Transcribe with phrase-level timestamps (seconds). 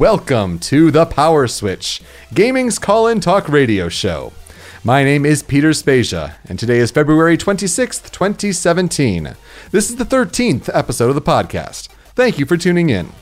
[0.00, 2.00] welcome to the Power Switch,
[2.32, 4.32] gaming's call in talk radio show.
[4.82, 9.36] My name is Peter Spezia, and today is February 26th, 2017.
[9.72, 11.88] This is the 13th episode of the podcast.
[12.14, 13.12] Thank you for tuning in.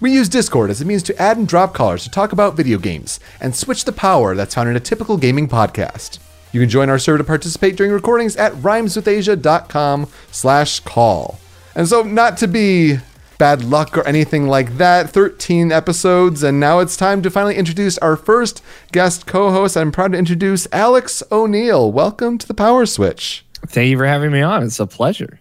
[0.00, 2.78] We use Discord as a means to add and drop callers to talk about video
[2.78, 6.18] games and switch the power that's found in a typical gaming podcast.
[6.50, 11.38] You can join our server to participate during recordings at rhymeswithasia.com slash call.
[11.76, 12.98] And so, not to be
[13.38, 17.98] bad luck or anything like that, 13 episodes, and now it's time to finally introduce
[17.98, 19.76] our first guest co-host.
[19.76, 21.92] I'm proud to introduce Alex O'Neill.
[21.92, 23.44] Welcome to the Power Switch.
[23.66, 24.62] Thank you for having me on.
[24.62, 25.40] It's a pleasure.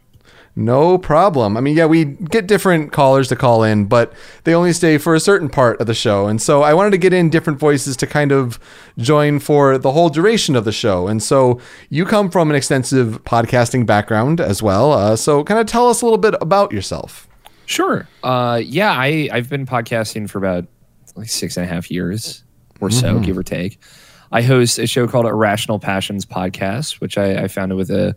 [0.58, 1.58] No problem.
[1.58, 4.14] I mean, yeah, we get different callers to call in, but
[4.46, 6.28] they only stay for a certain part of the show.
[6.28, 8.58] And so I wanted to get in different voices to kind of
[8.98, 11.08] join for the whole duration of the show.
[11.08, 14.94] And so you come from an extensive podcasting background as well.
[14.94, 17.25] Uh, so kind of tell us a little bit about yourself.
[17.66, 18.08] Sure.
[18.24, 20.66] Uh, yeah, I, I've been podcasting for about
[21.16, 22.44] like six and a half years
[22.82, 23.24] or so, Mm-hmm.
[23.24, 23.80] give or take.
[24.32, 28.16] I host a show called Irrational Passions Podcast, which I, I founded with a,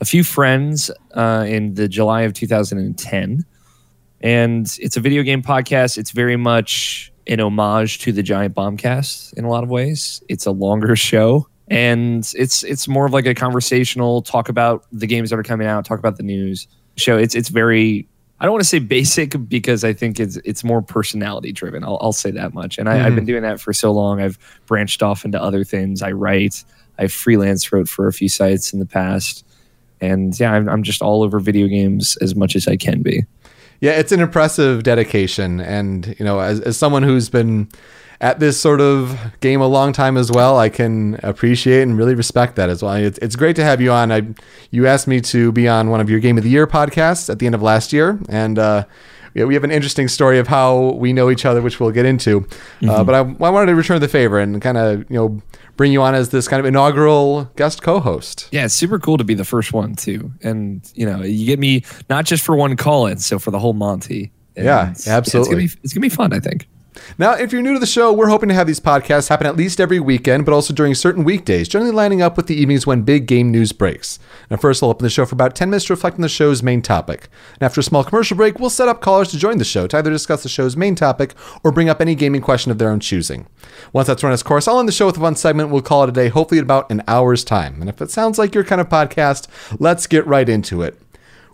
[0.00, 3.44] a few friends uh, in the July of 2010.
[4.20, 5.98] And it's a video game podcast.
[5.98, 10.22] It's very much an homage to the Giant Bombcast in a lot of ways.
[10.28, 11.48] It's a longer show.
[11.68, 15.66] And it's it's more of like a conversational talk about the games that are coming
[15.66, 17.16] out, talk about the news show.
[17.16, 18.06] It's it's very
[18.42, 21.84] I don't want to say basic because I think it's it's more personality driven.
[21.84, 22.76] I'll, I'll say that much.
[22.76, 23.26] And I, I've been mm-hmm.
[23.26, 24.20] doing that for so long.
[24.20, 26.02] I've branched off into other things.
[26.02, 26.64] I write.
[26.98, 29.46] I freelance wrote for a few sites in the past,
[30.00, 33.24] and yeah, I'm, I'm just all over video games as much as I can be.
[33.80, 35.60] Yeah, it's an impressive dedication.
[35.60, 37.68] And, you know, as, as someone who's been
[38.22, 42.14] at this sort of game a long time as well, I can appreciate and really
[42.14, 42.94] respect that as well.
[42.94, 44.10] It's, it's great to have you on.
[44.12, 44.22] I,
[44.70, 47.40] you asked me to be on one of your Game of the Year podcasts at
[47.40, 48.18] the end of last year.
[48.28, 48.84] And, uh,
[49.34, 52.06] yeah, we have an interesting story of how we know each other, which we'll get
[52.06, 52.46] into.
[52.86, 55.42] Uh, but I, I wanted to return the favor and kind of, you know,
[55.76, 58.48] bring you on as this kind of inaugural guest co-host.
[58.52, 61.58] Yeah, it's super cool to be the first one too, and you know, you get
[61.58, 64.30] me not just for one call in, so for the whole Monty.
[64.54, 65.40] And Yeah, absolutely.
[65.40, 66.68] it's, gonna be, it's gonna be fun, I think.
[67.18, 69.56] Now, if you're new to the show, we're hoping to have these podcasts happen at
[69.56, 73.02] least every weekend, but also during certain weekdays, generally lining up with the evenings when
[73.02, 74.18] big game news breaks.
[74.50, 76.62] Now, first, I'll open the show for about 10 minutes to reflect on the show's
[76.62, 77.28] main topic.
[77.54, 79.96] And after a small commercial break, we'll set up callers to join the show to
[79.96, 83.00] either discuss the show's main topic or bring up any gaming question of their own
[83.00, 83.46] choosing.
[83.92, 85.70] Once that's run its course, I'll end the show with a fun segment.
[85.70, 87.80] We'll call it a day, hopefully in about an hour's time.
[87.80, 89.48] And if it sounds like your kind of podcast,
[89.78, 90.98] let's get right into it.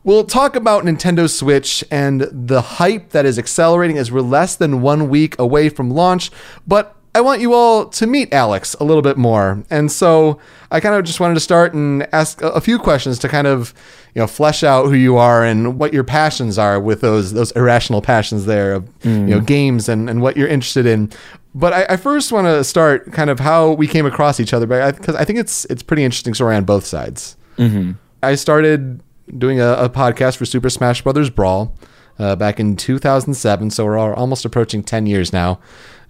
[0.08, 4.80] We'll talk about Nintendo Switch and the hype that is accelerating as we're less than
[4.80, 6.30] one week away from launch.
[6.66, 9.62] But I want you all to meet Alex a little bit more.
[9.68, 13.28] And so I kind of just wanted to start and ask a, few questions to
[13.28, 13.74] kind of,
[14.14, 17.50] you know, flesh out who you are and what your passions are with those those
[17.50, 19.46] irrational passions there of, you know, mm.
[19.46, 21.10] games and, and what you're interested in.
[21.54, 24.66] But I, I first want to start kind of how we came across each other,
[24.66, 27.36] because I, think it's it's pretty interesting story on both sides.
[27.58, 27.92] Mm-hmm.
[28.22, 29.02] I started
[29.36, 31.74] doing a, a podcast for Super Smash Brothers Brawl
[32.18, 35.60] uh, back in 2007, so we're almost approaching 10 years now,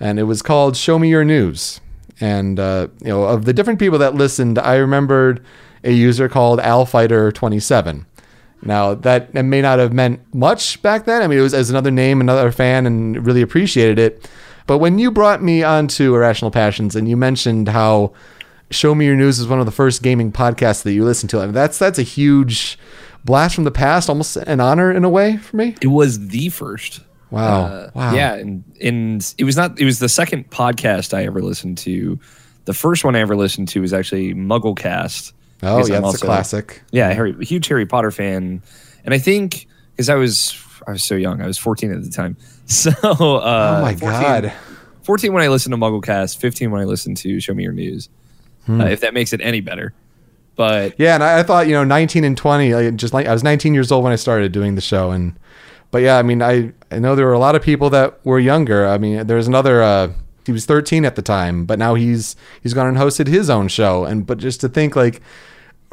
[0.01, 1.81] and it was called Show Me Your News.
[2.21, 5.45] And uh, you know, of the different people that listened, I remembered
[5.85, 8.05] a user called AlFighter27.
[8.63, 11.23] Now that it may not have meant much back then.
[11.23, 14.29] I mean, it was as another name, another fan, and really appreciated it.
[14.67, 18.13] But when you brought me onto Irrational Passions and you mentioned how
[18.71, 21.41] Show Me Your News is one of the first gaming podcasts that you listen to,
[21.41, 22.79] I mean, that's that's a huge
[23.29, 25.75] blast from the past, almost an honor in a way for me.
[25.81, 27.01] It was the first.
[27.31, 29.79] Wow, Uh, wow, Yeah, and and it was not.
[29.79, 32.19] It was the second podcast I ever listened to.
[32.65, 35.33] The first one I ever listened to was actually Mugglecast.
[35.63, 36.83] Oh yeah, I'm that's also- a classic.
[36.91, 38.63] Yeah, Harry, huge Harry Potter fan,
[39.05, 42.11] and I think because I was I was so young, I was 14 at the
[42.11, 42.37] time.
[42.67, 44.53] So uh, Oh my 14 god.
[45.03, 48.11] 14 when I listened to Mugglecast, 15 when I listened to Show Me Your News.
[48.67, 48.81] Hmm.
[48.83, 49.95] Uh, if that makes it any better,
[50.59, 53.33] but Yeah, and I, I thought you know 19 and 20, like, just like I
[53.33, 55.39] was 19 years old when I started doing the show, and
[55.91, 58.39] but yeah, I mean I I know there were a lot of people that were
[58.39, 58.87] younger.
[58.87, 59.83] I mean, there's another.
[59.83, 60.13] Uh,
[60.45, 63.69] he was 13 at the time, but now he's he's gone and hosted his own
[63.69, 65.21] show, and but just to think like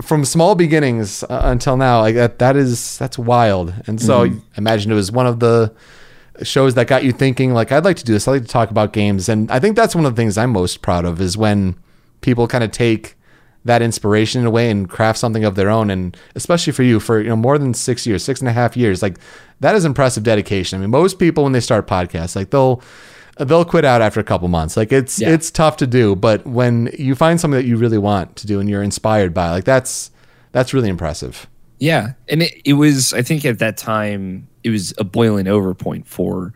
[0.01, 3.73] from small beginnings uh, until now, like that that is that's wild.
[3.88, 4.39] And so Mm-hmm.
[4.39, 5.73] I imagine it was one of the
[6.44, 8.27] shows that got you thinking like I'd like to do this.
[8.27, 10.51] I'd like to talk about games, and I think that's one of the things I'm
[10.51, 11.75] most proud of is when
[12.21, 13.14] people kind of take
[13.65, 17.00] that inspiration in a way and craft something of their own and especially for you
[17.00, 19.17] for you know more than six years six and a half years like
[19.59, 22.81] that is impressive dedication i mean most people when they start podcasts like they'll
[23.39, 25.31] they'll quit out after a couple months like it's Yeah.
[25.31, 28.59] it's tough to do but when you find something that you really want to do
[28.59, 30.12] and you're inspired by like that's
[30.51, 31.47] that's really impressive
[31.79, 33.12] Yeah, and it, it was.
[33.13, 36.53] I think at that time it was a boiling over point for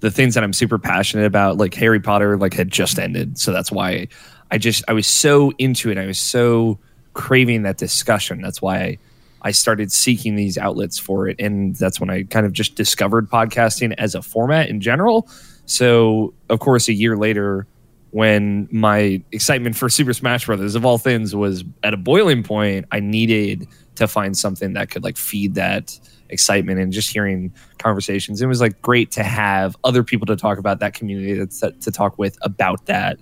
[0.00, 3.38] the things that I'm super passionate about, like Harry Potter, like had just ended.
[3.38, 4.08] So that's why
[4.50, 5.98] I just I was so into it.
[5.98, 6.78] I was so
[7.14, 8.40] craving that discussion.
[8.40, 8.98] That's why I,
[9.42, 11.36] I started seeking these outlets for it.
[11.38, 15.28] And that's when I kind of just discovered podcasting as a format in general.
[15.66, 17.66] So of course a year later
[18.10, 22.86] when my excitement for Super Smash Brothers of all things was at a boiling point,
[22.90, 25.98] I needed to find something that could like feed that
[26.28, 28.42] excitement and just hearing conversations.
[28.42, 31.90] It was like great to have other people to talk about that community that's to
[31.92, 33.18] talk with about that.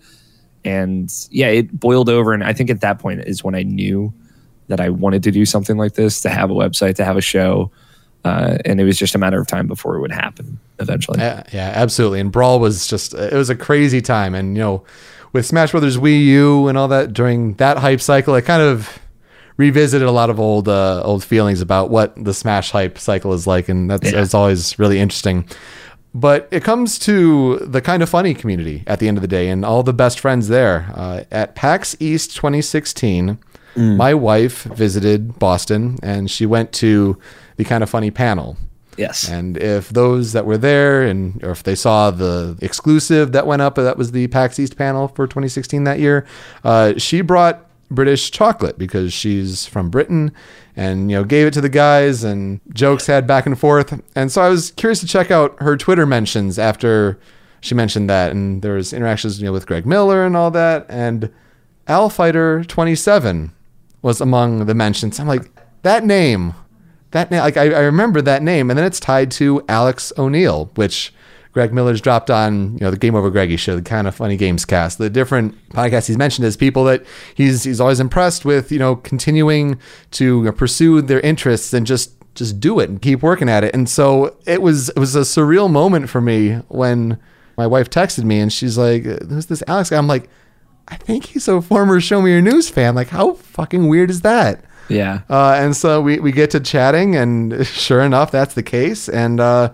[0.64, 2.32] And yeah, it boiled over.
[2.32, 4.12] And I think at that point is when I knew
[4.68, 7.22] that I wanted to do something like this, to have a website, to have a
[7.22, 7.70] show.
[8.24, 11.20] Uh, and it was just a matter of time before it would happen eventually.
[11.20, 12.20] Yeah, yeah, absolutely.
[12.20, 14.34] And Brawl was just, it was a crazy time.
[14.34, 14.84] And, you know,
[15.32, 18.98] with Smash Brothers Wii U and all that during that hype cycle, it kind of
[19.56, 23.46] revisited a lot of old uh, old feelings about what the Smash hype cycle is
[23.46, 24.12] like, and that's, yeah.
[24.12, 25.48] that's always really interesting.
[26.14, 29.48] But it comes to the kind of funny community at the end of the day,
[29.48, 33.38] and all the best friends there uh, at PAX East 2016.
[33.74, 33.96] Mm.
[33.96, 37.18] My wife visited Boston, and she went to
[37.56, 38.56] the kind of funny panel.
[38.96, 39.28] Yes.
[39.28, 43.62] And if those that were there and or if they saw the exclusive that went
[43.62, 46.26] up, that was the PAX East panel for 2016 that year,
[46.64, 50.32] uh, she brought British chocolate because she's from Britain
[50.76, 54.00] and you know gave it to the guys and jokes had back and forth.
[54.14, 57.18] And so I was curious to check out her Twitter mentions after
[57.60, 58.32] she mentioned that.
[58.32, 60.86] And there was interactions you know with Greg Miller and all that.
[60.88, 61.32] And
[61.86, 63.52] Al Fighter 27
[64.02, 65.18] was among the mentions.
[65.18, 65.50] I'm like
[65.82, 66.54] that name
[67.12, 68.70] that name like I, I remember that name.
[68.70, 71.12] And then it's tied to Alex O'Neill which
[71.58, 74.36] Greg Miller's dropped on, you know, the Game Over Greggy show, the kind of funny
[74.36, 74.98] games cast.
[74.98, 78.94] The different podcasts he's mentioned as people that he's he's always impressed with, you know,
[78.94, 79.76] continuing
[80.12, 83.74] to pursue their interests and just just do it and keep working at it.
[83.74, 87.18] And so it was it was a surreal moment for me when
[87.56, 90.30] my wife texted me and she's like, "Who's this Alex?" guy?" I'm like,
[90.86, 94.20] "I think he's a former Show Me Your News fan." Like, how fucking weird is
[94.20, 94.64] that?
[94.88, 95.22] Yeah.
[95.28, 99.08] Uh, and so we we get to chatting, and sure enough, that's the case.
[99.08, 99.72] And uh,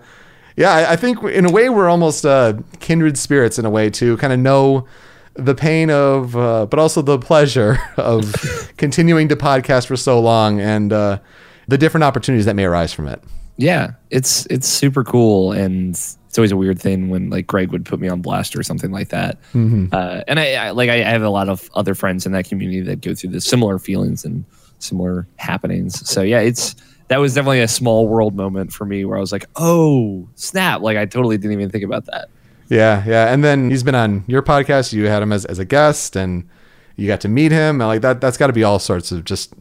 [0.57, 3.89] yeah, I, I think in a way we're almost uh, kindred spirits in a way
[3.91, 4.87] to kind of know
[5.33, 8.33] the pain of, uh, but also the pleasure of
[8.77, 11.19] continuing to podcast for so long and uh,
[11.67, 13.21] the different opportunities that may arise from it.
[13.57, 17.85] Yeah, it's it's super cool, and it's always a weird thing when like Greg would
[17.85, 19.41] put me on blast or something like that.
[19.53, 19.87] Mm-hmm.
[19.93, 22.81] Uh, and I, I like I have a lot of other friends in that community
[22.81, 24.43] that go through the similar feelings and
[24.79, 26.07] similar happenings.
[26.07, 26.75] So yeah, it's
[27.07, 30.81] that was definitely a small world moment for me where I was like, oh, snap.
[30.81, 32.29] Like I totally didn't even think about that.
[32.69, 33.31] Yeah, yeah.
[33.31, 34.91] And then he's been on your podcast.
[34.91, 36.49] You had him as, as a guest and
[36.95, 37.79] you got to meet him.
[37.81, 39.53] And like that, that's got to be all sorts of just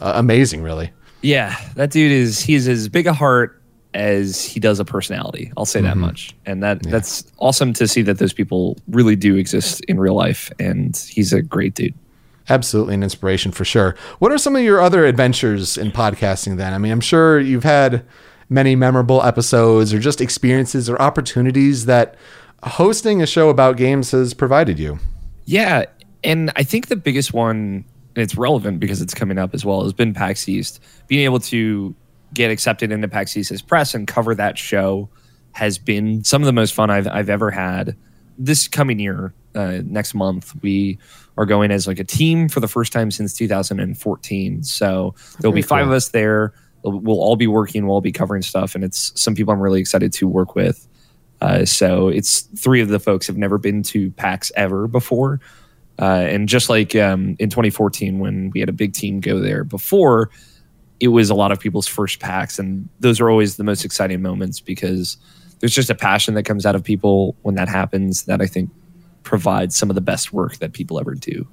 [0.00, 0.92] uh, amazing, really.
[1.22, 3.60] Yeah, that dude is, he's as big a heart
[3.94, 5.52] as he does a personality.
[5.56, 5.88] I'll say mm-hmm.
[5.88, 6.36] that much.
[6.44, 6.92] And that yeah.
[6.92, 10.52] that's awesome to see that those people really do exist in real life.
[10.60, 11.94] And he's a great dude.
[12.48, 13.96] Absolutely an inspiration for sure.
[14.18, 16.72] What are some of your other adventures in podcasting then?
[16.72, 18.04] I mean, I'm sure you've had
[18.48, 22.14] many memorable episodes or just experiences or opportunities that
[22.62, 24.98] hosting a show about games has provided you.
[25.44, 25.86] Yeah.
[26.22, 27.84] And I think the biggest one,
[28.14, 30.80] and it's relevant because it's coming up as well, has been PAX East.
[31.08, 31.94] Being able to
[32.32, 35.08] get accepted into PAX East's press and cover that show
[35.52, 37.96] has been some of the most fun I've, I've ever had.
[38.38, 40.98] This coming year, uh, next month, we
[41.36, 44.62] are going as like a team for the first time since 2014.
[44.62, 45.92] So there'll Very be five cool.
[45.92, 46.54] of us there.
[46.82, 47.86] We'll all be working.
[47.86, 50.86] We'll all be covering stuff, and it's some people I'm really excited to work with.
[51.40, 55.40] Uh, so it's three of the folks have never been to PAX ever before,
[55.98, 59.64] uh, and just like um, in 2014 when we had a big team go there
[59.64, 60.30] before,
[61.00, 64.22] it was a lot of people's first PAX, and those are always the most exciting
[64.22, 65.16] moments because
[65.58, 68.70] there's just a passion that comes out of people when that happens that I think
[69.26, 71.46] provide some of the best work that people ever do.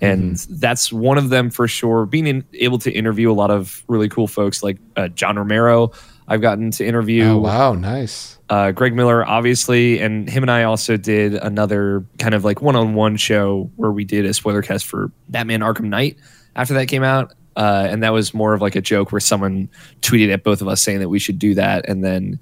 [0.00, 0.54] And mm-hmm.
[0.56, 2.06] that's one of them for sure.
[2.06, 5.92] Being in, able to interview a lot of really cool folks like uh, John Romero,
[6.26, 7.24] I've gotten to interview.
[7.24, 8.38] Oh, wow, nice.
[8.48, 13.16] Uh, Greg Miller, obviously, and him and I also did another kind of like one-on-one
[13.16, 16.16] show where we did a spoiler cast for Batman: Arkham Knight
[16.56, 19.68] after that came out, uh, and that was more of like a joke where someone
[20.00, 22.40] tweeted at both of us saying that we should do that, and then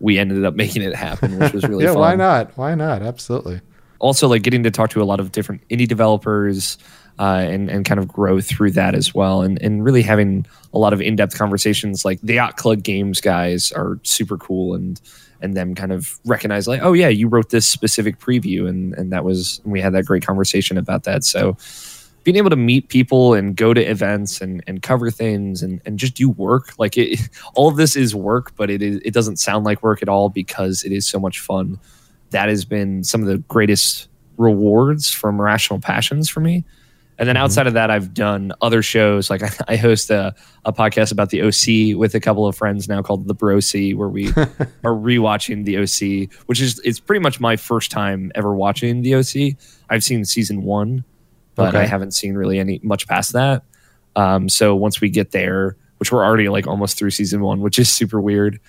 [0.00, 1.92] we ended up making it happen, which was really yeah.
[1.92, 2.00] Fun.
[2.00, 2.56] Why not?
[2.56, 3.02] Why not?
[3.02, 3.60] Absolutely
[3.98, 6.78] also like getting to talk to a lot of different indie developers
[7.18, 10.78] uh, and and kind of grow through that as well, and and really having a
[10.78, 12.04] lot of in depth conversations.
[12.04, 15.00] Like the Yacht Club Games guys are super cool, and
[15.40, 19.12] and them kind of recognize like, oh yeah, you wrote this specific preview, and and
[19.12, 21.24] that was and we had that great conversation about that.
[21.24, 21.56] So
[22.24, 25.98] being able to meet people and go to events and, and cover things and, and
[25.98, 27.18] just do work like it
[27.54, 30.28] all of this is work but it is it doesn't sound like work at all
[30.28, 31.78] because it is so much fun
[32.30, 36.64] that has been some of the greatest rewards from rational passions for me
[37.18, 37.42] and then Mm-hmm.
[37.44, 40.32] outside of that i've done other shows like i, I host a,
[40.64, 43.94] a podcast about the oc with a couple of friends now called the bro c
[43.94, 44.28] where we
[44.84, 49.14] are rewatching the oc which is it's pretty much my first time ever watching the
[49.16, 49.56] oc
[49.90, 51.02] i've seen season one
[51.56, 51.78] but Okay.
[51.80, 53.64] I haven't seen really any much past that.
[54.14, 57.80] Um, so once we get there, which we're already like almost through season one, which
[57.80, 58.60] is super weird.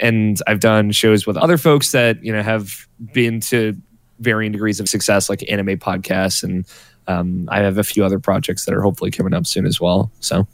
[0.00, 3.76] And I've done shows with other folks that you know have been to
[4.20, 6.64] varying degrees of success, like anime podcasts, and
[7.06, 10.10] um, I have a few other projects that are hopefully coming up soon as well.
[10.20, 10.46] So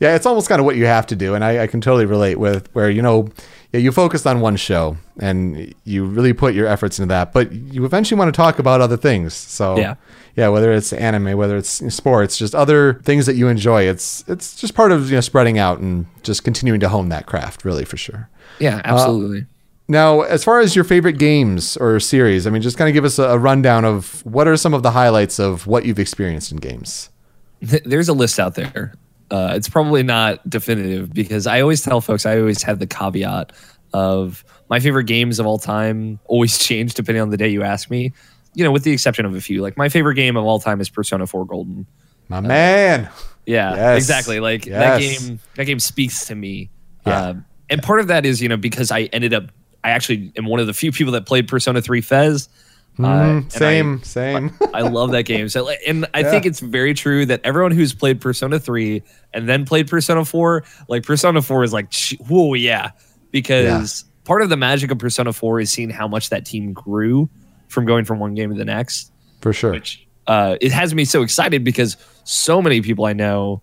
[0.00, 2.06] Yeah, it's almost kind of what you have to do, and I, I can totally
[2.06, 3.28] relate with where you know,
[3.72, 7.52] yeah, you focused on one show and you really put your efforts into that, but
[7.52, 9.34] you eventually want to talk about other things.
[9.34, 9.94] So Yeah.
[10.36, 13.82] yeah, whether it's anime, whether it's sports, just other things that you enjoy.
[13.82, 17.26] It's it's just part of you know spreading out and just continuing to hone that
[17.26, 18.28] craft, really for sure.
[18.60, 19.46] Yeah, absolutely.
[19.88, 23.04] Now, as far as your favorite games or series, I mean, just kind of give
[23.04, 26.52] us a, a rundown of what are some of the highlights of what you've experienced
[26.52, 27.10] in games.
[27.60, 28.94] There's a list out there.
[29.32, 33.52] Uh, it's probably not definitive because I always tell folks I always have the caveat
[33.92, 37.90] of my favorite games of all time always change depending on the day you ask
[37.90, 38.12] me.
[38.54, 39.60] You know, with the exception of a few.
[39.62, 41.86] Like my favorite game of all time is Persona 4 Golden.
[42.28, 43.08] My man.
[43.46, 43.96] Yeah, Yes.
[43.98, 44.38] exactly.
[44.40, 45.40] Like that game.
[45.56, 46.70] That game speaks to me.
[47.06, 47.26] Yeah.
[47.26, 49.44] Um, and part of that is you know because I ended up.
[49.82, 52.48] I actually am one of the few people that played Persona 3 FES.
[52.98, 53.04] Uh, Mm,
[53.38, 54.50] and I- same, same.
[54.74, 55.48] I love that game.
[55.48, 59.64] So, and I think it's very true that everyone who's played Persona 3 and then
[59.64, 61.94] played Persona 4, like Persona 4 is like,
[62.28, 62.90] whoa, yeah.
[63.30, 67.30] Because part of the magic of Persona 4 is seeing how much that team grew
[67.68, 69.10] from going from one game to the next.
[69.40, 69.70] For sure.
[69.70, 73.62] Which uh, it has me so excited because so many people I know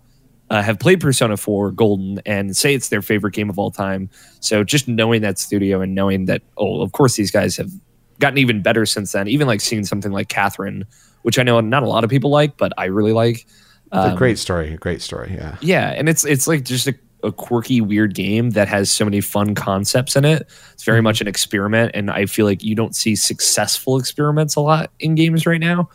[0.50, 4.08] uh, have played Persona 4 Golden and say it's their favorite game of all time.
[4.40, 7.70] So just knowing that studio and knowing that, oh, of course, these guys have
[8.18, 9.28] gotten even better since then.
[9.28, 10.84] Even like seeing something like Catherine,
[11.22, 13.46] which I know not a lot of people like, but I really like.
[13.92, 14.74] Um, great story.
[14.74, 15.34] A great story.
[15.34, 15.56] Yeah.
[15.60, 19.20] Yeah, and it's it's like just a, a quirky, weird game that has so many
[19.20, 20.48] fun concepts in it.
[20.72, 24.60] It's very much an experiment, and I feel like you don't see successful experiments a
[24.60, 25.88] lot in games right now.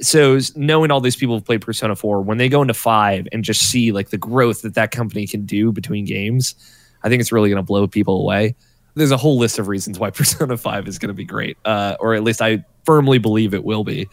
[0.00, 3.42] So knowing all these people have played Persona 4, when they go into five and
[3.42, 6.54] just see like the growth that that company can do between games,
[7.02, 8.54] I think it's really going to blow people away.
[8.94, 11.96] There's a whole list of reasons why Persona 5 is going to be great, uh,
[12.00, 14.08] or at least I firmly believe it will be,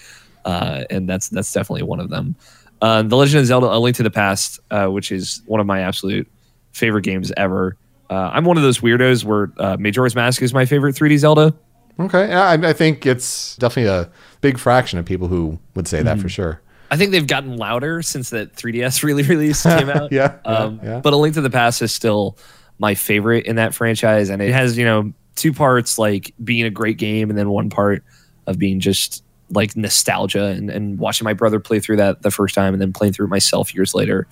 [0.46, 2.36] uh, and that's that's definitely one of them.
[2.82, 5.66] Uh, the Legend of Zelda: A Link to the Past, uh, which is one of
[5.66, 6.30] my absolute
[6.74, 7.78] favorite games ever.
[8.10, 11.56] Uh, I'm one of those weirdos where uh, Majora's Mask is my favorite 3D Zelda.
[12.00, 12.28] Okay.
[12.30, 14.10] Yeah, I, I think it's definitely a
[14.42, 16.06] big fraction of people who would say Mm-hmm.
[16.08, 16.62] that for sure.
[16.92, 20.12] I think they've gotten louder since that 3DS really release came out.
[20.12, 21.00] Yeah, yeah, Um, yeah.
[21.00, 22.38] But A Link to the Past is still
[22.80, 26.70] my favorite in that franchise, and it has you know two parts like being a
[26.70, 28.04] great game, and then one part
[28.48, 32.54] of being just like nostalgia and, and watching my brother play through that the first
[32.56, 34.28] time, and then playing through it myself years later,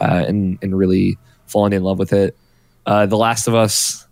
[0.00, 2.36] uh, and and really falling in love with it.
[2.84, 4.06] Uh, the Last of Us,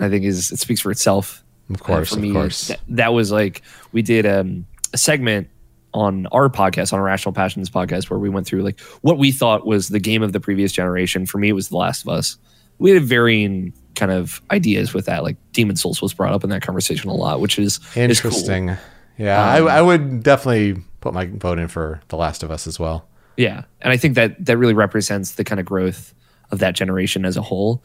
[0.00, 1.42] I think, is it speaks for itself.
[1.70, 2.68] Of course, Uh, for of me, course.
[2.68, 5.48] That, that was like we did um, a segment
[5.94, 9.66] on our podcast, on Rational Passions podcast, where we went through like what we thought
[9.66, 11.26] was the game of the previous generation.
[11.26, 12.36] For me, it was The Last of Us.
[12.78, 15.24] We had varying kind of ideas with that.
[15.24, 18.02] Like Demon's Souls was brought up in that conversation a lot, which is is cool.
[18.02, 18.76] Interesting.
[19.16, 22.66] Yeah, Um, I, I would definitely put my vote in for The Last of Us
[22.68, 23.08] as well.
[23.36, 26.14] Yeah, and I think that that really represents the kind of growth
[26.50, 27.82] of that generation as a whole.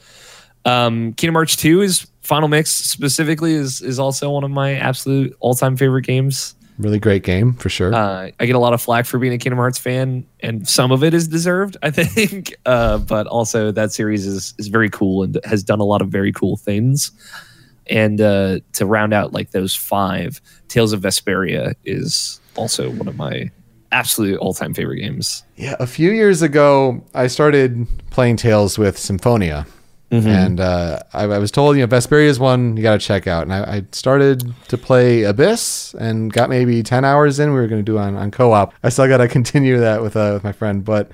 [0.66, 5.36] Um, Kingdom Hearts Two is Final Mix specifically is is also one of my absolute
[5.40, 6.56] all time favorite games.
[6.80, 7.94] Really great game for sure.
[7.94, 10.92] Uh, I get a lot of flack for being a Kingdom Hearts fan, and some
[10.92, 12.56] of it is deserved, I think.
[12.66, 16.10] Uh, but also, that series is is very cool and has done a lot of
[16.10, 17.12] very cool things.
[17.88, 23.18] And uh, to round out like those five, Tales of Vesperia is also one of
[23.18, 23.52] my
[23.92, 25.44] absolute all time favorite games.
[25.58, 29.68] yeah, a few years ago, I started playing Tales with Symphonia.
[30.14, 30.28] Mm-hmm.
[30.28, 33.26] And uh, I, I was told, you know, Vesperia is one you got to check
[33.26, 33.44] out.
[33.44, 37.50] And I, I started to play Abyss and got maybe 10 hours in.
[37.50, 38.76] We were going to do on, on co op.
[38.84, 40.86] I still got to continue that with, uh, with my friend.
[40.86, 41.12] But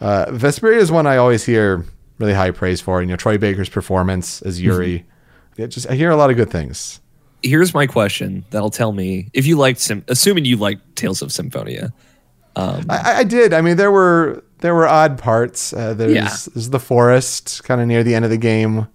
[0.00, 1.84] uh, Vesperia is one I always hear
[2.18, 3.02] really high praise for.
[3.02, 5.00] You know, Troy Baker's performance as Yuri.
[5.00, 5.62] Mm-hmm.
[5.62, 7.00] It just I hear a lot of good things.
[7.42, 11.32] Here's my question that'll tell me if you liked, Sym- assuming you liked Tales of
[11.32, 11.92] Symphonia.
[12.88, 13.52] I, I did.
[13.52, 15.72] I mean, there were there were odd parts.
[15.72, 16.28] Uh, there's, Yeah.
[16.54, 18.88] there's the forest kind of near the end of the game.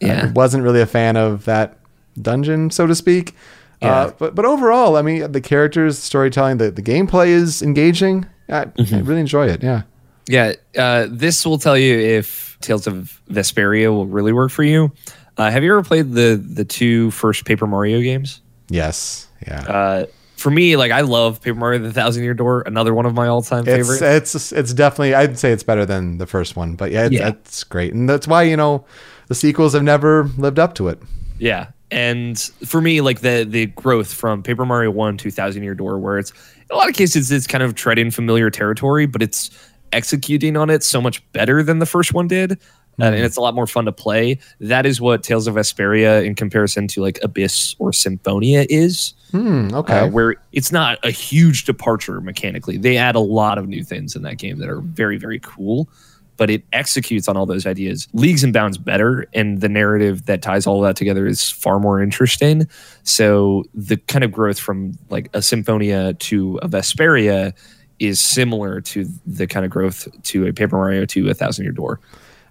[0.00, 0.26] Yeah.
[0.28, 1.78] I wasn't really a fan of that
[2.20, 3.34] dungeon, so to speak.
[3.82, 3.92] Yeah.
[3.92, 8.26] Uh, but but overall, I mean, the characters, the storytelling, the, the gameplay is engaging,
[8.48, 9.62] I, I really enjoy it.
[9.62, 9.82] Yeah.
[10.28, 14.92] Yeah, uh, this will tell you if Tales of Vesperia will really work for you.
[15.36, 18.40] Uh, have you ever played the the two first Paper Mario games?
[18.68, 19.26] Yes.
[19.46, 20.04] Yeah.
[20.40, 23.26] For me, like I love Paper Mario: The Thousand Year Door, another one of my
[23.26, 24.34] all time it's favorites.
[24.34, 27.28] it's it's definitely I'd say it's better than the first one, but yeah, it's, Yeah.
[27.28, 28.84] it's great, and that's why you know
[29.28, 30.98] the sequels have never lived up to it.
[31.38, 31.68] Yeah.
[31.90, 35.98] And for me, like the the growth from Paper Mario One to Thousand Year Door,
[35.98, 39.50] where it's in a lot of cases it's kind of treading familiar territory, but it's
[39.92, 42.58] executing on it so much better than the first one did.
[42.98, 44.38] Uh, and it's a lot more fun to play.
[44.60, 49.14] That is what Tales of Vesperia, in comparison to like Abyss or Symphonia, is.
[49.30, 49.72] Hmm.
[49.72, 50.00] Okay.
[50.00, 52.76] Uh, where it's not a huge departure mechanically.
[52.76, 55.88] They add a lot of new things in that game that are very, very cool,
[56.36, 59.26] but it executes on all those ideas leagues and bounds better.
[59.32, 62.68] And the narrative that ties all of that together is far more interesting.
[63.04, 67.54] So the kind of growth from like a Symphonia to a Vesperia
[68.00, 71.72] is similar to the kind of growth to a Paper Mario to a Thousand Year
[71.72, 72.00] Door.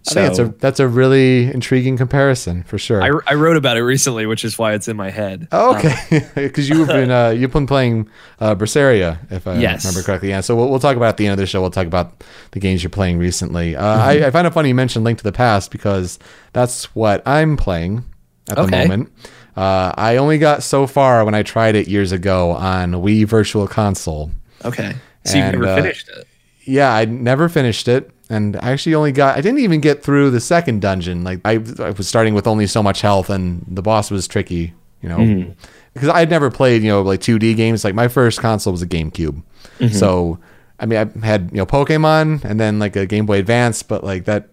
[0.08, 3.02] I think it's a that's a really intriguing comparison for sure.
[3.04, 5.48] I, I wrote about it recently, which is why it's in my head.
[5.52, 9.84] Oh, okay, because you've been uh, you've been playing uh, Berseria, if I Yes.
[9.86, 10.30] remember correctly.
[10.30, 11.62] Yeah, so we'll, we'll talk about at the end of the show.
[11.62, 13.76] We'll talk about the games you're playing recently.
[13.76, 14.24] Uh, Mm-hmm.
[14.24, 16.18] I, I find it funny you mentioned Link to the Past because
[16.54, 18.04] that's what I'm playing
[18.50, 18.82] at the Okay.
[18.88, 19.12] moment.
[19.58, 23.68] Uh, I only got so far when I tried it years ago on Wii Virtual
[23.68, 24.32] Console.
[24.64, 24.96] Okay.
[25.26, 26.26] So you've never uh, finished it.
[26.64, 29.38] Yeah, I never finished it, and I actually only got.
[29.38, 31.24] I didn't even get through the second dungeon.
[31.24, 34.74] Like I, I was starting with only so much health, and the boss was tricky.
[35.02, 35.52] You know, Mm-hmm.
[35.94, 37.84] because I'd never played you know like 2D games.
[37.84, 39.42] Like my first console was a GameCube,
[39.80, 39.94] Mm-hmm.
[39.96, 40.40] so
[40.80, 44.04] I mean I had you know Pokemon and then like a Game Boy Advance, but
[44.04, 44.50] like that,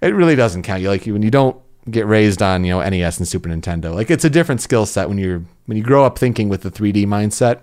[0.00, 0.80] it really doesn't count.
[0.82, 1.56] You like when you don't
[1.90, 3.92] get raised on you know NES and Super Nintendo.
[3.94, 6.70] Like it's a different skill set when you're when you grow up thinking with the
[6.70, 7.62] 3D mindset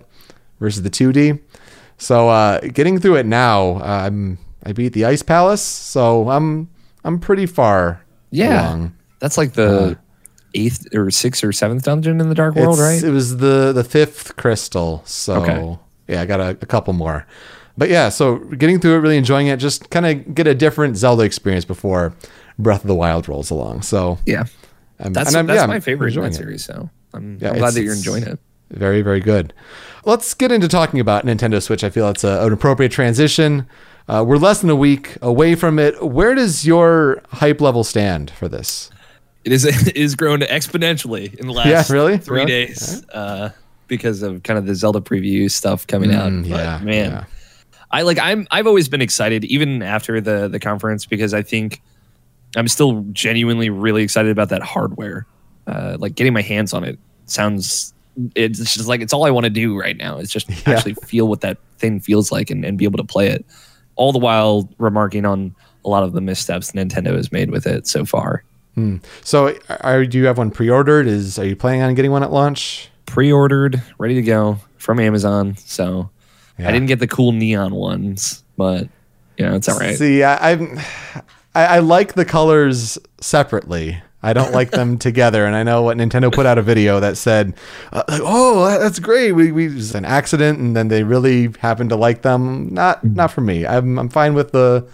[0.60, 1.40] versus the 2D.
[1.96, 6.68] So uh, getting through it now, uh, I'm I beat the Ice Palace, so I'm
[7.04, 8.68] I'm pretty far Yeah.
[8.68, 8.94] along.
[9.18, 9.94] That's like the uh,
[10.54, 13.02] eighth or sixth or seventh dungeon in the Dark World, right?
[13.02, 15.78] It was the the fifth crystal, so Okay.
[16.08, 17.26] yeah, I got a, a couple more.
[17.78, 20.96] But yeah, so getting through it, really enjoying it, just kind of get a different
[20.96, 22.12] Zelda experience before
[22.58, 23.82] Breath of the Wild rolls along.
[23.82, 24.44] So yeah.
[24.98, 26.62] I'm, That's that's yeah, my favorite in that series.
[26.62, 28.38] So I'm, Yeah, I'm glad that you're enjoying it.
[28.70, 29.54] Very, very good.
[30.04, 31.82] Let's get into talking about Nintendo Switch.
[31.82, 33.66] I feel it's a, an appropriate transition.
[34.10, 36.02] Uh, we're less than a week away from it.
[36.02, 38.90] Where does your hype level stand for this?
[39.44, 42.18] It is it is grown exponentially in the last Yeah, really?
[42.18, 42.66] three Really?
[42.66, 43.50] days uh,
[43.86, 46.32] because of kind of the Zelda preview stuff coming out.
[46.32, 47.24] Mm, But, yeah, man, yeah.
[47.92, 51.80] I like I'm I've always been excited even after the the conference because I think
[52.56, 55.24] I'm still genuinely really excited about that hardware.
[55.68, 57.94] Uh, like getting my hands on it sounds
[58.34, 60.18] it's just like it's all I want to do right now.
[60.18, 60.74] It's just Yeah.
[60.74, 63.44] actually feel what that thing feels like and, and be able to play it.
[64.00, 67.86] All the while remarking on a lot of the missteps Nintendo has made with it
[67.86, 68.42] so far.
[68.74, 68.96] Hmm.
[69.22, 71.06] So, are, do you have one pre-ordered?
[71.06, 72.88] Is are you planning on getting one at launch?
[73.06, 75.56] Pre-ordered, ready to go from Amazon.
[75.56, 76.08] So
[76.58, 76.68] Yeah.
[76.68, 78.88] I didn't get the cool neon ones, but
[79.36, 79.96] you know, it's all right.
[79.96, 80.78] See, I, I'm,
[81.54, 84.00] I, I like the colors separately.
[84.22, 85.46] I don't like them together.
[85.46, 87.54] And I know what Nintendo put out a video that said,
[87.92, 89.32] uh, "Oh, that's great.
[89.32, 93.30] We, we was an accident, and then they really happened to like them." Not not
[93.30, 93.66] for me.
[93.66, 94.86] I'm I'm fine with the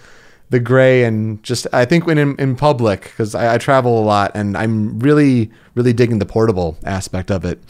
[0.50, 4.04] the gray and just I think when in, in public because I, I travel a
[4.04, 7.60] lot and I'm really really digging the portable aspect of it.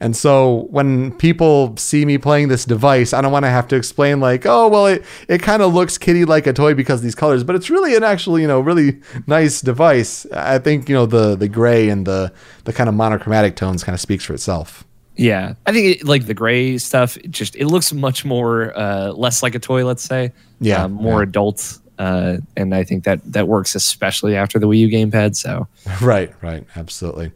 [0.00, 3.76] And so when people see me playing this device, I don't want to have to
[3.76, 7.04] explain like, oh well, it, it kind of looks kitty like a toy because of
[7.04, 10.26] these colors, but it's really an actual you know really nice device.
[10.32, 12.32] I think you know the the gray and the
[12.64, 14.84] the kind of monochromatic tones kind of speaks for itself.
[15.14, 17.16] Yeah, I think it, like the gray stuff.
[17.18, 19.84] It just it looks much more uh, less like a toy.
[19.84, 21.28] Let's say, Yeah, uh, more yeah.
[21.28, 25.36] adult, uh, and I think that that works especially after the Wii U gamepad.
[25.36, 25.68] So
[26.00, 27.32] Right, right, absolutely.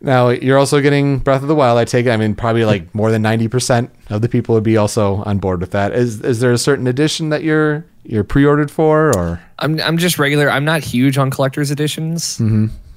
[0.00, 1.78] Now you're also getting Breath of the Wild.
[1.78, 2.10] I take it.
[2.10, 5.38] I mean, probably like more than ninety percent of the people would be also on
[5.38, 5.92] board with that.
[5.92, 10.18] Is is there a certain edition that you're you're pre-ordered for, or I'm I'm just
[10.18, 10.50] regular.
[10.50, 12.40] I'm not huge on collector's editions.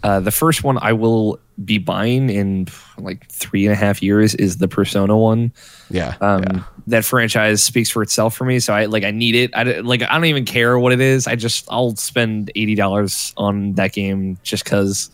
[0.04, 4.34] Uh, the first one I will be buying in like three and a half years
[4.36, 5.52] is the Persona one.
[5.92, 6.64] yeah, Um, yeah.
[6.88, 9.52] That franchise speaks for itself for me, so I like I need it.
[9.56, 11.28] I like I don't even care what it is.
[11.28, 15.10] I just I'll spend eighty dollars on that game just because.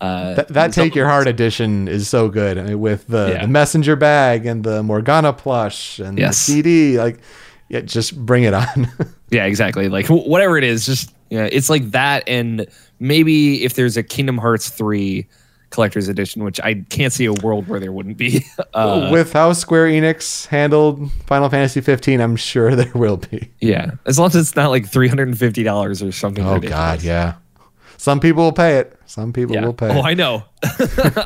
[0.00, 3.42] Uh, That, that take your heart edition is so good I mean, with the, Yeah.
[3.42, 6.44] the messenger bag and the Morgana plush and Yes.
[6.44, 6.98] the CD.
[6.98, 7.20] Like,
[7.70, 8.88] yeah, just bring it on.
[9.30, 9.88] Yeah, exactly.
[9.88, 12.66] Like wh- whatever it is, just yeah, it's like that, and
[13.04, 15.26] maybe if there's a Kingdom Hearts three
[15.70, 18.44] collector's edition, which I can't see a world where there wouldn't be.
[18.74, 23.48] Uh, With how Square Enix handled Final Fantasy 15, I'm sure there will be.
[23.60, 26.44] yeah, as long as it's not like three hundred and fifty dollars or something.
[26.44, 26.76] Oh ridiculous.
[26.76, 27.34] God, yeah.
[27.98, 28.98] Some people will pay it.
[29.06, 29.64] Some people Yeah.
[29.66, 29.88] will pay.
[29.96, 30.02] Oh.
[30.02, 30.42] I know.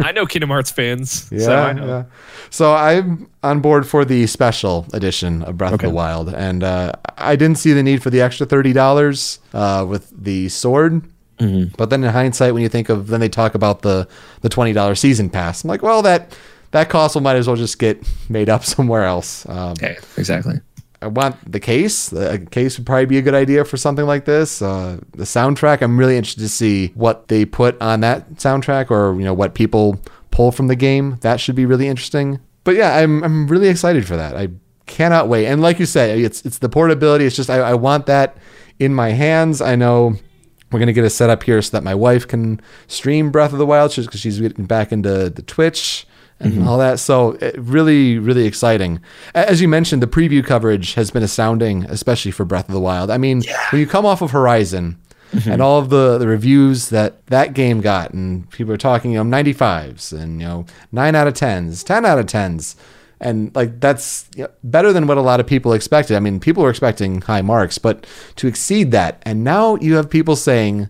[0.04, 1.26] I know Kingdom Hearts fans.
[1.32, 1.86] Yeah, so I know.
[1.86, 2.04] yeah.
[2.50, 5.86] So I'm on board for the special edition of Breath Okay.
[5.86, 9.38] of the Wild, and uh, I didn't see the need for the extra thirty dollars
[9.54, 11.02] uh, with the sword.
[11.38, 11.74] Mm-hmm.
[11.77, 14.09] But then in hindsight, when you think of, then they talk about the
[14.42, 15.64] the twenty dollar season pass.
[15.64, 16.37] I'm like, well, that
[16.72, 19.48] that cost will might as well just get made up somewhere else.
[19.48, 20.61] Um, Okay, exactly.
[21.01, 22.09] I want the case.
[22.09, 24.61] The case would probably be a good idea for something like this.
[24.61, 29.16] Uh, the soundtrack, I'm really interested to see what they put on that soundtrack, or
[29.16, 30.01] you know what people
[30.33, 31.18] pull from the game.
[31.20, 32.40] That should be really interesting.
[32.64, 34.37] But yeah, I'm I'm really excited for that.
[34.37, 34.48] I
[34.87, 35.46] cannot wait.
[35.46, 37.24] And like you say, it's it's the portability.
[37.27, 38.37] It's just I, I want that
[38.81, 39.61] in my hands.
[39.61, 40.16] I know
[40.70, 43.66] we're gonna get a setup here so that my wife can stream Breath of the
[43.66, 46.07] Wild just because she's getting back into the Twitch
[46.40, 46.68] and mm-hmm.
[46.68, 46.98] all that.
[47.00, 49.00] So it, really, really exciting.
[49.35, 53.11] As you mentioned, the preview coverage has been astounding, especially for Breath of the Wild.
[53.11, 54.98] I mean, when you come off of Horizon
[55.33, 55.50] mm-hmm.
[55.50, 59.24] and all of the, the reviews that that game got, and people are talking, you
[59.24, 62.76] know, 95s and, you know, 9 out of 10s, 10 out of 10s.
[63.20, 66.16] And like that's you know, better than what a lot of people expected.
[66.16, 70.09] I mean, people were expecting high marks, but to exceed that, and now you have
[70.09, 70.88] people saying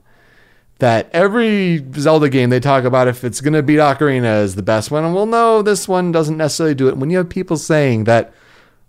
[0.79, 4.63] that every Zelda game they talk about if it's going to beat Ocarina is the
[4.63, 5.05] best one.
[5.05, 6.97] And well, no, this one doesn't necessarily do it.
[6.97, 8.33] When you have people saying that,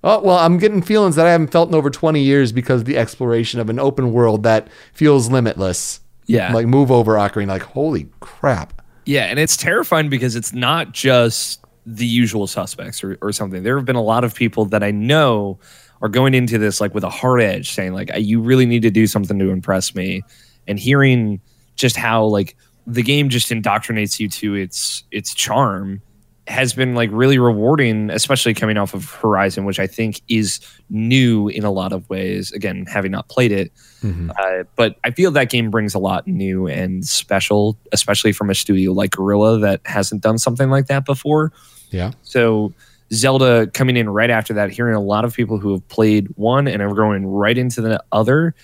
[0.03, 2.85] oh, well, I'm getting feelings that I haven't felt in over 20 years because of
[2.85, 6.01] the exploration of an open world that feels limitless.
[6.27, 6.53] Yeah.
[6.53, 7.47] Like move over Ocarina.
[7.47, 8.81] Like, holy crap.
[9.05, 13.63] Yeah, and it's terrifying because it's not just the usual suspects or, or something.
[13.63, 15.59] There have been a lot of people that I know
[16.01, 18.91] are going into this like with a hard edge, saying like, "You really need to
[18.91, 20.23] do something to impress me,"
[20.67, 21.41] and hearing
[21.75, 22.55] just how like
[22.87, 26.01] the game just indoctrinates you to its its charm
[26.49, 30.59] has been like really rewarding, especially coming off of Horizon, which I think is
[30.89, 32.51] new in a lot of ways.
[32.51, 33.71] Again, having not played it,
[34.03, 38.55] uh, but I feel that game brings a lot new and special, especially from a
[38.55, 41.53] studio like Guerrilla that hasn't done something like that before.
[41.91, 42.11] Yeah.
[42.23, 42.73] So
[43.13, 46.67] Zelda coming in right after that, hearing a lot of people who have played one
[46.67, 48.55] and are going right into the other,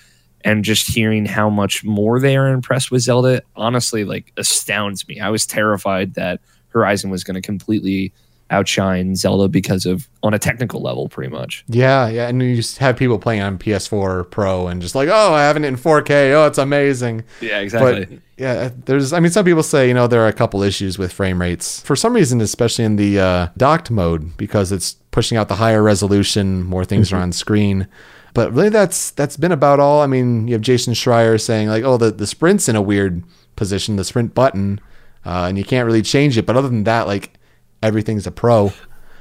[0.44, 5.18] and just hearing how much more they are impressed with Zelda, honestly, like astounds me.
[5.18, 6.40] I was terrified that
[6.76, 8.12] Horizon was going to completely
[8.50, 11.64] outshine Zelda because of on a technical level, pretty much.
[11.68, 15.34] Yeah, yeah, and you just have people playing on PS4 Pro and just like, oh,
[15.34, 16.32] I have it in 4K.
[16.32, 17.24] Oh, it's amazing.
[17.40, 19.12] Yeah, But yeah, there's.
[19.12, 21.80] I mean, some people say you know there are a couple issues with frame rates
[21.80, 25.82] for some reason, especially in the uh, docked mode because it's pushing out the higher
[25.82, 27.88] resolution, more things are on screen.
[28.34, 30.02] But really, that's that's been about all.
[30.02, 33.24] I mean, you have Jason Schreier saying like, oh, the the sprint's in a weird
[33.56, 34.78] position, the sprint button,
[35.26, 36.46] uh, and you can't really change it.
[36.46, 37.34] But other than that, like
[37.82, 38.72] everything's a pro.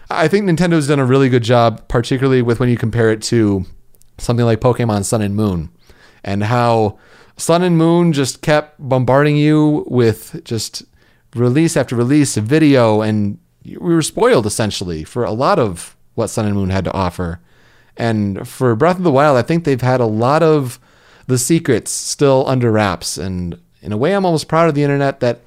[0.10, 3.66] I think Nintendo's done a really good job, particularly with when you compare it to
[4.20, 5.70] something like Pokemon Sun and Moon,
[6.24, 7.00] and how
[7.38, 10.84] Sun and Moon just kept bombarding you with just
[11.36, 16.28] release after release of video, and we were spoiled essentially for a lot of what
[16.28, 17.42] Sun and Moon had to offer.
[17.98, 20.80] And for Breath of the Wild, I think they've had a lot of
[21.26, 25.20] the secrets still under wraps, and in a way, I'm almost proud of the internet
[25.22, 25.42] that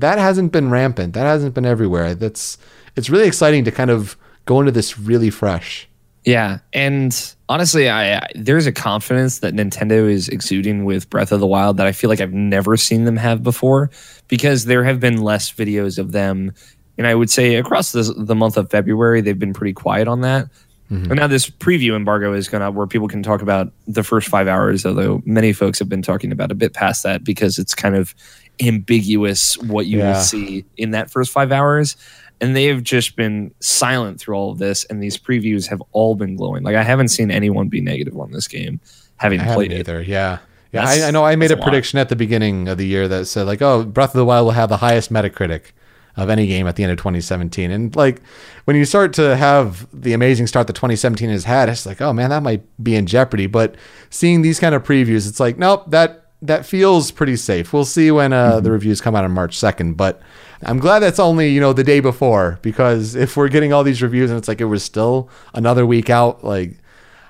[0.00, 1.14] that hasn't been rampant.
[1.14, 2.14] That hasn't been everywhere.
[2.14, 2.58] That's
[2.96, 5.88] it's really exciting to kind of go into this really fresh.
[6.24, 11.40] Yeah, and honestly, I, I there's a confidence that Nintendo is exuding with Breath of
[11.40, 13.90] the Wild that I feel like I've never seen them have before,
[14.28, 16.52] because there have been less videos of them,
[16.96, 20.20] and I would say across the the month of February they've been pretty quiet on
[20.20, 20.48] that.
[20.92, 21.10] Mm-hmm.
[21.10, 24.28] And now this preview embargo is going to where people can talk about the first
[24.28, 27.74] five hours, although many folks have been talking about a bit past that because it's
[27.74, 28.14] kind of
[28.60, 30.12] ambiguous what you Yeah.
[30.14, 31.96] will see in that first five hours.
[32.40, 36.16] And they have just been silent through all of this, and these previews have all
[36.16, 36.64] been glowing.
[36.64, 38.80] Like I haven't seen anyone be negative on this game,
[39.16, 39.78] having I played it.
[39.80, 40.02] either.
[40.02, 40.38] Yeah.
[40.72, 41.22] Yeah, I, I know.
[41.24, 41.64] I made a a lot.
[41.64, 44.46] prediction at the beginning of the year that said like, "Oh, Breath of the Wild
[44.46, 45.72] will have the highest Metacritic
[46.16, 48.22] of any game at the end of 2017." And like,
[48.64, 52.14] when you start to have the amazing start that 2017 has had, it's like, "Oh
[52.14, 53.74] man, that might be in jeopardy." But
[54.08, 57.72] seeing these kind of previews, it's like, nope, that that feels pretty safe.
[57.72, 60.20] We'll see when uh, the reviews come out on March 2nd, but
[60.62, 64.02] I'm glad that's only you know the day before because if we're getting all these
[64.02, 66.76] reviews and it's like it was still another week out, like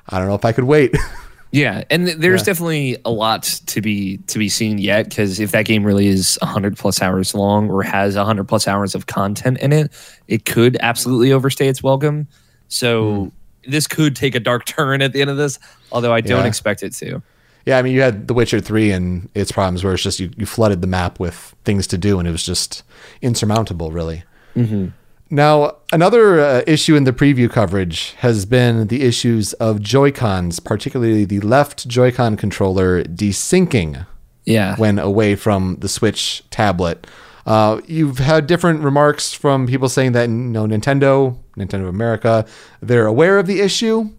[0.09, 0.94] I don't know if I could wait.
[1.55, 2.44] Yeah, and th- there's Yeah.
[2.46, 6.38] definitely a lot to be to be seen yet because if that game really is
[6.40, 9.92] 100 plus hours long or has 100 plus hours of content in it,
[10.29, 12.27] it could absolutely overstay its welcome.
[12.68, 13.31] So
[13.66, 15.59] this could take a dark turn at the end of this,
[15.92, 16.40] although I don't.
[16.40, 16.46] Yeah.
[16.46, 17.22] expect it to.
[17.66, 20.31] Yeah, I mean, you had The Witcher 3 and its problems where it's just you,
[20.37, 22.83] you flooded the map with things to do and it was just
[23.20, 24.25] insurmountable, really.
[24.57, 24.88] Mm-hmm.
[25.31, 31.25] Now, another uh, issue in the preview coverage has been the issues of Joy-Cons, particularly
[31.25, 34.05] the left Joy-Con controller desyncing
[34.44, 34.77] Yeah.
[34.77, 37.07] when away from the Switch tablet.
[37.46, 42.44] Uh, you've had different remarks from people saying that you know Nintendo, Nintendo of America,
[42.83, 44.11] they're aware of the issue.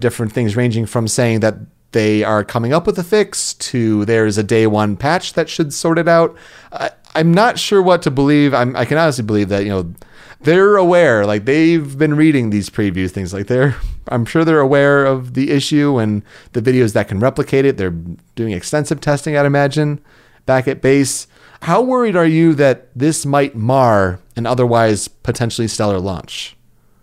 [0.00, 1.56] Different things ranging from saying that
[1.92, 5.72] they are coming up with a fix to there's a day one patch that should
[5.72, 6.36] sort it out.
[6.72, 8.54] I, I'm not sure what to believe.
[8.54, 9.94] I'm, I can honestly believe that you know
[10.40, 13.76] they're aware, like they've been reading these previews, things like they're.
[14.08, 17.76] I'm sure they're aware of the issue and the videos that can replicate it.
[17.76, 17.94] They're
[18.34, 20.00] doing extensive testing, I'd imagine,
[20.44, 21.28] back at base.
[21.62, 26.56] How worried are you that this might mar an otherwise potentially stellar launch?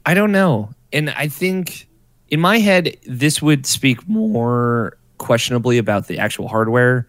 [0.05, 0.73] I don't know.
[0.91, 1.87] And I think
[2.31, 7.07] in my head, this would speak more questionably about the actual hardware.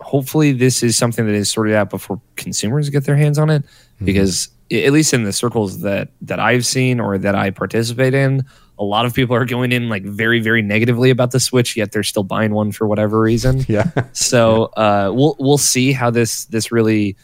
[0.00, 3.64] Hopefully, this is something that is sorted out before consumers get their hands on it,
[4.04, 8.44] because at least in the circles that that I've seen or that I participate in,
[8.78, 11.92] a lot of people are going in like very, very negatively about the Switch, yet
[11.92, 13.64] they're still buying one for whatever reason.
[13.68, 13.90] Yeah.
[14.12, 17.16] So uh, we'll we'll see how this this really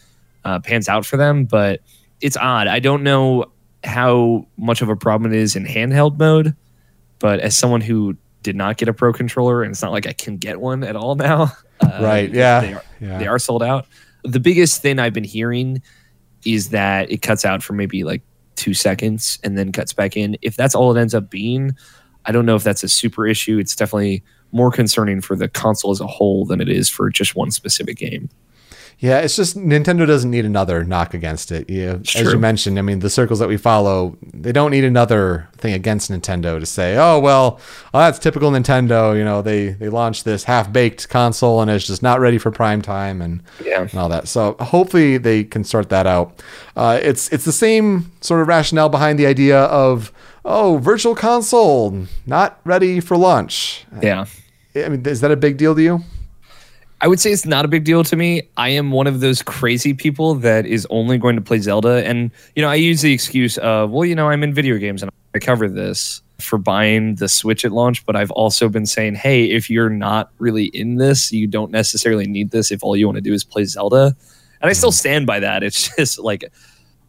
[0.45, 1.45] uh, pans out for them.
[1.45, 1.81] But
[2.21, 2.69] it's odd.
[2.69, 3.47] I don't know
[3.85, 6.57] how much of a problem it is in handheld mode.
[7.23, 10.13] But as someone who did not get a pro controller, and it's not like I
[10.13, 11.53] can get one at all now.
[11.83, 13.19] Uh, Right, yeah, They are, yeah.
[13.19, 13.87] they are sold out.
[14.23, 15.83] The biggest thing I've been hearing
[16.45, 18.23] is that it cuts out for maybe like
[18.55, 20.37] two seconds and then cuts back in.
[20.43, 21.73] If that's all it ends up being,
[22.25, 23.59] I don't know if that's a super issue.
[23.59, 27.35] It's definitely more concerning for the console as a whole than it is for just
[27.35, 28.29] one specific game.
[29.03, 31.69] Yeah, it's just Nintendo doesn't need another knock against it.
[31.69, 32.31] Yeah, as true.
[32.31, 36.09] you mentioned, I mean, the circles that we follow, they don't need another thing against
[36.09, 37.59] Nintendo to say, "Oh, well,
[37.93, 42.01] oh, that's typical Nintendo." You know, they they launched this half-baked console and it's just
[42.01, 43.81] not ready for prime time and, Yeah.
[43.91, 44.29] and all that.
[44.29, 46.41] So hopefully they can sort that out.
[46.77, 50.13] Uh, it's it's the same sort of rationale behind the idea of,
[50.45, 54.27] "Oh, virtual console not ready for launch." Yeah.
[54.77, 56.03] I mean, is that a big deal to you?
[57.03, 58.43] I would say it's not a big deal to me.
[58.57, 62.07] I am one of those crazy people that is only going to play Zelda.
[62.07, 65.03] And, you know, I use the excuse of, well, you know, I'm in video games
[65.03, 68.07] and I cover this for buying the Switch at launch.
[68.07, 72.29] But I've also been saying, hey, if you're not really in this, you don't necessarily
[72.29, 74.15] need this if all you want to do is play Zelda.
[74.61, 74.97] And I still hmm.
[74.97, 75.65] stand by that.
[75.65, 76.53] It's just like,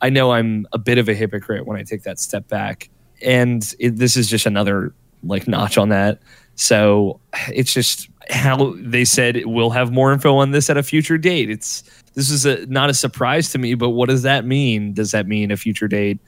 [0.02, 2.90] I know I'm a bit of a hypocrite when I take that step back.
[3.22, 6.20] And it, this is just another like notch on that.
[6.56, 7.20] So
[7.54, 11.50] it's just how they said we'll have more info on this at a future date.
[11.50, 11.84] It's
[12.14, 14.94] this is a, not a surprise to me, but what does that mean?
[14.94, 16.20] Does that mean a future date,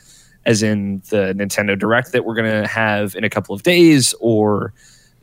[0.45, 4.13] as in the Nintendo Direct that we're going to have in a couple of days,
[4.19, 4.73] or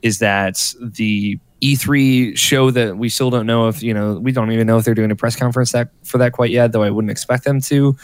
[0.02, 4.50] is that the E3 show that we still don't know if you know we don't
[4.50, 6.90] even know if they're doing a press conference that for that quite yet, though I
[6.90, 7.96] wouldn't expect them to.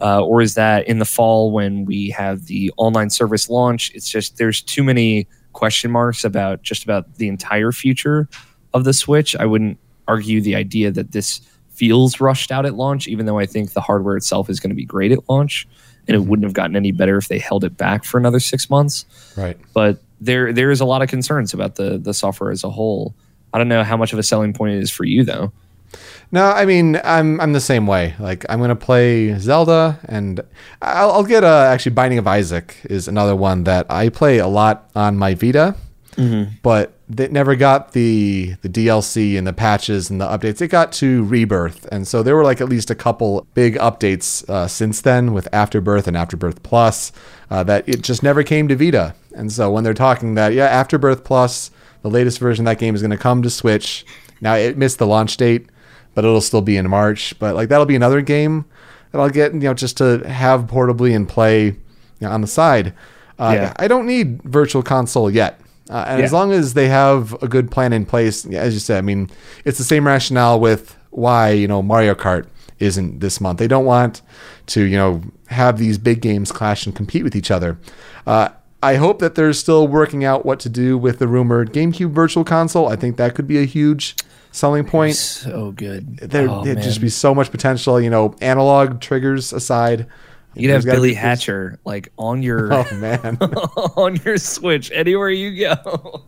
[0.00, 3.92] Uh, or is that in the fall when we have the online service launch?
[3.94, 8.28] It's just there's too many question marks about just about the entire future
[8.74, 9.36] of the Switch.
[9.36, 13.46] I wouldn't argue the idea that this feels rushed out at launch, even though I
[13.46, 15.66] think the hardware itself is going to be great at launch,
[16.06, 16.28] and it mm-hmm.
[16.28, 19.04] wouldn't have gotten any better if they held it back for another six months.
[19.36, 19.58] Right.
[19.74, 23.14] But there there is a lot of concerns about the the software as a whole.
[23.52, 25.52] I don't know how much of a selling point it is for you though.
[26.30, 28.14] No, I mean I'm I'm the same way.
[28.18, 30.40] Like I'm gonna play Zelda, and
[30.80, 34.46] I'll, I'll get uh, actually Binding of Isaac is another one that I play a
[34.46, 35.74] lot on my Vita,
[36.62, 40.62] but it never got the the DLC and the patches and the updates.
[40.62, 44.48] It got to Rebirth, and so there were like at least a couple big updates
[44.48, 47.12] uh, since then with Afterbirth and Afterbirth Plus
[47.50, 49.14] uh, that it just never came to Vita.
[49.34, 52.94] And so when they're talking that yeah, Afterbirth Plus, the latest version of that game
[52.94, 54.06] is going to come to Switch.
[54.40, 55.68] Now it missed the launch date
[56.14, 57.34] but it'll still be in March.
[57.38, 58.64] But like that'll be another game
[59.10, 61.76] that I'll get, you know, just to have portably and play you
[62.20, 62.94] know, on the side.
[63.38, 63.72] Uh, Yeah.
[63.76, 65.60] I don't need virtual console yet.
[65.90, 68.98] Uh, and as long as they have a good plan in place, as you said,
[68.98, 69.28] I mean,
[69.64, 72.46] it's the same rationale with why you know Mario Kart
[72.78, 73.58] isn't this month.
[73.58, 74.22] They don't want
[74.68, 77.78] to you know have these big games clash and compete with each other.
[78.26, 78.50] Uh,
[78.82, 82.44] I hope that they're still working out what to do with the rumored GameCube Virtual
[82.44, 82.88] Console.
[82.88, 84.16] I think that could be a huge
[84.52, 86.18] selling point So good.
[86.18, 88.00] there Oh, would just be so much potential.
[88.00, 90.06] You know, analog triggers aside.
[90.54, 93.38] You'd have Billy be- Hatcher like on your Oh man,
[93.96, 96.24] on your Switch anywhere you go.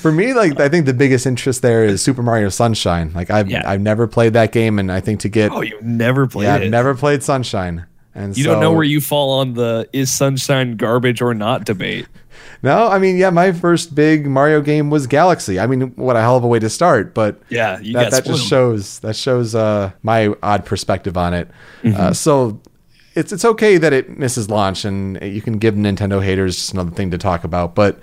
[0.00, 3.12] for me, like I think the biggest interest there is Super Mario Sunshine.
[3.12, 3.62] Like I've Yeah.
[3.68, 6.56] I've never played that game, and I think to get Oh, you've never played yeah,
[6.56, 6.62] it.
[6.64, 10.10] I've never played Sunshine, And You so, don't know where you fall on the is
[10.10, 12.06] sunshine garbage or not debate.
[12.62, 15.60] No, I mean, yeah, my first big Mario game was Galaxy.
[15.60, 18.24] I mean, what a hell of a way to start, but Yeah, you that, that
[18.24, 21.48] just shows that shows uh, my odd perspective on it.
[21.82, 22.00] Mm-hmm.
[22.00, 22.60] Uh, so
[23.14, 26.90] it's it's okay that it misses launch, and you can give Nintendo haters just another
[26.90, 27.98] thing to talk about, but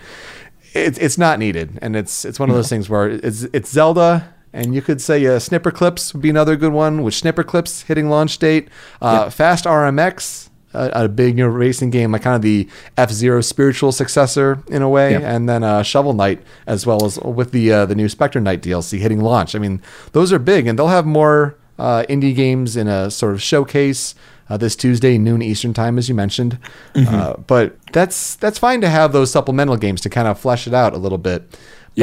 [0.73, 4.33] it's it's not needed, and it's it's one of those things where it's it's Zelda.
[4.53, 8.37] And you could say uh, Snipperclips would be another good one, with Snipperclips hitting launch
[8.37, 8.69] date.
[9.01, 13.11] Uh, Fast RMX, a, a big you know, racing game, like kind of the F
[13.11, 15.35] Zero spiritual successor in a way, Yeah.
[15.35, 18.61] and then uh, Shovel Knight as well as with the uh, the new Spectre Knight
[18.61, 19.55] DLC hitting launch.
[19.55, 23.33] I mean, those are big, and they'll have more uh, indie games in a sort
[23.33, 24.15] of showcase
[24.49, 26.59] uh, this Tuesday noon Eastern time, as you mentioned.
[26.93, 27.13] Mm-hmm.
[27.15, 30.73] Uh, but that's that's fine to have those supplemental games to kind of flesh it
[30.73, 31.49] out a little bit.
[31.49, 31.59] But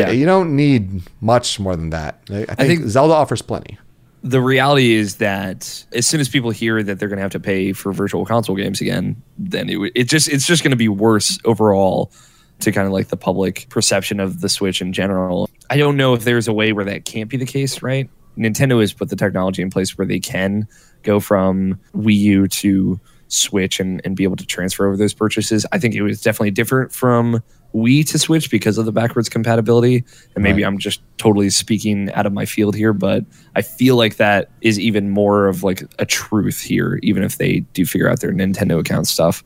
[0.09, 0.11] Yeah.
[0.11, 2.21] you don't need much more than that.
[2.31, 3.79] I, I, think, think- Zelda offers plenty.
[4.23, 7.41] The reality is that as soon as people hear that they're going to have to
[7.41, 10.89] pay for virtual console games again, then it, it just it's just going to be
[10.89, 12.13] worse overall
[12.61, 15.51] to kind of like the public perception of the Switch in general.
[15.69, 18.09] I don't know if there's a way where that can't be the case, right?
[18.39, 20.69] Nintendo has put the technology in place where they can
[21.03, 23.01] go from Wii U to
[23.33, 25.65] Switch and, and be able to transfer over those purchases.
[25.73, 27.43] I think it was definitely different from
[27.75, 30.05] Wii to Switch because of the backwards compatibility.
[30.35, 30.69] And maybe Right.
[30.69, 33.25] I'm just totally speaking out of my field here, but
[33.57, 37.61] I feel like that is even more of like a truth here, even if they
[37.73, 39.43] do figure out their Nintendo account stuff.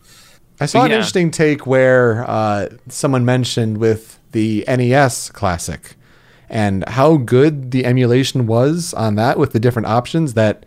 [0.59, 5.95] I saw an interesting take where uh, someone mentioned with the NES Classic
[6.49, 10.65] and how good the emulation was on that with the different options that,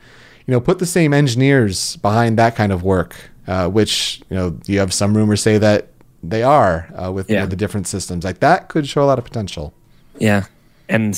[0.50, 4.58] you know, put the same engineers behind that kind of work, uh, which, you know,
[4.66, 5.90] you have some rumors say that
[6.24, 7.42] they are uh, with, Yeah.
[7.42, 8.24] with the different systems.
[8.24, 9.76] Like that could show a lot of potential.
[10.18, 10.46] Yeah.
[10.88, 11.14] And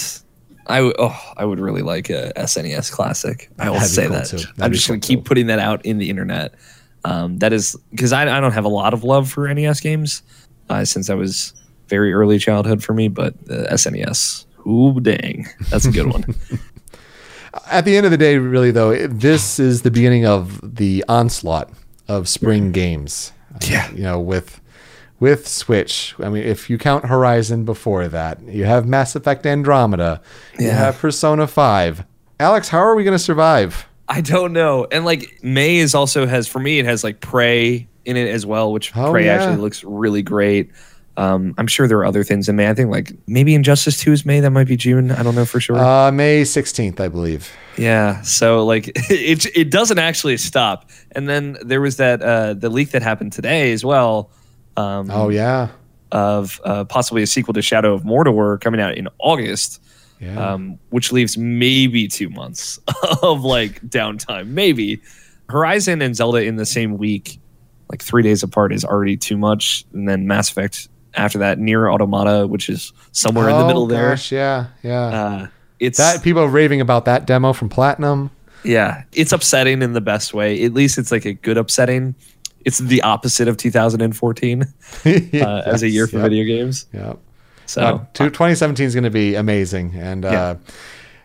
[0.67, 3.49] I, w- oh, I would really like a SNES Classic.
[3.57, 4.33] I will say cool that.
[4.59, 5.23] I'm just cool going to keep too.
[5.23, 6.55] putting that out in the internet.
[7.05, 10.23] Um, that is because I, I don't have a lot of love for NES games
[10.69, 11.53] uh, since I was
[11.87, 16.25] very early childhood for me, but the SNES, ooh, dang, that's a good one.
[17.69, 21.03] At the end of the day, really though, it- this is the beginning of the
[21.07, 21.69] onslaught
[22.07, 23.31] of spring games.
[23.53, 23.91] Um, yeah.
[23.91, 24.59] you know, with
[25.19, 26.15] with Switch.
[26.19, 30.21] I mean, if you count Horizon before that, you have Mass Effect Andromeda,
[30.57, 30.65] yeah.
[30.65, 32.03] you have Persona Five.
[32.39, 33.87] Alex, how are we going to survive?
[34.09, 34.87] I don't know.
[34.91, 38.45] And like May is also has for me it has like Prey in it as
[38.45, 39.35] well, which Oh, Prey yeah.
[39.35, 40.71] actually looks really great.
[41.17, 42.69] Um, I'm sure there are other things in May.
[42.69, 44.39] I think like maybe Injustice 2 is May.
[44.39, 45.11] That might be June.
[45.11, 45.77] I don't know for sure.
[45.77, 47.51] Uh, May sixteenth, I believe.
[47.77, 48.21] yeah.
[48.21, 50.89] So like it it doesn't actually stop.
[51.11, 54.31] And then there was that uh, the leak that happened today as well.
[54.77, 55.67] Um, Oh yeah,
[56.13, 59.81] of uh, possibly a sequel to Shadow of Mordor coming out in August.
[60.21, 60.53] yeah.
[60.53, 62.79] um, which leaves maybe two months
[63.21, 64.47] of like downtime.
[64.47, 65.01] Maybe
[65.49, 67.39] Horizon and Zelda in the same week,
[67.89, 69.83] like three days apart, is already too much.
[69.93, 73.87] And then Mass Effect after that, NieR Automata, which is somewhere in the Oh, middle
[73.87, 75.01] gosh, Yeah, yeah.
[75.05, 75.47] Uh,
[75.79, 78.29] it's that people are raving about that demo from Platinum.
[78.63, 80.63] yeah, it's upsetting in the best way.
[80.63, 82.13] At least it's like a good upsetting.
[82.63, 84.61] It's the opposite of 2014
[85.05, 86.85] uh, as a year for Yes, video games.
[86.93, 87.03] Yep.
[87.03, 87.19] yep.
[87.65, 90.55] So Uh, 2017 is going to be amazing, and uh, Yeah.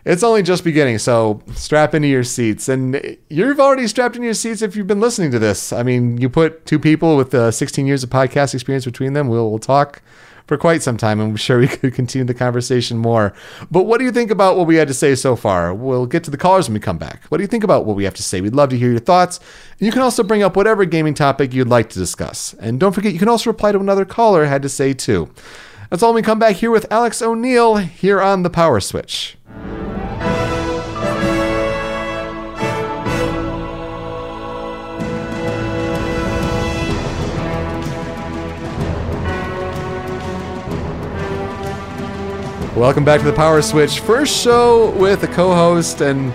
[0.07, 0.97] It's only just beginning.
[0.99, 5.01] So strap into your seats, and you've already strapped in your seats if you've been
[5.01, 5.73] listening to this.
[5.73, 9.27] I mean, you put two people with uh, 16 years of podcast experience between them.
[9.27, 10.01] We'll, we'll talk
[10.47, 13.33] for quite some time, and I'm sure we could continue the conversation more.
[13.69, 15.73] But what do you think about what we had to say so far?
[15.73, 17.25] We'll get to the callers when we come back.
[17.25, 18.39] What do you think about what we have to say?
[18.39, 19.41] We'd love to hear your thoughts.
[19.77, 22.53] You can also bring up whatever gaming topic you'd like to discuss.
[22.61, 25.29] And don't forget, you can also reply to another caller had to say too.
[25.89, 29.37] That's all when we come back here with Alex O'Neill here on the Power Switch.
[42.77, 44.01] Welcome back to the Power Switch.
[44.01, 46.31] First show with a co-host and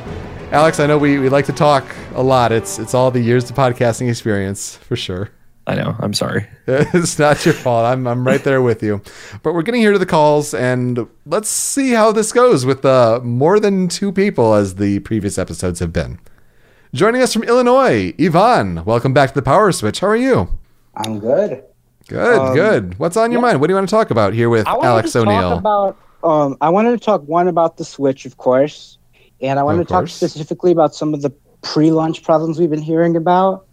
[0.53, 0.81] Alex.
[0.81, 2.51] I know we, we like to talk a lot.
[2.51, 5.31] It's it's all the years of podcasting experience for sure.
[5.69, 5.95] I know.
[6.01, 6.49] I'm sorry.
[6.67, 7.87] It's not your fault.
[7.87, 9.01] I'm, I'm right there with you.
[9.45, 13.21] But we're getting here to the calls, and let's see how this goes with uh,
[13.23, 16.19] more than two people as the previous episodes have been.
[16.93, 18.85] Joining us from Illinois, Yvonne.
[18.85, 20.01] Welcome back to the Power Switch.
[20.01, 20.59] How are you?
[20.97, 21.63] I'm good.
[22.09, 22.99] Good, Um, good.
[22.99, 23.47] What's on your yeah.
[23.47, 23.61] mind?
[23.61, 25.97] What do you want to talk about here with I Alex to O'Neill?
[26.25, 28.99] Um, I wanted to talk one about the Switch, of course,
[29.41, 31.31] and I wanted to talk specifically about some of the
[31.63, 33.67] pre-launch problems we've been hearing about,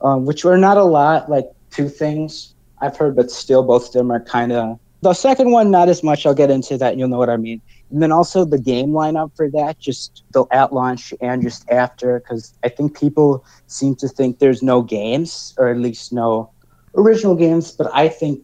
[0.00, 3.92] um, which were not a lot, like two things I've heard, but still both of
[3.92, 6.26] them are kind of The second one, not as much.
[6.26, 6.92] I'll get into that.
[6.92, 7.60] And you'll know what I mean.
[7.90, 12.20] And then also the game lineup for that, just the at launch and just after,
[12.20, 16.50] because I think people seem to think there's no games, or at least no
[16.96, 17.70] original games.
[17.70, 18.42] But I think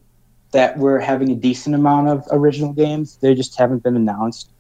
[0.53, 3.19] that we're having a decent amount of original games.
[3.21, 4.51] They just haven't been announced.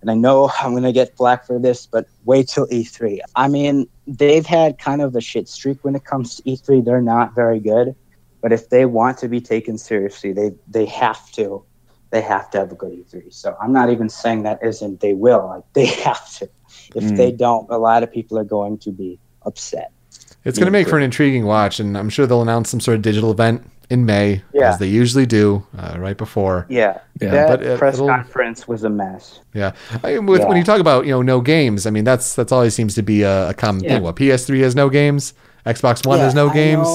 [0.00, 3.20] And I know I'm going to get black for this, but wait till E3.
[3.34, 6.84] I mean, they've had kind of a shit streak when it comes to E3.
[6.84, 7.94] They're not very good.
[8.42, 11.64] But if they want to be taken seriously, they, they have to.
[12.12, 13.32] They have to have a good E3.
[13.34, 15.46] So I'm not even saying that isn't they will.
[15.46, 16.48] Like they have to.
[16.94, 17.16] If Mm.
[17.16, 19.90] they don't, a lot of people are going to be upset.
[20.44, 22.96] It's going to make for an intriguing watch, and I'm sure they'll announce some sort
[22.96, 24.70] of digital event in May, Yeah.
[24.70, 26.66] as they usually do, uh, right before.
[26.68, 26.98] Yeah.
[27.20, 29.40] Yeah, that but it- press it'll- conference was a mess.
[29.54, 29.72] Yeah,
[30.02, 32.74] I, with, when you talk about you know no games, I mean that's that's always
[32.74, 33.94] seems to be a, a common Yeah.
[33.94, 34.02] thing.
[34.02, 35.32] What PS3 has no games,
[35.64, 36.88] Xbox One Yeah, has no I games.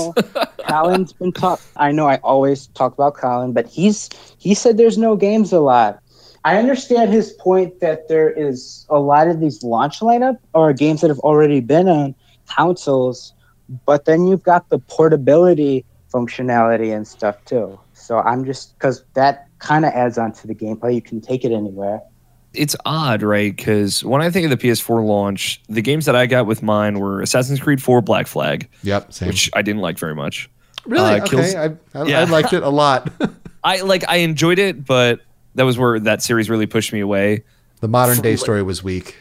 [0.68, 1.60] Colin's been talk.
[1.76, 5.60] I know I always talk about Colin, but he's he said there's no games a
[5.60, 6.00] lot.
[6.44, 11.02] I understand his point that there is a lot of these launch lineup or games
[11.02, 12.16] that have already been on
[12.56, 13.34] consoles,
[13.86, 17.80] but then you've got the portability functionality and stuff too.
[17.94, 20.94] So I'm just because that kind of adds on to the gameplay.
[20.96, 22.02] You can take it anywhere.
[22.54, 23.56] it's odd, right?
[23.56, 27.00] Because when I think of the PS4 launch, the games that I got with mine
[27.00, 29.28] were Assassin's Creed 4 Black Flag, Yep, same.
[29.30, 30.50] which I didn't like very much.
[30.86, 31.20] really?
[31.22, 32.20] uh, kills- okay, I, I, Yeah.
[32.22, 33.10] I liked it a lot.
[33.64, 35.22] I like I enjoyed it, but
[35.56, 37.44] that was where that series really pushed me away.
[37.80, 39.16] the modern day story was weak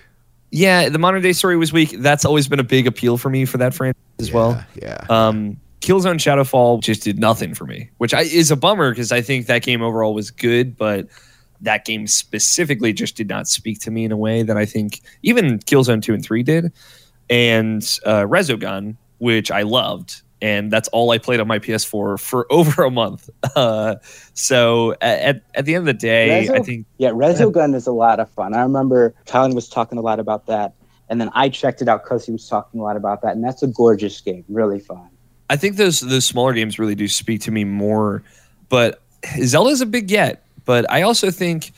[0.51, 1.91] Yeah, the modern day story was weak.
[1.99, 4.65] That's always been a big appeal for me for that franchise as well.
[4.75, 5.05] Yeah.
[5.11, 9.23] Um, Killzone Shadowfall just did nothing for me, which I, is a bummer because I
[9.23, 11.09] think that game overall was good, but
[11.63, 15.01] that game specifically just did not speak to me in a way that I think
[15.23, 16.73] even Killzone 2 and 3 did.
[17.29, 22.47] And uh, Resogun, which I loved, and that's all I played on my PS4 for
[22.51, 23.31] over a month.
[23.55, 23.97] Uh,
[24.35, 28.21] so at, at the end of the day, I think Yeah, Resogun is a lot
[28.21, 28.55] of fun.
[28.55, 30.75] I remember Colin was talking a lot about that,
[31.09, 33.45] and then I checked it out because he was talking a lot about that, and
[33.45, 35.10] that's a gorgeous game, really fun.
[35.51, 38.23] I think those those smaller games really do speak to me more.
[38.71, 39.03] But
[39.45, 40.45] Zelda's a big get.
[40.65, 41.73] But I also think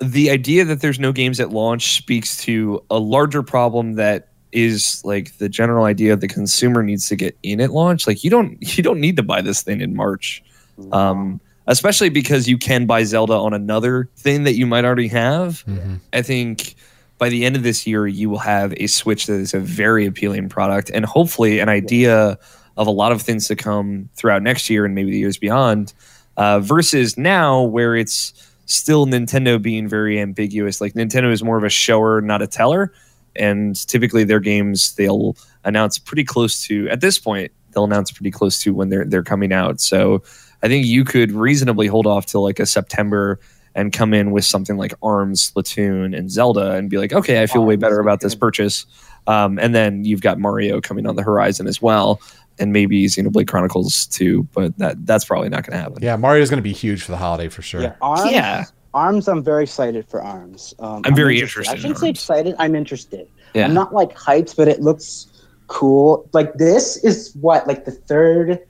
[0.00, 5.00] the idea that there's no games at launch speaks to a larger problem that is
[5.04, 8.06] like the general idea the consumer needs to get in at launch.
[8.06, 10.42] Like you don't you don't need to buy this thing in March.
[10.90, 15.64] Um, especially because you can buy Zelda on another thing that you might already have.
[15.66, 16.00] Mhm.
[16.12, 16.74] I think
[17.18, 20.04] by the end of this year, you will have a Switch that is a very
[20.04, 22.38] appealing product and hopefully an idea
[22.76, 25.92] of a lot of things to come throughout next year and maybe the years beyond.
[26.36, 28.32] Uh, versus now, where it's
[28.66, 30.80] still Nintendo being very ambiguous.
[30.80, 32.92] Like Nintendo is more of a shower, not a teller.
[33.36, 36.88] And typically, their games they'll announce pretty close to.
[36.88, 39.80] At this point, they'll announce pretty close to when they're they're coming out.
[39.80, 40.22] So
[40.62, 43.40] I think you could reasonably hold off till like a September
[43.74, 47.46] and come in with something like Arms, Splatoon, and Zelda, and be like, okay, I
[47.46, 48.86] feel way better about this purchase.
[49.26, 52.20] Um, and then you've got Mario coming on the horizon as well,
[52.58, 56.02] and maybe Xenoblade Chronicles 2, but that that's probably not going to happen.
[56.02, 57.82] Yeah, Mario's going to be huge for the holiday for sure.
[57.82, 58.30] Yeah, Arms.
[58.30, 58.64] Yeah.
[58.94, 59.26] Arms.
[59.28, 60.72] I'm very excited for Arms.
[60.78, 62.18] Um, I'm very I interested in shouldn't say Arms.
[62.18, 62.54] excited.
[62.58, 63.28] I'm interested.
[63.54, 63.64] Yeah.
[63.66, 65.26] I'm not like hyped, but it looks
[65.66, 66.28] cool.
[66.32, 68.60] Like this is what like the third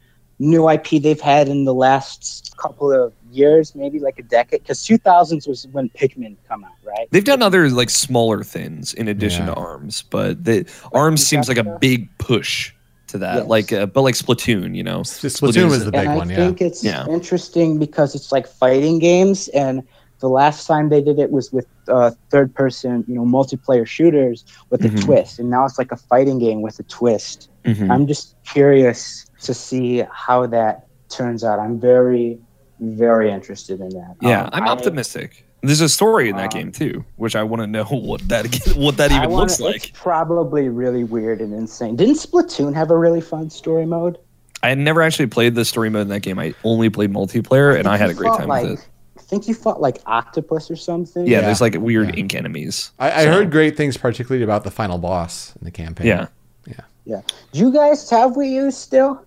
[0.40, 4.62] new IP they've had in the last couple of years, maybe like a decade.
[4.62, 7.06] Because 2000s was when Pikmin come out, right?
[7.10, 9.54] They've done other like smaller things in addition Yeah.
[9.54, 12.72] to Arms, but the Arms seems like a big push
[13.14, 13.36] to that.
[13.36, 13.46] Yes.
[13.48, 16.34] Like, uh, but like Splatoon, you know, Splatoon was the big and I one, yeah.
[16.34, 17.06] I think it's Yeah.
[17.08, 19.82] interesting because it's like fighting games, and
[20.20, 24.82] the last time they did it was with uh, third-person, you know, multiplayer shooters with
[24.84, 25.04] a Mhm.
[25.04, 27.50] twist, and now it's like a fighting game with a twist.
[27.66, 27.90] Mhm.
[27.90, 31.58] I'm just curious to see how that turns out.
[31.58, 32.38] I'm very,
[32.80, 34.14] very interested in that.
[34.22, 35.44] Yeah, Um, I'm I- optimistic.
[35.66, 38.46] There's a story in that Um, game too, which I want to know what that
[38.76, 39.92] what that even wanna- looks It's like.
[39.94, 41.96] probably really weird and insane.
[41.96, 44.18] Didn't Splatoon have a really fun story mode?
[44.62, 46.38] I had never actually played the story mode in that game.
[46.38, 48.88] I only played multiplayer, and I had a great time like, with it.
[49.18, 51.26] I think you fought like octopus or something.
[51.26, 51.46] Yeah, Yeah.
[51.46, 52.20] there's like weird Yeah.
[52.20, 52.90] ink enemies.
[52.98, 56.06] I, I So- heard great things, particularly about the final boss in the campaign.
[56.06, 56.26] Yeah,
[56.66, 57.20] yeah, yeah.
[57.52, 59.20] Do you guys have Wii U still?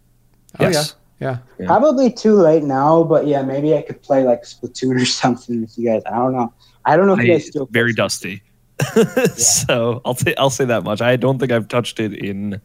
[0.59, 0.73] Oh, Yes.
[0.73, 0.83] yeah.
[1.19, 1.37] Yeah.
[1.65, 5.77] Probably too late now, but yeah, maybe I could play like Splatoon or something with
[5.77, 6.01] you guys.
[6.05, 6.53] I don't know.
[6.85, 8.43] I don't know if you guys still very play dusty.
[9.35, 11.01] so I'll say I'll say that much.
[11.01, 12.61] I don't think I've touched it in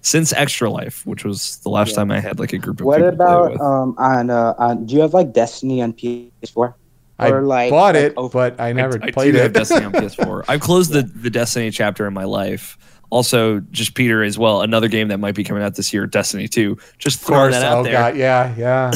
[0.00, 1.96] since Extra Life, which was the last Yeah.
[1.96, 3.60] time I had like a group of What people to play about with.
[3.60, 6.74] um on uh on do you have like Destiny on PS4?
[7.18, 9.42] I Or, like- bought like it, over- but I never I, I played do it.
[9.42, 10.44] have Destiny on PS4.
[10.48, 12.76] I've closed the, the Destiny chapter in my life
[13.12, 14.62] Also, just Peter as well.
[14.62, 16.78] Another game that might be coming out this year, Destiny 2.
[16.98, 17.54] Just Of throwing course.
[17.56, 17.92] that out Oh there.
[17.92, 18.90] god, yeah, yeah.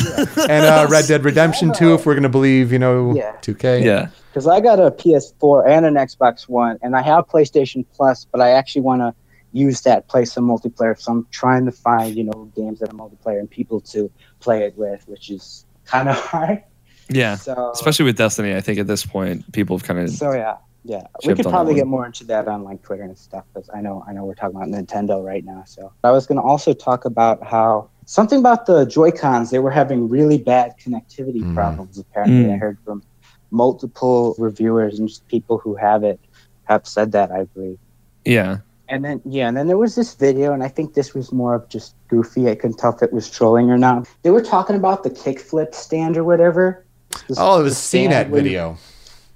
[0.49, 3.33] and uh, Red Dead Redemption 2, if we're gonna believe, you know, Yeah.
[3.43, 3.85] 2K.
[3.85, 4.09] Yeah.
[4.33, 8.41] because I got a PS4 and an Xbox One, and I have PlayStation Plus, but
[8.41, 9.15] I actually want to
[9.53, 10.99] use that play some multiplayer.
[10.99, 14.11] So I'm trying to find you know games that are multiplayer and people to
[14.41, 16.63] play it with, which is kind of hard.
[17.11, 17.37] Yeah.
[17.37, 20.11] So Especially with Destiny, I think at this point, people have kind of.
[20.11, 20.57] so yeah,
[20.87, 21.07] yeah.
[21.27, 24.05] We could probably get more into that on like Twitter and stuff because I know
[24.09, 25.65] I know we're talking about Nintendo right now.
[25.67, 29.59] So I was going to also talk about how something about the Joy Cons they
[29.59, 31.55] were having really bad connectivity Mm.
[31.55, 31.99] problems.
[31.99, 32.55] Apparently, Mm.
[32.55, 33.03] I heard from
[33.51, 36.21] multiple reviewers and just people who have it
[36.65, 37.31] have said that.
[37.31, 37.79] I believe.
[38.25, 38.59] Yeah.
[38.89, 41.55] And then yeah, and then there was this video, and I think this was more
[41.57, 42.49] of just goofy.
[42.49, 44.07] I couldn't tell if it was trolling or not.
[44.23, 46.85] They were talking about the kickflip stand or whatever.
[47.29, 48.77] The- Oh, it was the stand CNET where you- video.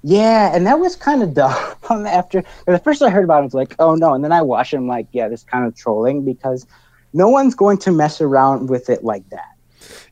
[0.03, 2.07] Yeah, and that was kind of dumb.
[2.07, 4.43] After the first I heard about it, I was like, oh no, and then I
[4.43, 4.79] watched it.
[4.79, 6.67] I'm like, yeah, this kind of trolling because
[7.13, 9.47] no one's going to mess around with it like that.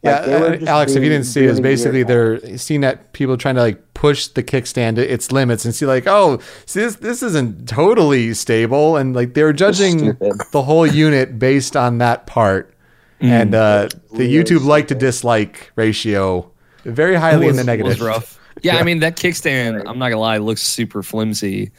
[0.03, 2.80] Yeah, Like, they uh, Alex, if you didn't see it, it was basically they're seeing
[2.82, 6.39] that people trying to like push the kickstand to its limits and see like, oh,
[6.66, 10.16] see this this isn't totally stable, and like they were judging
[10.53, 12.74] the whole unit based on that part,
[13.20, 13.28] Mm.
[13.30, 16.53] and uh, the YouTube like to dislike ratio
[16.84, 17.89] very highly in the negative.
[17.89, 18.38] was rough.
[18.62, 18.80] Yeah, Yeah.
[18.80, 19.82] I mean that kickstand.
[19.86, 21.70] I'm not gonna lie, looks super flimsy.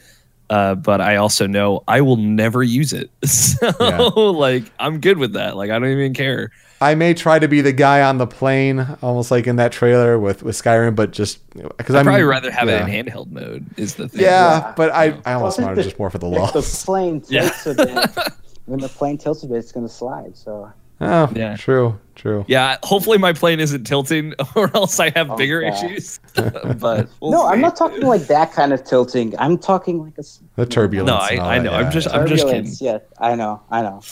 [0.48, 3.10] Uh, but I also know I will never use it.
[3.24, 3.98] So Yeah.
[3.98, 5.56] like I'm good with that.
[5.56, 6.50] Like I don't even care.
[6.82, 10.18] I may try to be the guy on the plane, almost like in that trailer
[10.18, 11.38] with with Skyrim, but just
[11.76, 12.84] because I'd I'm probably rather have yeah.
[12.86, 13.66] it in handheld mode.
[13.76, 14.22] Is the thing.
[14.22, 14.72] Yeah, Yeah.
[14.76, 16.84] but I I almost Plus, wanted the- just more for the If the loss.
[16.84, 17.50] plane Yeah.
[17.50, 18.32] tilts a bit,
[18.66, 20.36] when the plane tilts a bit, it's going to slide.
[20.36, 21.56] So Oh, Yeah.
[21.56, 22.44] true, true.
[22.46, 25.72] Yeah, hopefully my plane isn't tilting, or else I have Oh, bigger God.
[25.84, 26.20] issues.
[26.34, 29.34] but we'll no, I'm not talking like that kind of tilting.
[29.38, 30.22] I'm talking like a
[30.56, 31.08] The turbulence.
[31.08, 31.72] No, I- and all I that, know.
[31.72, 32.80] I'm just- I'm just turbulence.
[32.82, 34.02] Yeah, I know, I know.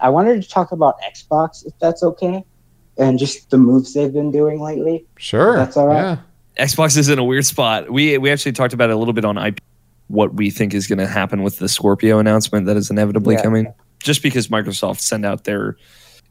[0.00, 2.44] I wanted to talk about Xbox, if that's okay,
[2.98, 5.06] and just the moves they've been doing lately.
[5.18, 5.56] Sure.
[5.56, 6.18] That's all right.
[6.58, 6.66] Yeah.
[6.66, 7.90] Xbox is in a weird spot.
[7.90, 9.58] We we actually talked about it a little bit on IP.
[10.08, 13.42] What we think is going to happen with the Scorpio announcement that is inevitably Yeah.
[13.42, 15.76] coming, just because Microsoft sent out their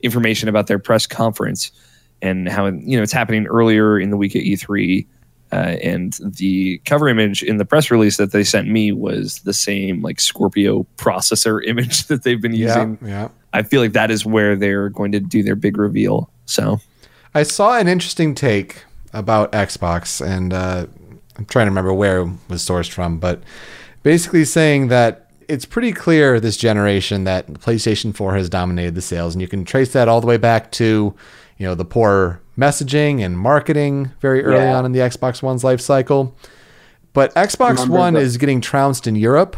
[0.03, 1.71] information about their press conference
[2.21, 5.07] and how you know it's happening earlier in the week at E3.
[5.51, 9.53] Uh, and the cover image in the press release that they sent me was the
[9.53, 12.67] same like Scorpio processor image that they've been Yeah.
[12.67, 12.97] using.
[13.05, 13.27] Yeah.
[13.53, 16.29] I feel like that is where they're going to do their big reveal.
[16.45, 16.79] So
[17.35, 18.83] I saw an interesting take
[19.13, 20.87] about Xbox, and uh,
[21.37, 23.43] I'm trying to remember where it was sourced from, but
[24.01, 29.33] basically saying that it's pretty clear this generation that PlayStation 4 has dominated the sales,
[29.35, 31.13] and you can trace that all the way back to,
[31.57, 34.77] you know, the poor messaging and marketing very early Yeah.
[34.77, 36.35] on in the Xbox One's life cycle.
[37.13, 39.55] But Xbox Remember One the- is getting trounced in Europe.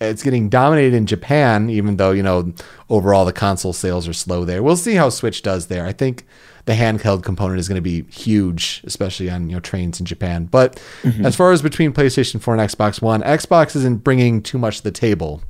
[0.00, 2.52] It's getting dominated in Japan, even though, you know,
[2.90, 4.62] overall the console sales are slow there.
[4.62, 5.86] We'll see how Switch does there.
[5.86, 6.26] I think
[6.66, 10.46] the handheld component is going to be huge, especially on, you know, trains in Japan.
[10.46, 10.82] But
[11.22, 14.82] as far as between PlayStation 4 and Xbox One, Xbox isn't bringing too much to
[14.84, 15.42] the table.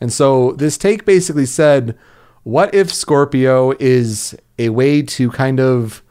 [0.00, 1.96] And so this take basically said,
[2.44, 6.02] what if Scorpio is a way to kind of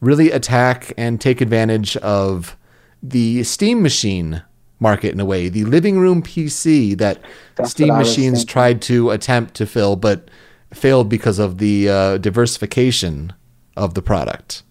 [0.00, 2.56] really attack and take advantage of
[3.02, 4.42] the Steam machine
[4.78, 7.20] market in a way, the living room PC that
[7.56, 8.52] That's Steam what I was machines thinking.
[8.52, 10.28] tried to attempt to fill, but
[10.72, 13.32] failed because of the uh, diversification
[13.76, 14.62] of the product.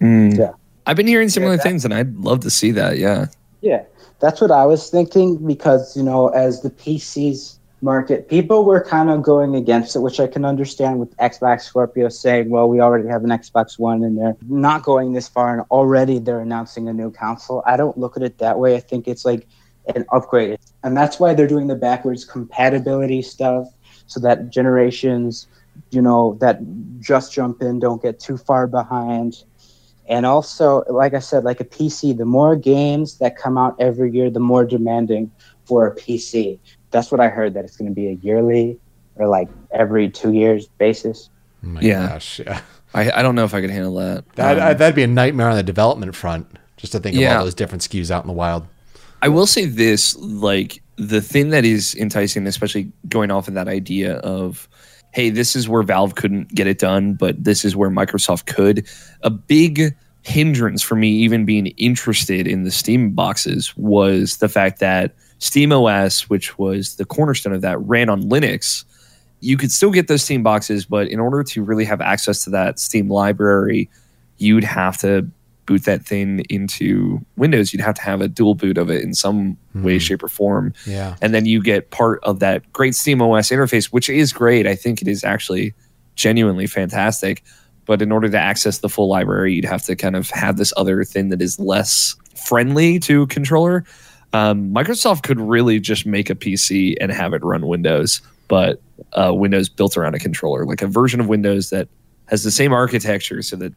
[0.00, 0.38] Mm.
[0.38, 0.52] Yeah.
[0.86, 2.98] I've been hearing similar that- things, and I'd love to see that.
[2.98, 3.26] Yeah.
[3.60, 3.84] Yeah,
[4.20, 9.08] that's what I was thinking because, you know, as the PCs market, people were kind
[9.08, 13.08] of going against it, which I can understand with Xbox Scorpio saying, well, we already
[13.08, 16.92] have an Xbox One and they're not going this far and already they're announcing a
[16.92, 17.62] new console.
[17.64, 18.76] I don't look at it that way.
[18.76, 19.46] I think it's like
[19.94, 20.58] an upgrade.
[20.82, 23.66] And that's why they're doing the backwards compatibility stuff
[24.06, 25.46] so that generations,
[25.94, 26.58] you know, that
[27.00, 29.34] just jump in don't get too far behind
[30.08, 34.10] and also like i said like a pc the more games that come out every
[34.10, 35.30] year the more demanding
[35.64, 36.58] for a pc
[36.90, 38.78] that's what i heard that it's going to be a yearly
[39.16, 41.28] or like every two years basis
[41.64, 42.08] Oh my Yeah.
[42.08, 42.60] gosh, yeah.
[42.92, 44.24] I, I don't know if I could handle that.
[44.34, 47.44] That, Um, that'd be a nightmare on the development front, just to think of all
[47.44, 48.66] those different SKUs out in the wild.
[49.22, 53.66] I will say this: like the thing that is enticing, especially going off of that
[53.68, 54.68] idea of,
[55.14, 58.84] hey, this is where Valve couldn't get it done, but this is where Microsoft could.
[59.22, 64.80] A big hindrance for me even being interested in the Steam boxes was the fact
[64.80, 68.84] that Steam OS, which was the cornerstone of that, ran on Linux.
[69.38, 72.50] You could still get those Steam boxes, but in order to really have access to
[72.50, 73.88] that Steam library,
[74.38, 75.30] you'd have to
[75.66, 79.14] boot that thing into Windows, you'd have to have a dual boot of it in
[79.14, 79.98] some way, Hmm.
[79.98, 80.72] shape, or form.
[80.86, 81.16] Yeah.
[81.22, 84.66] And then you get part of that great Steam OS interface, which is great.
[84.66, 85.74] I think it is actually
[86.16, 87.42] genuinely fantastic.
[87.86, 90.72] But in order to access the full library, you'd have to kind of have this
[90.76, 92.14] other thing that is less
[92.46, 93.84] friendly to controller.
[94.32, 98.80] Um, Microsoft could really just make a PC and have it run Windows, but
[99.12, 101.88] uh, Windows built around a controller, like a version of Windows that
[102.26, 103.72] has the same architecture so that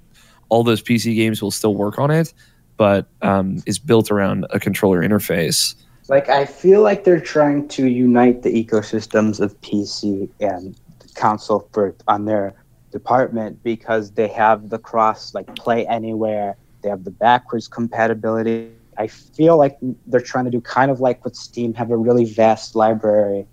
[0.50, 2.34] all those PC games will still work on it,
[2.78, 5.76] but um, is built around a controller interface.
[6.10, 10.80] Like I feel like they're trying to unite the ecosystems of PC and
[11.16, 12.54] console for on their
[12.92, 16.56] department because they have the cross like play anywhere.
[16.82, 18.72] They have the backwards compatibility.
[18.98, 19.78] I feel like
[20.08, 23.46] they're trying to do kind of like with Steam, have a really vast library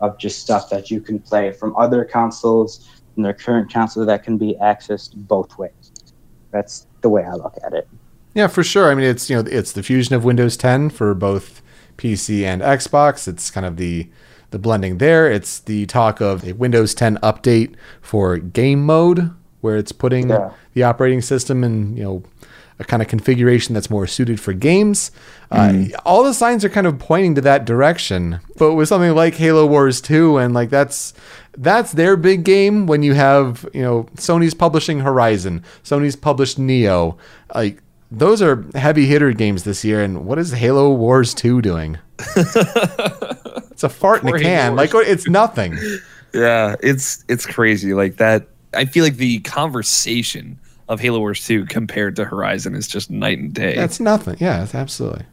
[0.00, 4.22] of just stuff that you can play from other consoles and their current console that
[4.22, 5.83] can be accessed both ways.
[6.54, 7.86] That's the way I look at it.
[8.32, 8.90] Yeah, for sure.
[8.90, 11.60] I mean, it's you know, it's the fusion of Windows 10 for both
[11.98, 13.28] PC and Xbox.
[13.28, 14.08] It's kind of the
[14.50, 15.30] the blending there.
[15.30, 20.50] It's the talk of a Windows 10 update for game mode, where it's putting Yeah.
[20.74, 22.22] the operating system in you know
[22.78, 25.10] a kind of configuration that's more suited for games.
[25.50, 28.40] Uh, all the signs are kind of pointing to that direction.
[28.56, 31.14] But with something like Halo Wars 2, and like that's
[31.56, 32.86] that's their big game.
[32.86, 37.16] When you have you know Sony's publishing Horizon, Sony's published Nioh,
[37.54, 40.02] like those are heavy hitter games this year.
[40.02, 41.98] And what is Halo Wars 2 doing?
[42.36, 44.76] it's a fart in a can.
[44.76, 45.78] Like it's nothing.
[46.34, 47.94] Yeah, it's it's crazy.
[47.94, 50.58] Like that I feel like the conversation
[50.88, 53.74] of Halo Wars 2 compared to Horizon is just night and day.
[53.74, 54.36] That's nothing.
[54.38, 55.24] Yeah, it's absolutely.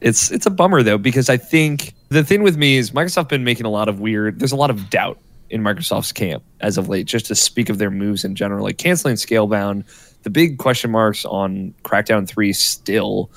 [0.00, 3.44] It's it's a bummer though because I think the thing with me is Microsoft been
[3.44, 4.40] making a lot of weird.
[4.40, 5.18] There's a lot of doubt
[5.50, 8.78] in Microsoft's camp as of late, just to speak of their moves in general, like
[8.78, 9.84] canceling Scalebound,
[10.22, 13.30] the big question marks on Crackdown Three still,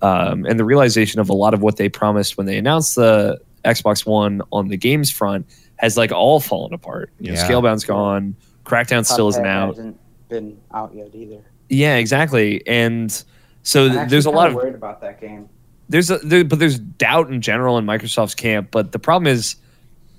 [0.00, 3.40] um, and the realization of a lot of what they promised when they announced the
[3.64, 5.46] Xbox One on the games front
[5.76, 7.10] has like all fallen apart.
[7.18, 7.48] You know, Yeah.
[7.48, 9.76] Scalebound's gone, Crackdown still isn't out.
[9.76, 9.98] Hasn't
[10.32, 11.42] been out yet either.
[11.68, 13.10] Yeah, exactly, and
[13.62, 15.48] so th- there's a lot kinda of worried about that game.
[15.88, 18.68] there's a there, but there's doubt in general in Microsoft's camp.
[18.70, 19.56] But the problem is,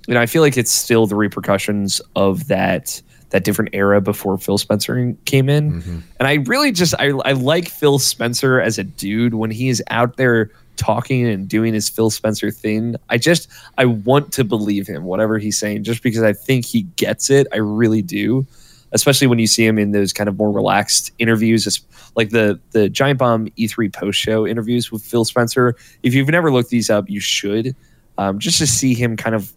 [0.06, 3.00] you know, I feel like it's still the repercussions of that
[3.30, 5.72] that different era before Phil Spencer came in.
[5.72, 5.98] Mm-hmm.
[6.18, 9.82] And I really just I I like Phil Spencer as a dude when he is
[9.90, 12.96] out there talking and doing his Phil Spencer thing.
[13.10, 13.48] I just
[13.78, 17.46] I want to believe him whatever he's saying just because I think he gets it.
[17.52, 18.46] I really do.
[18.94, 21.84] Especially when you see him in those kind of more relaxed interviews,
[22.16, 25.76] like the the Giant Bomb E3 post show interviews with Phil Spencer.
[26.02, 27.76] If you've never looked these up, you should,
[28.18, 29.52] um, just to see him kind of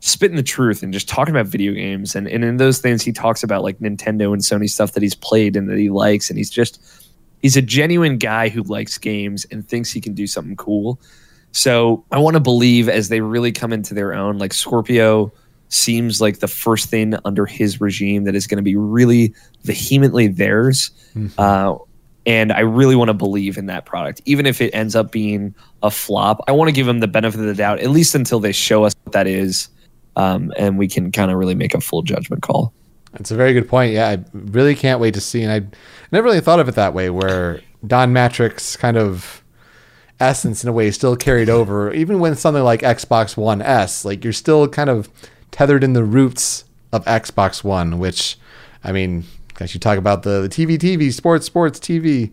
[0.00, 2.14] spitting the truth and just talking about video games.
[2.14, 5.14] And, and in those things, he talks about like Nintendo and Sony stuff that he's
[5.14, 6.30] played and that he likes.
[6.30, 6.80] And he's just,
[7.42, 11.00] he's a genuine guy who likes games and thinks he can do something cool.
[11.52, 15.32] So I want to believe as they really come into their own, like Scorpio
[15.68, 20.28] seems like the first thing under his regime that is going to be really vehemently
[20.28, 20.90] theirs.
[21.36, 21.76] Uh,
[22.26, 25.54] and I really want to believe in that product, even if it ends up being
[25.82, 26.40] a flop.
[26.46, 28.84] I want to give them the benefit of the doubt, at least until they show
[28.84, 29.68] us what that is,
[30.16, 32.72] um, and we can kind of really make a full judgment call.
[33.14, 33.94] It's a very good point.
[33.94, 35.42] Yeah, I really can't wait to see.
[35.42, 35.66] And I
[36.12, 39.42] never really thought of it that way, where Don Mattrick kind of
[40.20, 44.04] essence in a way is still carried over, even when something like Xbox One S,
[44.04, 45.08] like you're still kind of
[45.58, 48.38] tethered in the roots of Xbox One, which,
[48.84, 49.24] I mean,
[49.58, 52.30] as you talk about the, the TV, TV, sports, sports, TV,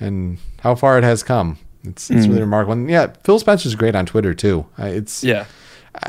[0.00, 1.56] and how far it has come.
[1.84, 2.72] It's, it's really remarkable.
[2.72, 4.66] And yeah, Phil Spencer's great on Twitter too.
[4.76, 5.44] It's Yeah.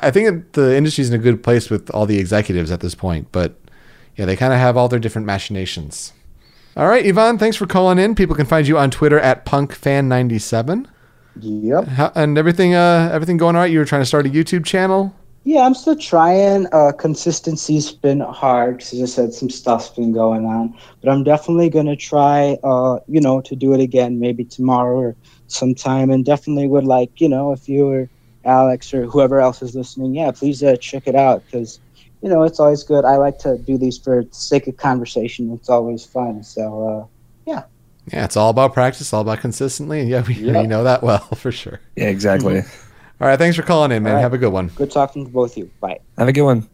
[0.02, 3.28] I think the industry's in a good place with all the executives at this point,
[3.32, 3.54] but
[4.16, 6.14] yeah, they kind of have all their different machinations.
[6.76, 8.16] All right, Yvonne, thanks for calling in.
[8.16, 10.88] People can find you on Twitter at punkfan97.
[11.40, 11.88] Yep.
[11.90, 13.72] How, and everything, uh, everything going all right?
[13.72, 15.14] You were trying to start a YouTube channel.
[15.48, 16.66] Yeah, I'm still trying.
[16.74, 21.70] Uh, consistency's been hard because I said some stuff's been going on, but I'm definitely
[21.70, 22.58] gonna try.
[22.64, 25.16] Uh, you know, to do it again, maybe tomorrow or
[25.48, 28.10] sometime, and definitely would like, you know, if you or
[28.44, 31.80] Alex or whoever else is listening, yeah, please uh, check it out because
[32.24, 33.06] you know it's always good.
[33.06, 35.52] I like to do these for the sake of conversation.
[35.52, 36.42] It's always fun.
[36.42, 37.08] So uh,
[37.52, 37.64] Yeah,
[38.12, 40.56] Yeah, it's all about practice, all about consistently, and yeah, we, Yep.
[40.62, 41.82] we know that well for sure.
[41.96, 42.64] Yeah, exactly.
[43.22, 44.12] All right, thanks for calling in, man.
[44.12, 44.22] All right.
[44.22, 44.68] Have a good one.
[44.68, 45.72] good talking to both of you.
[45.80, 46.00] Bye.
[46.18, 46.68] Have a good one.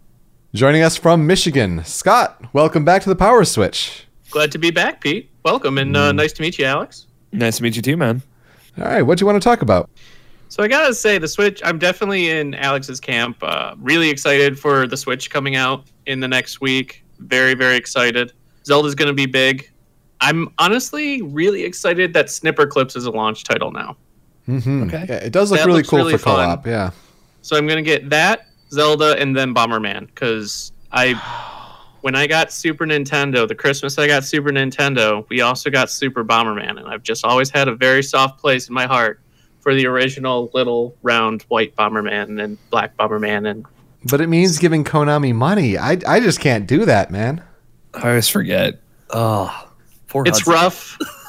[0.56, 2.44] Joining us from Michigan, Scott.
[2.52, 4.08] Welcome back to the Power Switch.
[4.32, 5.30] Glad to be back, Pete.
[5.46, 7.06] Welcome and uh, nice to meet you, Alex.
[7.32, 8.24] Nice to meet you too, man.
[8.80, 9.90] All right, what do you want to talk about?
[10.50, 11.62] So I gotta say, the Switch.
[11.64, 13.38] I'm definitely in Alex's camp.
[13.42, 17.06] Uh, really excited for the Switch coming out in the next week.
[17.20, 18.34] Very, very excited.
[18.66, 19.70] Zelda's gonna be big.
[20.22, 23.96] I'm honestly really excited that Snipperclips is a launch title now.
[24.46, 25.06] Hmm Okay.
[25.08, 26.46] Yeah, it does look That really cool really for fun.
[26.48, 26.68] co-op.
[26.68, 26.92] Yeah.
[27.42, 31.14] So I'm gonna get that Zelda and then Bomberman because I,
[32.02, 36.24] when I got Super Nintendo, the Christmas I got Super Nintendo, we also got Super
[36.24, 39.20] Bomberman, and I've just always had a very soft place in my heart
[39.60, 43.66] for the original little round white Bomberman and black Bomberman, and
[44.10, 45.78] But it means giving Konami money.
[45.78, 47.44] I, I just can't do that, man.
[47.94, 48.80] I always forget.
[49.12, 49.70] Oh,
[50.08, 50.54] poor it's Hudson.
[50.54, 50.98] rough.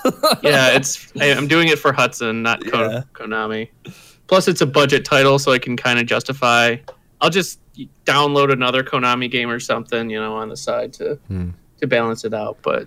[0.43, 3.03] yeah, it's I, I'm doing it for Hudson, not Ko- Yeah.
[3.13, 3.69] Konami.
[4.27, 6.77] Plus, it's a budget title, so I can kind of justify.
[7.21, 7.61] I'll just
[8.05, 11.51] download another Konami game or something, you know, on the side to Hmm.
[11.81, 12.59] to balance it out.
[12.63, 12.87] But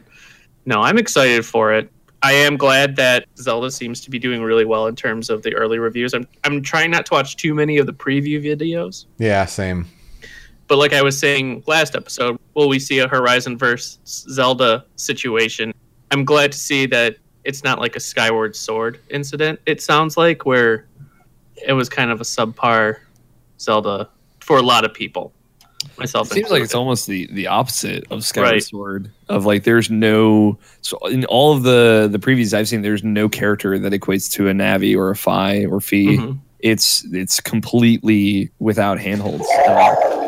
[0.66, 1.92] no, I'm excited for it.
[2.24, 5.54] I am glad that Zelda seems to be doing really well in terms of the
[5.56, 6.14] early reviews.
[6.14, 9.06] I'm I'm trying not to watch too many of the preview videos.
[9.20, 9.86] Yeah, same.
[10.68, 15.72] But like I was saying last episode, will we see a Horizon versus Zelda situation?
[16.12, 19.60] I'm glad to see that it's not like a Skyward Sword incident.
[19.66, 20.86] It sounds like where
[21.68, 22.98] it was kind of a subpar
[23.60, 25.32] Zelda for a lot of people.
[25.98, 28.64] Myself, It seems like it's almost the the opposite of Skyward Right.
[28.64, 29.12] Sword.
[29.30, 33.30] Of like, there's no so in all of the the previews I've seen, there's no
[33.30, 36.18] character that equates to a Navi or a Fi or Fi.
[36.18, 36.40] Mhm.
[36.60, 39.48] It's it's completely without handholds.
[39.68, 40.25] Uh,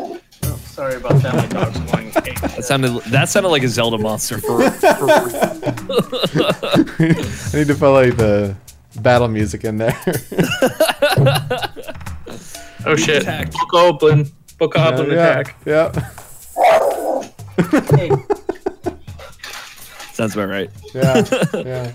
[0.77, 1.33] sorry about that.
[1.33, 2.11] My dog's going.
[2.11, 4.69] that sounded that sounded like a Zelda monster for.
[4.69, 4.85] for
[6.39, 8.55] I need to put like the
[9.01, 9.99] battle music in there.
[12.85, 13.23] Oh shit!
[13.23, 13.49] attack.
[13.51, 15.55] Bokoblin, Bokoblin yeah, attack.
[15.65, 15.91] Yeah.
[17.97, 18.11] Hey,
[20.13, 20.69] sounds about right.
[20.93, 21.25] Yeah.
[21.53, 21.91] Yeah.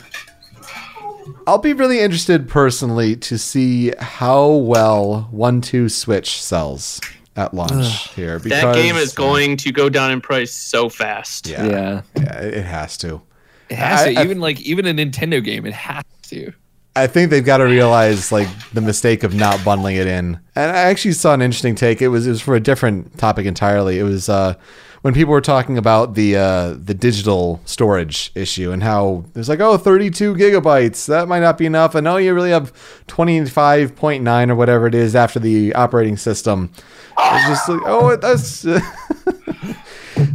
[1.47, 7.01] I'll be really interested personally to see how well One Two Switch sells
[7.37, 8.39] at launch here.
[8.39, 11.47] Because That game is going to go down in price so fast.
[11.47, 13.22] Yeah, Yeah, yeah, it it has to.
[13.68, 14.20] it has I- to.
[14.20, 16.53] I- even like even a Nintendo game, it has to.
[16.95, 20.39] I think they've got to realize like the mistake of not bundling it in.
[20.55, 22.03] And I actually saw an interesting take.
[22.03, 23.99] It was it was for a different topic entirely.
[23.99, 24.55] It was uh,
[25.03, 29.61] when people were talking about the uh, the digital storage issue and how there's like
[29.61, 32.72] oh 32 gigabytes that might not be enough and oh you really have
[33.09, 36.70] 25.9 or whatever it is after the operating system.
[37.18, 38.66] It's just like oh that's.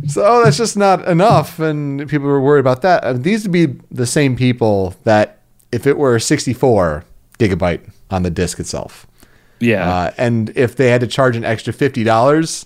[0.08, 3.04] So oh, that's just not enough, and people were worried about that.
[3.04, 5.40] Uh, these would be the same people that
[5.72, 7.04] if it were 64
[7.40, 9.06] gigabyte on the disk itself,
[9.60, 12.66] Yeah, uh, and if they had to charge an extra fifty dollars,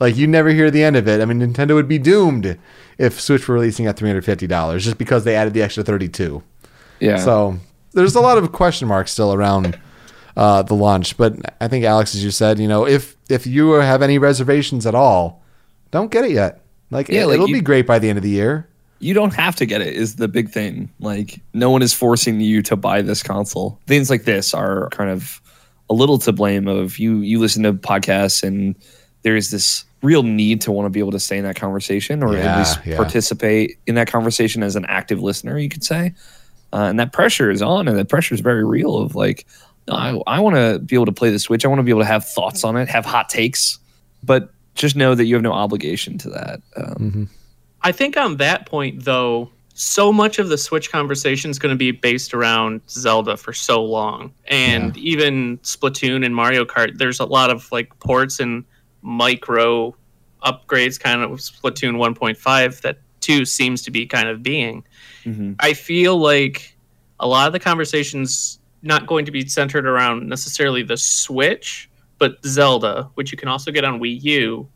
[0.00, 1.20] like you never hear the end of it.
[1.20, 2.58] I mean, Nintendo would be doomed
[2.98, 5.82] if Switch were releasing at three hundred fifty dollars just because they added the extra
[5.82, 6.42] thirty two.
[7.00, 7.16] yeah.
[7.16, 7.58] So
[7.92, 9.78] there's a lot of question marks still around
[10.36, 11.16] uh, the launch.
[11.16, 14.86] But I think Alex, as you said, you know, if if you have any reservations
[14.86, 15.42] at all,
[15.90, 16.60] don't get it yet.
[16.90, 18.68] Like, Yeah, it, like will be great by the end of the year.
[19.00, 22.40] you don't have to get it is the big thing like no one is forcing
[22.40, 25.40] you to buy this console things like this are kind of
[25.90, 28.74] a little to blame of you you listen to podcasts and
[29.22, 32.34] there's this real need to want to be able to stay in that conversation or
[32.34, 32.96] Yeah, at least yeah.
[32.96, 36.14] participate in that conversation as an active listener you could say.
[36.72, 39.46] Uh, and that pressure is on and that pressure is very real of like
[39.88, 41.64] no, i, I want to be able to play the switch.
[41.64, 43.78] I want to be able to have thoughts on it have hot takes.
[44.22, 47.30] But just know that you have no obligation to that um,
[47.86, 51.78] I think on that point, though, so much of the Switch conversation is going to
[51.78, 56.98] be based around Zelda for so long, and even Splatoon and Mario Kart.
[56.98, 58.64] There's a lot of like ports and
[59.06, 59.94] micro
[60.42, 64.84] upgrades, kind of Splatoon 1.5 that two seems to be kind of being.
[65.24, 65.56] mhm.
[65.60, 66.76] I feel like
[67.20, 71.88] a lot of the conversations not going to be centered around necessarily the Switch,
[72.18, 74.68] but Zelda, which you can also get on Wii U.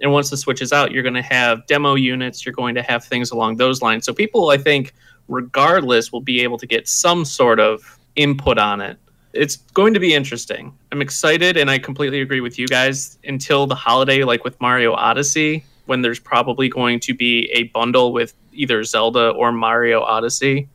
[0.00, 2.44] And once the Switch is out, you're going to have demo units.
[2.44, 4.04] You're going to have things along those lines.
[4.04, 4.92] So people, I think,
[5.28, 8.98] regardless, will be able to get some sort of input on it.
[9.36, 10.72] It's going to be interesting.
[10.92, 13.18] I'm excited, and I completely agree with you guys.
[13.24, 18.12] Until the holiday, like with Mario Odyssey, when there's probably going to be a bundle
[18.12, 20.68] with either Zelda or Mario Odyssey,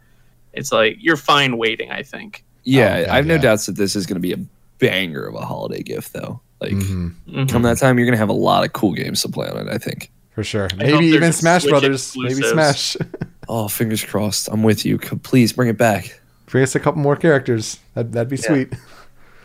[0.54, 1.92] it's like you're fine waiting.
[1.92, 2.44] I think.
[2.64, 4.38] Yeah, God, I have no doubts that this is going to be a
[4.78, 6.42] banger of a holiday gift, though.
[6.60, 7.50] Like, Mhm, Mhm.
[7.50, 9.58] come that time, you're going to have a lot of cool games to play on
[9.58, 9.68] it.
[9.72, 10.12] I think.
[10.34, 10.70] for sure.
[10.78, 12.14] Maybe even Smash Switch Brothers.
[12.16, 12.36] Maybe.
[12.42, 12.96] Smash.
[13.50, 14.48] Oh, fingers crossed.
[14.50, 14.98] I'm with you.
[15.04, 16.21] C- Please bring it back.
[16.52, 17.80] Bring us a couple more characters.
[17.96, 18.74] That'd, that'd be sweet.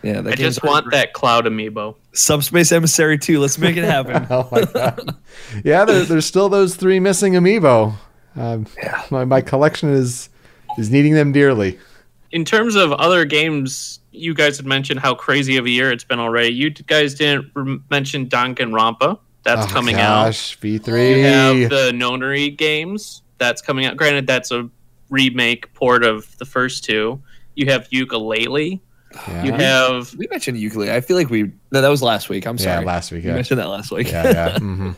[0.03, 1.97] Yeah, that I just want that Cloud amiibo.
[2.13, 3.41] Subspace Emissary 2.
[3.41, 4.25] Let's make it happen.
[4.31, 5.17] oh my god.
[5.65, 7.95] Yeah, there, there's still those three missing amiibo.
[8.37, 9.03] Um, Yeah.
[9.11, 10.29] my, my collection is
[10.79, 11.79] is needing them dearly.
[12.31, 16.05] In terms of other games, you guys had mentioned how crazy of a year it's
[16.05, 16.51] been already.
[16.51, 19.19] You guys didn't rem- mention Rampa.
[19.43, 20.65] That's Oh, coming gosh, out.
[20.65, 21.69] You have V3.
[21.69, 23.23] the Nonary games.
[23.39, 23.97] That's coming out.
[23.97, 24.69] Granted, that's a
[25.11, 27.21] remake port of the first two.
[27.55, 28.81] You have Yooka-Laylee.
[29.29, 29.45] Yeah.
[29.45, 30.91] You have We mentioned Yooka-Laylee.
[30.91, 32.47] I feel like we no, that was last week.
[32.47, 32.85] I'm yeah, sorry.
[32.85, 33.23] last week.
[33.25, 34.11] We Yeah, mentioned that last week.
[34.11, 34.59] yeah, yeah.
[34.59, 34.91] hmm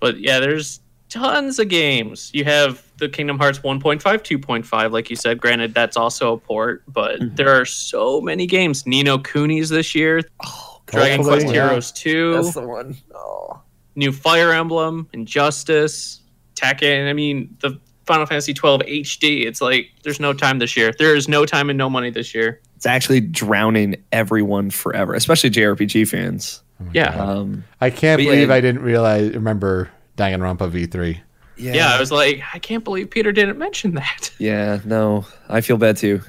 [0.00, 0.80] But yeah, there's
[1.10, 2.30] tons of games.
[2.32, 5.38] You have the Kingdom Hearts 1.5, 2.5, like you said.
[5.40, 7.34] Granted, that's also a port, but Mm-hmm.
[7.34, 8.86] there are so many games.
[8.86, 11.68] Ni no Kuni's this year, oh, Dragon Hopefully, Quest yeah.
[11.68, 12.96] Heroes 2, that's the one.
[13.14, 13.60] Oh.
[13.96, 16.22] new Fire Emblem, Injustice,
[16.54, 17.08] Tekken.
[17.10, 19.46] I mean, the Final Fantasy 12 HD.
[19.46, 20.92] It's like there's no time this year.
[20.98, 22.60] There is no time and no money this year.
[22.76, 26.62] It's actually drowning everyone forever, especially JRPG fans.
[26.92, 27.10] Yeah.
[27.14, 31.20] Um, I can't But yeah, believe I didn't realize remember Danganronpa V3.
[31.56, 34.32] yeah, yeah, I was like, I can't believe Peter didn't mention that.
[34.38, 36.22] Yeah, no, I feel bad too.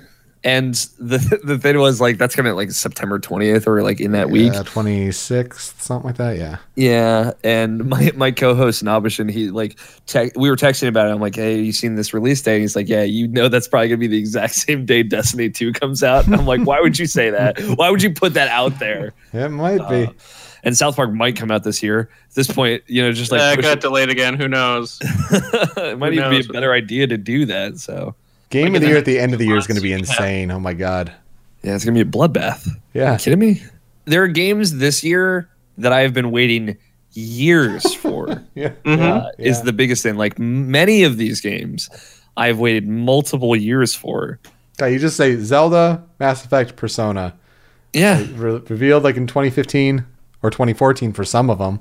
[0.45, 4.29] And the the thing was like that's coming like September twentieth or like in that
[4.29, 4.51] week.
[4.51, 6.37] 26th, something like that.
[6.37, 6.57] Yeah.
[6.75, 11.11] Yeah, and my my co-host Nabishan, he like te- we were texting about it.
[11.11, 12.55] I'm like, hey, you seen this release date?
[12.55, 15.49] And he's like, yeah, you know that's probably gonna be the exact same day Destiny
[15.49, 16.25] Two comes out.
[16.25, 17.59] And I'm like, why would you say that?
[17.77, 19.13] Why would you put that out there?
[19.33, 20.05] It might be.
[20.07, 20.11] Uh,
[20.65, 22.09] and South Park might come out this year.
[22.29, 24.35] At this point, you know, just like Uh, it got it- delayed again.
[24.35, 24.99] Who knows?
[25.01, 27.79] it might who even be a better idea to do that.
[27.79, 28.15] So
[28.53, 29.93] Game like of the year at the end of the year is going to be
[29.93, 30.49] insane.
[30.51, 31.11] Oh my god.
[31.63, 32.67] yeah, it's gonna be a bloodbath.
[32.93, 33.09] Yeah.
[33.09, 33.61] Are you kidding me?
[34.05, 36.77] There are games this year that I have been waiting
[37.13, 38.43] years for.
[38.55, 38.69] Yeah.
[38.85, 38.99] Mhm.
[39.01, 40.15] uh, is the biggest thing.
[40.15, 41.89] Like many of these games,
[42.37, 44.39] I've waited multiple years for.
[44.77, 47.35] God, you just say Zelda, Mass Effect, Persona.
[47.93, 50.03] Yeah, Re- revealed like in 2015
[50.41, 51.79] or 2014 for some of them.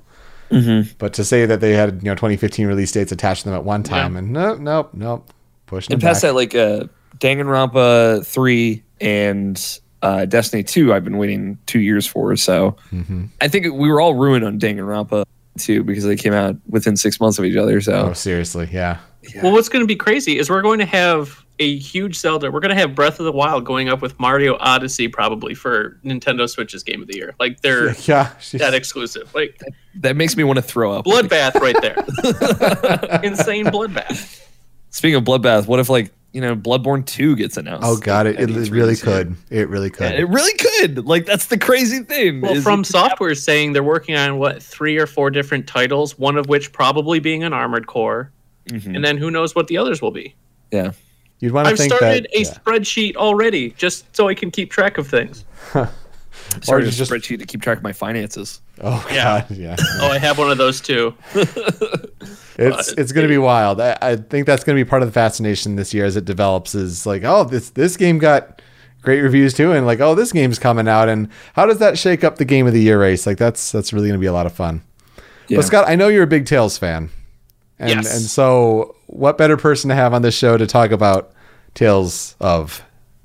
[0.51, 0.93] mm-hmm.
[0.99, 3.65] But to say that they had you know 2015 release dates attached to them at
[3.65, 5.33] one time, and nope, nope, nope,
[5.73, 6.29] pushing and past back.
[6.31, 6.85] that, like uh,
[7.19, 12.35] Danganronpa three and uh, Destiny two, I've been waiting two years for.
[12.37, 13.29] So Mhm.
[13.41, 15.25] I think we were all ruined on Danganronpa
[15.59, 17.77] two because they came out within six months of each other.
[17.77, 18.99] Oh, So seriously, yeah.
[19.43, 22.51] Well, what's going to be crazy is we're going to have a huge Zelda.
[22.51, 26.01] We're going to have Breath of the Wild going up with Mario Odyssey probably for
[26.05, 27.33] Nintendo Switch's Game of the Year.
[27.39, 28.37] Like they're Yeah.
[28.41, 29.33] she's- that exclusive.
[29.33, 29.61] Like
[30.01, 31.05] that makes me want to throw up.
[31.05, 31.95] bloodbath right there.
[33.23, 34.41] Insane bloodbath.
[34.93, 37.87] Speaking of bloodbath, what if like you know Bloodborne two gets announced?
[37.87, 39.35] oh god, it, it, really could.
[39.51, 40.13] It really could.
[40.13, 41.05] Yeah, it really could.
[41.07, 42.41] Like that's the crazy thing.
[42.41, 45.67] Well, is From it- Software is saying they're working on what three or four different
[45.67, 48.31] titles, one of which probably being an Armored Core,
[48.69, 48.95] Mhm.
[48.95, 50.35] and then who knows what the others will be.
[50.71, 50.93] yeah.
[51.41, 52.37] You'd want to I've think started that.
[52.39, 52.55] a yeah.
[52.55, 55.45] spreadsheet already just so I can keep track of things.
[56.63, 58.61] Started you a just- spreadsheet to keep track of my finances.
[58.81, 59.45] Oh Yeah.
[59.49, 59.77] god, yeah.
[60.01, 61.15] Oh, I have one of those too.
[62.59, 63.81] It's it's going to be wild.
[63.81, 66.25] I, I think that's going to be part of the fascination this year as it
[66.25, 66.75] develops.
[66.75, 68.61] Is like, oh, this this game got
[69.03, 72.23] great reviews too, and like, oh, this game's coming out, and how does that shake
[72.25, 73.27] up the game of the year race?
[73.27, 74.83] Like, that's that's really going to be a lot of fun.
[75.49, 75.57] Yeah.
[75.59, 77.09] But Scott, I know you're a big Tales fan,
[77.79, 78.13] and Yes.
[78.15, 81.33] and so what better person to have on this show to talk about
[81.75, 82.83] Tales of,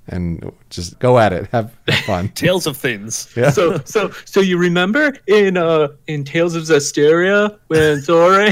[0.08, 2.30] and just go at it, have, have fun.
[2.36, 3.32] Tales of Things.
[3.36, 3.49] Yeah.
[3.49, 8.51] So, so, so you remember in uh in Tales of Zestiria when Sorey?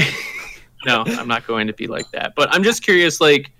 [0.86, 2.34] no, I'm not going to be like that.
[2.36, 3.50] But I'm just curious, like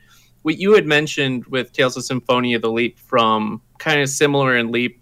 [0.42, 4.70] what you had mentioned with Tales of Symphonia, the leap from kind of similar in
[4.70, 5.00] leap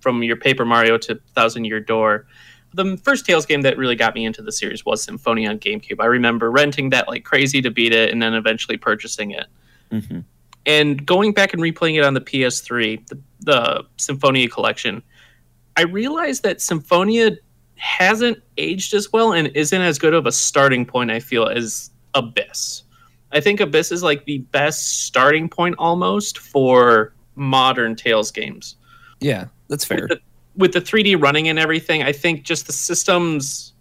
[0.00, 2.26] from your Paper Mario to Thousand Year Door.
[2.74, 5.96] The first Tales game that really got me into the series was Symphonia on GameCube.
[6.00, 9.46] I remember renting that like crazy to beat it, and then eventually purchasing it
[9.92, 10.24] Mhm.
[10.66, 15.02] And going back and replaying it on the PS3, the, the Symphonia collection,
[15.76, 17.38] I realized that Symphonia
[17.76, 21.90] hasn't aged as well and isn't as good of a starting point, I feel, as
[22.14, 22.82] Abyss.
[23.32, 28.76] I think Abyss is like the best starting point almost for modern Tales games.
[29.20, 30.02] Yeah, that's fair.
[30.02, 30.20] With the,
[30.56, 33.74] with the 3D running and everything, I think just the systems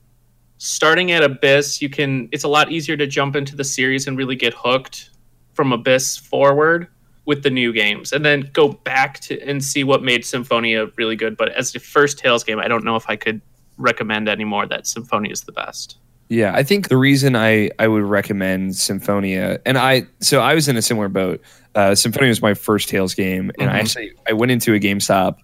[0.58, 4.18] starting at Abyss, you can it's a lot easier to jump into the series and
[4.18, 5.12] really get hooked
[5.56, 6.88] from Abyss forward
[7.26, 11.16] with the new games and then go back to and see what made Symphonia really
[11.16, 11.36] good.
[11.36, 13.42] But as the first Tales game, I don't know if I could
[13.78, 15.98] recommend anymore that Symphonia is the best.
[16.30, 20.68] Yeah, I think the reason I I would recommend Symphonia, and I so I was
[20.68, 21.42] in a similar boat.
[21.76, 23.80] Uh, Symphonia was my first Tales game, and I Mhm.
[23.80, 25.36] actually I went into a GameStop,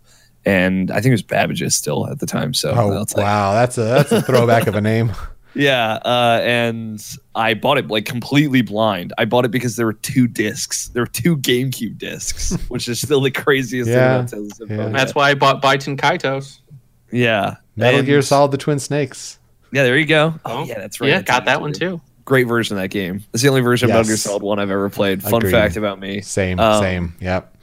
[0.45, 2.53] and I think it was Babbage's still at the time.
[2.53, 3.25] So Oh I'll tell you.
[3.27, 5.11] wow, that's a that's a throwback of a name.
[5.53, 7.03] yeah, uh, and
[7.35, 9.13] I bought it like completely blind.
[9.17, 10.87] I bought it because there were two discs.
[10.89, 14.57] There were two GameCube discs, which is still the craziest Yeah, thing about Tales of
[14.57, 14.85] Symphonia.
[14.85, 14.91] yeah.
[14.91, 16.59] That's why I bought Baten Kaitos.
[17.11, 19.39] yeah, Metal And- Gear Solid: The Twin Snakes.
[19.73, 20.33] Yeah, there you go.
[20.45, 21.07] Oh, Oh, yeah, that's right.
[21.09, 22.01] Yeah, That's got that one too.
[22.25, 23.23] Great version of that game.
[23.33, 25.23] It's the only version of Metal Gear Solid One I've ever played.
[25.23, 25.51] Fun Agreed.
[25.51, 26.21] fact about me.
[26.21, 27.13] Same, Um, same.
[27.21, 27.55] Yep.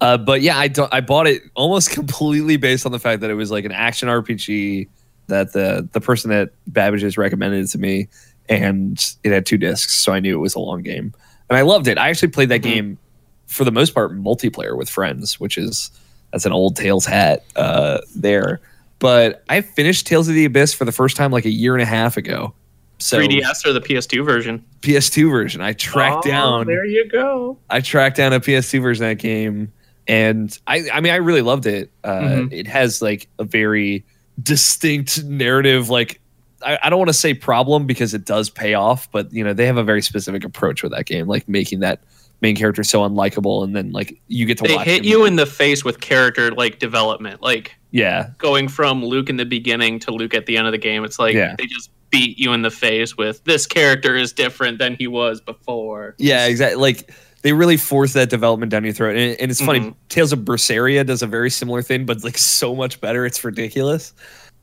[0.00, 3.30] Uh, but yeah, I don't, I bought it almost completely based on the fact that
[3.30, 4.88] it was like an action RPG
[5.28, 8.08] that the the person that Babbage has recommended it to me,
[8.48, 11.14] and it had two discs, so I knew it was a long game.
[11.50, 11.96] and I loved it.
[11.96, 12.62] I actually played that Mhm.
[12.74, 12.98] game
[13.46, 15.90] for the most part multiplayer with friends, which is
[16.30, 18.60] that's an old Tales hat uh, there.
[18.98, 21.80] But I finished Tales of the Abyss for the first time like a year and
[21.82, 22.52] a half ago.
[22.98, 24.62] So 3DS or the PS2 version.
[24.82, 25.62] PS2 version.
[25.62, 26.66] I tracked Oh, down.
[26.66, 27.56] There you go.
[27.70, 29.72] I tracked down a PS2 version of that game,
[30.06, 31.90] and I, I mean, I really loved it.
[32.04, 32.52] Uh, Mhm.
[32.52, 34.04] It has like a very
[34.42, 35.88] distinct narrative.
[35.90, 36.20] Like,
[36.62, 39.52] I, I don't want to say problem because it does pay off, but you know,
[39.52, 42.02] they have a very specific approach with that game, like making that
[42.40, 45.46] main character so unlikable, and then like you get to They hit you in the
[45.46, 50.34] face with character like development, like Yeah, going from Luke in the beginning to Luke
[50.34, 51.04] at the end of the game.
[51.04, 51.54] It's like Yeah.
[51.58, 55.40] they just beat you in the face with this character is different than he was
[55.40, 56.14] before.
[56.18, 56.80] yeah, exactly.
[56.80, 57.12] Like.
[57.42, 59.80] They really force that development down your throat, and, and it's funny.
[59.80, 59.94] Mhm.
[60.08, 63.24] Tales of Berseria does a very similar thing, but like so much better.
[63.24, 64.12] It's ridiculous.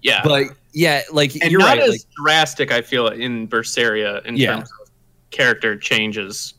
[0.01, 0.21] Yeah.
[0.23, 1.83] But yeah, like and you're not right.
[1.87, 4.55] as like, drastic, I feel, in Berseria in Yeah.
[4.55, 4.89] terms of
[5.31, 6.53] character changes.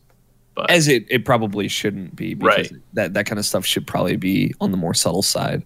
[0.55, 2.81] But as it, it probably shouldn't be because Right.
[2.93, 5.63] that, that kind of stuff should probably be on the more subtle side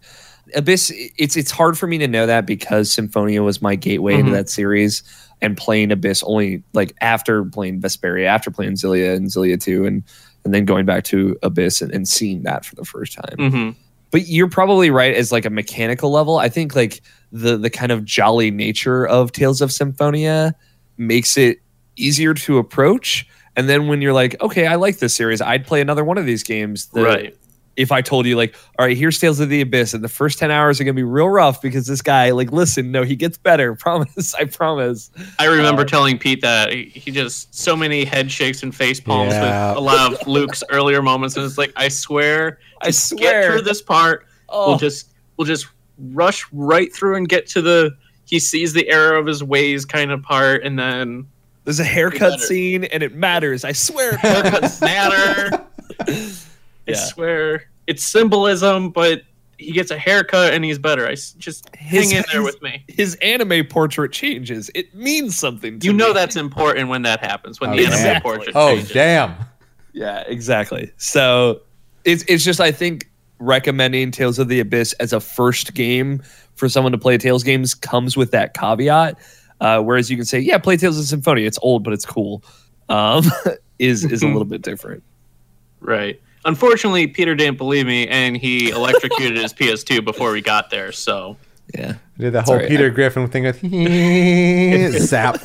[0.56, 4.32] abyss it's it's hard for me to know that because symphonia was my gateway into
[4.32, 4.34] Mhm.
[4.34, 5.02] that series
[5.42, 10.04] and playing abyss only like after playing vesperia after playing Xillia and Xillia 2 and
[10.44, 13.38] and then going back to abyss and, and seeing that for the first time.
[13.38, 13.76] Mhm.
[14.12, 16.38] but you're probably right as like a mechanical level.
[16.38, 20.54] I think like the the kind of jolly nature of tales of symphonia
[20.98, 21.60] makes it
[21.96, 23.26] easier to approach.
[23.56, 25.42] And then when you're like okay i like this series.
[25.42, 26.88] I'd play another one of these games.
[26.88, 27.38] The- right.
[27.78, 30.38] If i told you like all right here's tales of the abyss and the first
[30.40, 33.16] 10 hours are going to be real rough because this guy like listen no he
[33.16, 35.10] gets better promise i promise
[35.40, 39.00] I remember Uh, telling Pete that he he just so many head shakes and face
[39.00, 39.70] palms Yeah.
[39.70, 43.20] with a lot of Luke's earlier moments, and it's like I swear, i just get
[43.20, 44.26] swear through this part.
[44.50, 45.68] oh, We'll just we'll just
[46.14, 47.96] rush right through and get to the
[48.26, 51.26] he sees the error of his ways kind of part, and then
[51.64, 55.66] there's a haircut scene and it matters i swear haircuts matter.
[56.92, 57.06] I Yeah.
[57.06, 59.24] swear it's symbolism, but
[59.58, 61.08] he gets a haircut and he's better.
[61.08, 62.84] I s- just His- hang in there his- with me.
[62.88, 64.72] his anime portrait changes.
[64.74, 66.14] It means something to You know me.
[66.14, 67.90] that's important when that happens when Oh, the yeah.
[67.96, 68.56] anime portrait.
[68.56, 68.92] Oh changes.
[68.92, 69.36] damn!
[69.94, 70.92] Yeah, exactly.
[70.98, 71.62] So
[72.06, 76.22] it's it's just I think recommending Tales of the Abyss as a first game
[76.56, 79.18] for someone to play Tales games comes with that caveat.
[79.60, 81.46] Uh, whereas you can say, yeah, play Tales of Symphonia.
[81.46, 82.44] It's old, but it's cool.
[82.90, 83.24] Um,
[83.80, 85.04] is is a little bit different.
[85.82, 86.20] Right.
[86.46, 90.92] Unfortunately, Peter didn't believe me, and he electrocuted his PS2 before we got there.
[90.92, 91.38] So
[91.74, 91.96] Yeah.
[92.18, 93.60] I did that whole Sorry, Peter I- Griffin thing with
[95.02, 95.40] zap.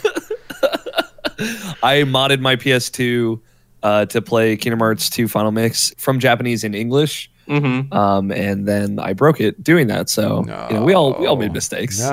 [1.83, 3.41] I modded my PS2
[3.83, 7.31] uh, to play Kingdom Hearts 2 Final Mix from Japanese and English.
[7.47, 10.09] hmm Um, and then I broke it doing that.
[10.09, 10.41] So
[10.71, 12.01] you know, we all we all made mistakes.
[12.01, 12.09] No,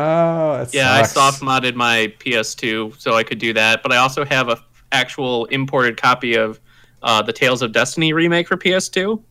[0.65, 3.81] that yeah, I soft modded my PS2 so I could do that.
[3.81, 4.57] But I also have a
[4.91, 6.59] actual imported copy of
[7.03, 9.21] uh, the Tales of Destiny remake for PS2,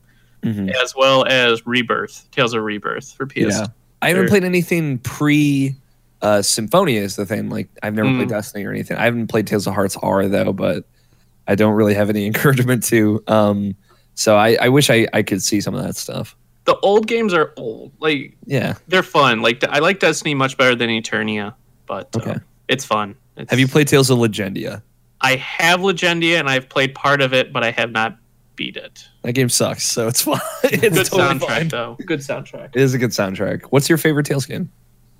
[0.44, 0.72] Mhm.
[0.82, 3.50] as well as Rebirth, Tales of Rebirth for PS2.
[3.50, 3.66] Yeah.
[4.00, 5.76] I haven't played anything pre
[6.22, 7.48] uh, Symphonia is the thing.
[7.50, 8.16] Like I've never Mm.
[8.18, 8.96] played Destiny or anything.
[8.96, 10.84] I haven't played Tales of Hearts R though, but
[11.48, 13.22] I don't really have any encouragement to.
[13.26, 13.74] Um,
[14.14, 16.36] so I, I wish I, I could see some of that stuff.
[16.64, 17.90] The old games are old.
[17.98, 18.74] Like Yeah.
[18.86, 19.42] they're fun.
[19.42, 21.54] Like I like Destiny much better than Eternia,
[21.88, 23.16] but uh, it's fun.
[23.36, 24.80] It's, Have you played Tales of Legendia?
[25.22, 28.16] I have Legendia and I've played part of it, but I have not
[28.56, 29.08] beat it.
[29.22, 30.40] That game sucks, so it's fine.
[30.64, 31.68] it's Good totally soundtrack fine.
[31.68, 31.96] though.
[32.04, 32.70] Good soundtrack.
[32.74, 33.62] It is a good soundtrack.
[33.70, 34.70] What's your favorite Tales game?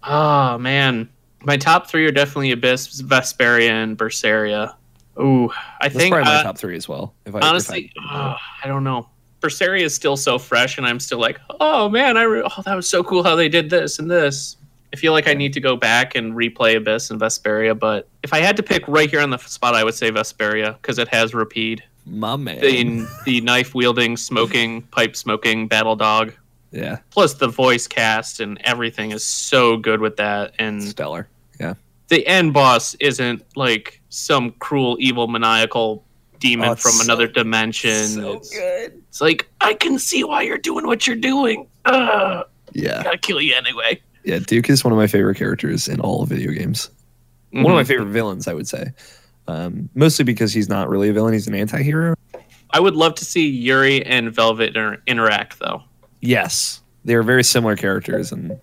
[0.03, 1.09] Oh man,
[1.45, 4.75] my top three are definitely Abyss, Vesperia, and Berseria.
[5.21, 5.51] Ooh,
[5.81, 7.15] I That's think probably my uh, top three as well.
[7.27, 9.09] If I honestly, if I, uh, I don't know.
[9.41, 12.75] Berseria is still so fresh, and I'm still like, oh man, I re- oh that
[12.75, 14.57] was so cool how they did this and this.
[14.93, 18.33] I feel like I need to go back and replay Abyss and Vesperia, but if
[18.33, 21.09] I had to pick right here on the spot, I would say Vesperia because it
[21.09, 22.61] has Repede, my man.
[22.61, 26.35] the the knife wielding, smoking, pipe smoking battle dog.
[26.73, 31.27] yeah, Plus the voice cast and everything is so good with that, and stellar.
[31.59, 31.75] Yeah.
[32.09, 36.05] the end boss isn't like some cruel, evil, maniacal
[36.39, 38.09] demon Oh, from so- another dimension.
[38.09, 39.03] So it's, good.
[39.09, 41.67] it's like I can see why you're doing what you're doing.
[41.87, 43.03] Ugh, Yeah.
[43.03, 44.01] gotta kill you anyway.
[44.25, 46.91] Yeah, Duke is one of my favorite characters in all video games.
[47.51, 47.87] One of my Mhm.
[47.87, 48.93] favorite villains, I would say.
[49.49, 52.15] Um, mostly because he's not really a villain; he's an anti-hero.
[52.71, 55.83] I would love to see Yuri and Velvet inter- interact, though.
[56.21, 58.59] Yes, they're very similar characters, and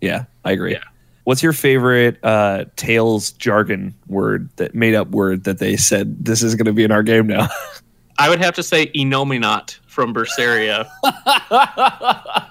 [0.00, 0.72] yeah, I agree.
[0.72, 0.82] Yeah.
[1.24, 6.42] What's your favorite uh, Tales jargon word that made up word that they said this
[6.42, 7.48] is going to be in our game now?
[8.18, 10.88] I would have to say Innominat from Berseria.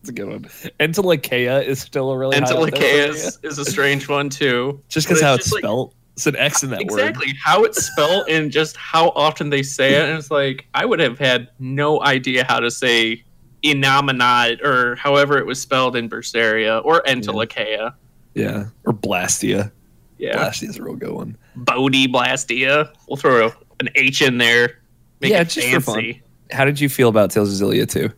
[0.00, 0.44] It's a good one.
[0.80, 3.18] Entelexeia is still a really high up there Entelexeia for me.
[3.18, 4.82] is, is a strange one too.
[4.88, 7.00] just because how just it's like- It's an X in that word.
[7.00, 10.08] exactly how it's spelled and just how often they say it.
[10.08, 13.24] And it's like I would have had no idea how to say
[13.62, 17.94] Innominat or however it was spelled in Berseria or Entelexeia.
[18.34, 18.66] Yeah.
[18.86, 19.70] Or Blastia.
[20.18, 20.36] Yeah.
[20.36, 21.36] Blastia's a real good one.
[21.56, 22.92] Bodhi Blastia.
[23.08, 24.78] We'll throw an H in there.
[25.20, 26.14] Make Yeah, it just for fun.
[26.50, 28.10] How did you feel about Tales of Xillia 2?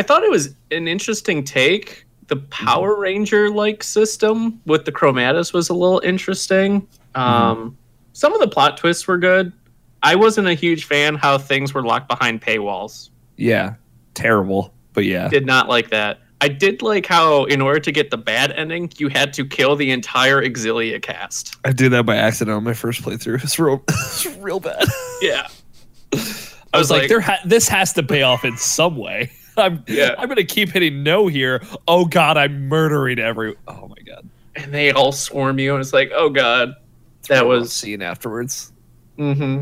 [0.00, 2.06] I thought it was an interesting take.
[2.28, 6.88] The Power Ranger like system with the Chromatus was a little interesting.
[7.14, 7.76] Um,
[8.14, 9.52] some of the plot twists were good.
[10.02, 13.10] I wasn't a huge fan how things were locked behind paywalls.
[13.36, 13.74] Yeah.
[14.14, 14.72] Terrible.
[14.94, 15.28] But yeah.
[15.28, 16.20] Did not like that.
[16.40, 19.76] I did like how, in order to get the bad ending, you had to kill
[19.76, 21.56] the entire Xillia cast.
[21.66, 23.44] I did that by accident on my first playthrough.
[23.44, 24.86] It's real, it's real bad.
[25.20, 25.46] Yeah.
[26.72, 29.32] I was like, there ha- this has to pay off in some way.
[29.64, 30.14] I'm Yeah.
[30.18, 31.62] I'm gonna keep hitting no here.
[31.86, 33.54] Oh god, I'm murdering every.
[33.68, 36.74] Oh my god, and they all swarm you, and it's like, oh god,
[37.28, 37.72] that was.
[37.72, 38.72] scene afterwards.
[39.16, 39.60] hmm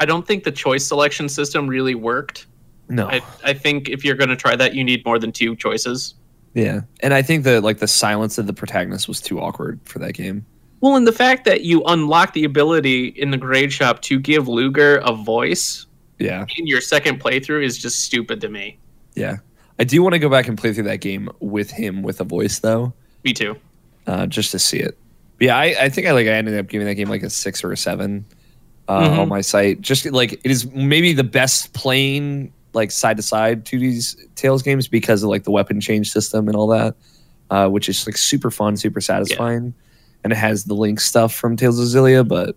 [0.00, 2.46] I don't think the choice selection system really worked.
[2.88, 5.56] No, I, I think if you're going to try that, you need more than two
[5.56, 6.14] choices.
[6.54, 9.98] yeah, and I think that like the silence of the protagonist was too awkward for
[9.98, 10.46] that game.
[10.80, 14.46] Well, and the fact that you unlock the ability in the grade shop to give
[14.46, 15.86] Ludger a voice
[16.20, 18.78] Yeah, in your second playthrough is just stupid to me.
[19.18, 19.36] Yeah.
[19.78, 22.24] I do want to go back and play through that game with him with a
[22.24, 22.92] voice though,
[23.24, 23.56] Me too.
[24.06, 24.98] uh, just to see it.
[25.38, 27.30] But yeah, I, I think I like I ended up giving that game like a
[27.30, 28.24] six or a seven
[28.88, 29.18] uh, Mhm.
[29.18, 29.80] on my site.
[29.80, 34.62] Just like it is maybe the best playing like side to side to these Tales
[34.62, 36.94] games because of like the weapon change system and all that,
[37.50, 39.74] uh, which is like super fun, super satisfying,
[40.24, 42.56] and it has the link stuff from Tales of Xillia, but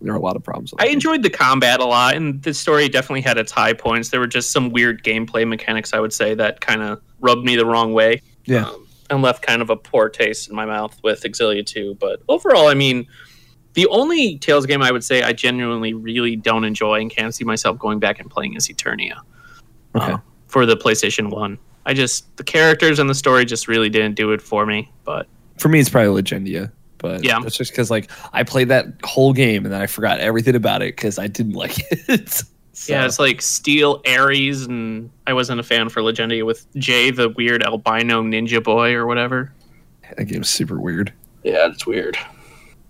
[0.00, 0.72] there are a lot of problems.
[0.72, 0.94] with I game.
[0.94, 4.10] enjoyed the combat a lot, and the story definitely had its high points.
[4.10, 7.56] There were just some weird gameplay mechanics, I would say, that kind of rubbed me
[7.56, 8.20] the wrong way.
[8.44, 8.66] Yeah.
[8.66, 11.96] Um, and left kind of a poor taste in my mouth with Xillia 2.
[12.00, 13.06] But overall, I mean,
[13.74, 17.44] the only Tales game I would say I genuinely really don't enjoy and can't see
[17.44, 19.18] myself going back and playing is Eternia
[19.94, 20.12] Okay.
[20.12, 20.18] uh,
[20.48, 21.56] for the PlayStation 1.
[21.86, 24.90] I just, the characters and the story just really didn't do it for me.
[25.04, 25.28] But
[25.58, 26.72] For me, it's probably Legendia.
[27.06, 27.38] But Yeah.
[27.40, 30.82] that's just because like I played that whole game and then I forgot everything about
[30.82, 32.28] it because I didn't like it.
[32.72, 37.10] So, Yeah, it's like Steel Ares, and I wasn't a fan for Legendia with Jay,
[37.10, 39.52] the weird albino ninja boy or whatever.
[40.16, 41.12] that game's super weird.
[41.42, 42.18] Yeah, it's weird.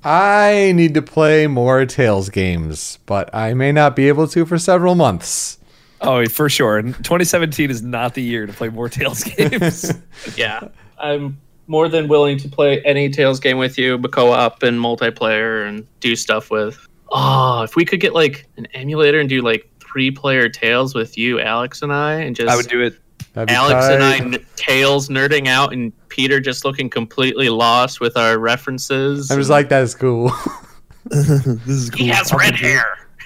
[0.05, 4.59] I need to play more Tales games, but I may not be able to for
[4.59, 5.59] several months.
[6.01, 6.81] Oh, for sure.
[6.83, 9.93] 2017 is not the year to play more Tales games.
[10.37, 14.79] Yeah, I'm more than willing to play any Tales game with you, but co-op and
[14.79, 16.87] multiplayer, and do stuff with.
[17.11, 21.41] Oh, if we could get like an emulator and do like three-player Tales with you,
[21.41, 22.99] Alex, and I, and just I would do it.
[23.33, 24.35] That'd be Alex and I tight.
[24.35, 29.31] n- Tales nerding out, and Peter just looking completely lost with our references.
[29.31, 30.33] I was like, that is cool.
[31.05, 31.29] this
[31.69, 31.99] is cool.
[31.99, 32.85] he has red hair.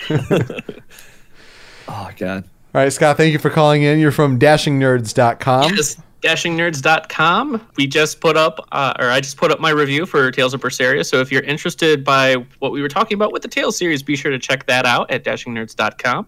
[1.89, 2.45] Oh god.
[2.73, 3.99] All right, Scott, thank you for calling in.
[3.99, 5.75] You're from dashingnerds.com.
[5.75, 7.69] Yes, dashingnerds.com.
[7.77, 10.61] We just put up, uh, or I just put up my review for Tales of
[10.61, 11.05] Berseria.
[11.05, 14.17] So if you're interested by what we were talking about with the Tales series, be
[14.17, 16.27] sure to check that out at dashingnerds.com.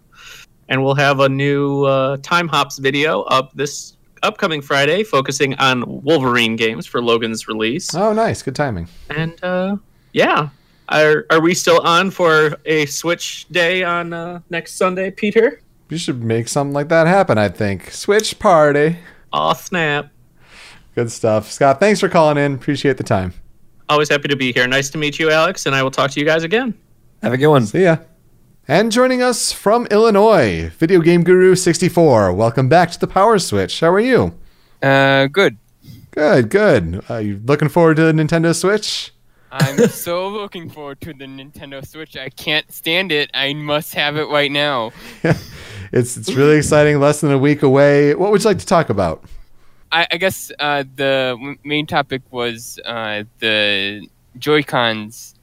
[0.68, 6.03] And we'll have a new uh, Time Hops video up this upcoming Friday, focusing on
[6.03, 7.95] Wolverine games for Logan's release.
[7.95, 8.43] Oh, nice.
[8.43, 8.88] Good timing.
[9.11, 9.76] And uh,
[10.12, 10.49] yeah,
[10.88, 15.61] are are we still on for a Switch day on uh, next Sunday, Peter?
[15.88, 17.90] You should make something like that happen, I think.
[17.90, 18.97] Switch party.
[19.33, 20.11] Aw, snap.
[20.95, 21.51] Good stuff.
[21.51, 22.55] Scott, thanks for calling in.
[22.55, 23.33] Appreciate the time.
[23.89, 24.66] Always happy to be here.
[24.66, 26.74] Nice to meet you, Alex, and I will talk to you guys again.
[27.22, 27.66] Have a good one.
[27.66, 27.97] See ya.
[28.68, 32.33] And joining us from Illinois, Video Game Guru 64.
[32.33, 33.80] Welcome back to the Power Switch.
[33.80, 34.39] How are you?
[34.83, 35.57] Uh, good.
[36.12, 37.03] Good, good.
[37.11, 39.12] Uh, you looking forward to the Nintendo Switch?
[39.51, 42.16] I'm so looking forward to the Nintendo Switch.
[42.16, 43.30] I can't stand it.
[43.35, 44.93] I must have it right now.
[45.93, 46.99] It's it's really exciting.
[46.99, 48.14] Less than a week away.
[48.14, 49.24] What would you like to talk about?
[49.93, 54.09] I, I guess uh, the main topic was uh, the
[54.39, 55.35] Joy Cons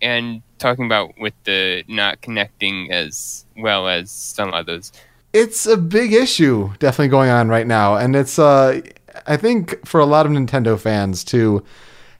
[0.00, 4.92] and talking about with the not connecting as well as some others.
[5.34, 8.80] It's a big issue definitely going on right now, and it's uh,
[9.26, 11.62] I think for a lot of Nintendo fans to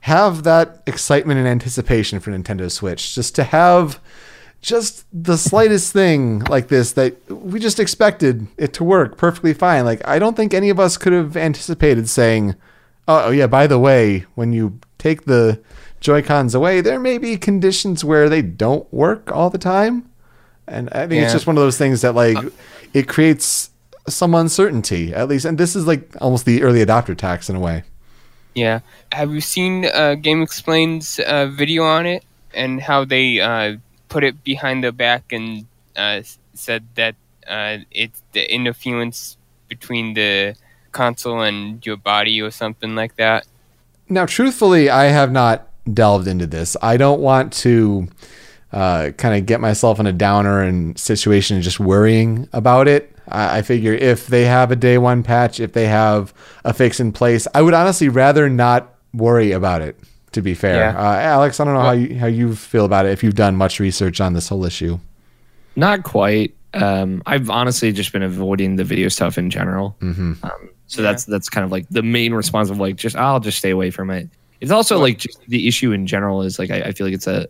[0.01, 3.99] have that excitement and anticipation for Nintendo Switch, just to have
[4.61, 9.85] just the slightest thing like this that we just expected it to work perfectly fine.
[9.85, 12.55] Like I don't think any of us could have anticipated saying,
[13.07, 15.61] "Oh yeah, by the way, when you take the
[15.99, 20.09] Joy Cons away, there may be conditions where they don't work all the time."
[20.67, 22.37] And I think it's just one of those things that like
[22.93, 23.71] it creates
[24.07, 27.59] some uncertainty at least, and this is like almost the early adopter tax in a
[27.59, 27.83] way.
[28.55, 28.81] Yeah.
[29.11, 32.23] Have you seen uh, GameXplain's uh, video on it?
[32.53, 33.77] and how they uh,
[34.09, 35.65] put it behind the back and
[35.95, 36.21] uh,
[36.53, 37.15] said that
[37.47, 39.37] uh, it's the interference
[39.67, 40.55] between the
[40.91, 43.47] console and your body or something like that.
[44.09, 46.75] Now, truthfully, I have not delved into this.
[46.81, 48.07] I don't want to
[48.71, 53.15] uh, kind of get myself in a downer and situation and just worrying about it.
[53.27, 56.33] I, I figure if they have a day one patch, if they have
[56.65, 59.97] a fix in place, I would honestly rather not worry about it.
[60.33, 60.97] To be fair, Yeah.
[60.99, 63.11] uh, Alex, I don't know how you, how you feel about it.
[63.11, 64.99] If you've done much research on this whole issue,
[65.75, 66.55] Not quite.
[66.73, 69.95] Um, I've honestly just been avoiding the video stuff in general.
[70.01, 70.33] mm-hmm.
[70.43, 73.57] Um, so that's that's kind of like the main response of like just I'll just
[73.59, 74.29] stay away from it.
[74.59, 77.27] It's also like just the issue in general is like I, I feel like it's
[77.27, 77.47] a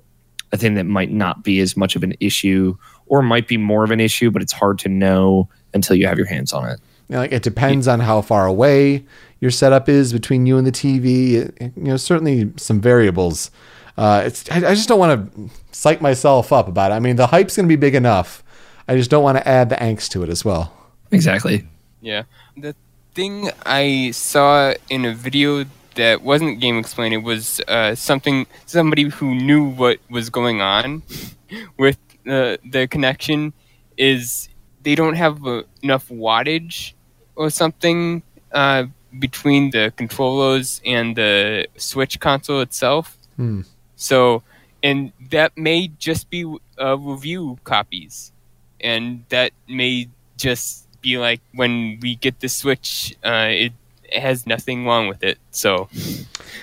[0.51, 2.75] a thing that might not be as much of an issue
[3.07, 6.17] or might be more of an issue, but it's hard to know until you have
[6.17, 6.79] your hands on it.
[7.07, 9.05] You know, like it depends on how far away
[9.39, 11.51] your setup is between you and the TV.
[11.59, 13.51] You know, certainly some variables.
[13.97, 16.95] Uh, it's I, I just don't want to psych myself up about it.
[16.95, 18.43] I mean, the hype's going to be big enough.
[18.87, 20.73] I just don't want to add the angst to it as well.
[21.11, 21.67] Exactly.
[22.01, 22.23] Yeah.
[22.57, 22.75] The
[23.13, 29.09] thing I saw in a video that wasn't game explained, it was uh, something somebody
[29.09, 31.03] who knew what was going on
[31.77, 33.53] with the the connection
[33.97, 34.49] is
[34.83, 36.93] they don't have uh, enough wattage
[37.35, 38.85] or something uh,
[39.17, 43.17] between the controllers and the Switch console itself.
[43.37, 43.61] Hmm.
[43.95, 44.43] So,
[44.83, 46.45] and that may just be
[46.79, 48.31] uh, review copies,
[48.79, 53.73] and that may just be like when we get the Switch, uh, it
[54.13, 55.37] has nothing wrong with it.
[55.51, 55.89] So,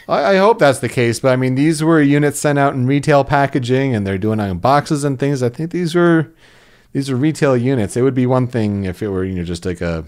[0.09, 2.87] I, I hope that's the case, but I mean, these were units sent out in
[2.87, 5.43] retail packaging, and they're doing it on boxes and things.
[5.43, 6.33] I think these were
[6.93, 7.97] these are retail units.
[7.97, 10.05] It would be one thing if it were you know just like a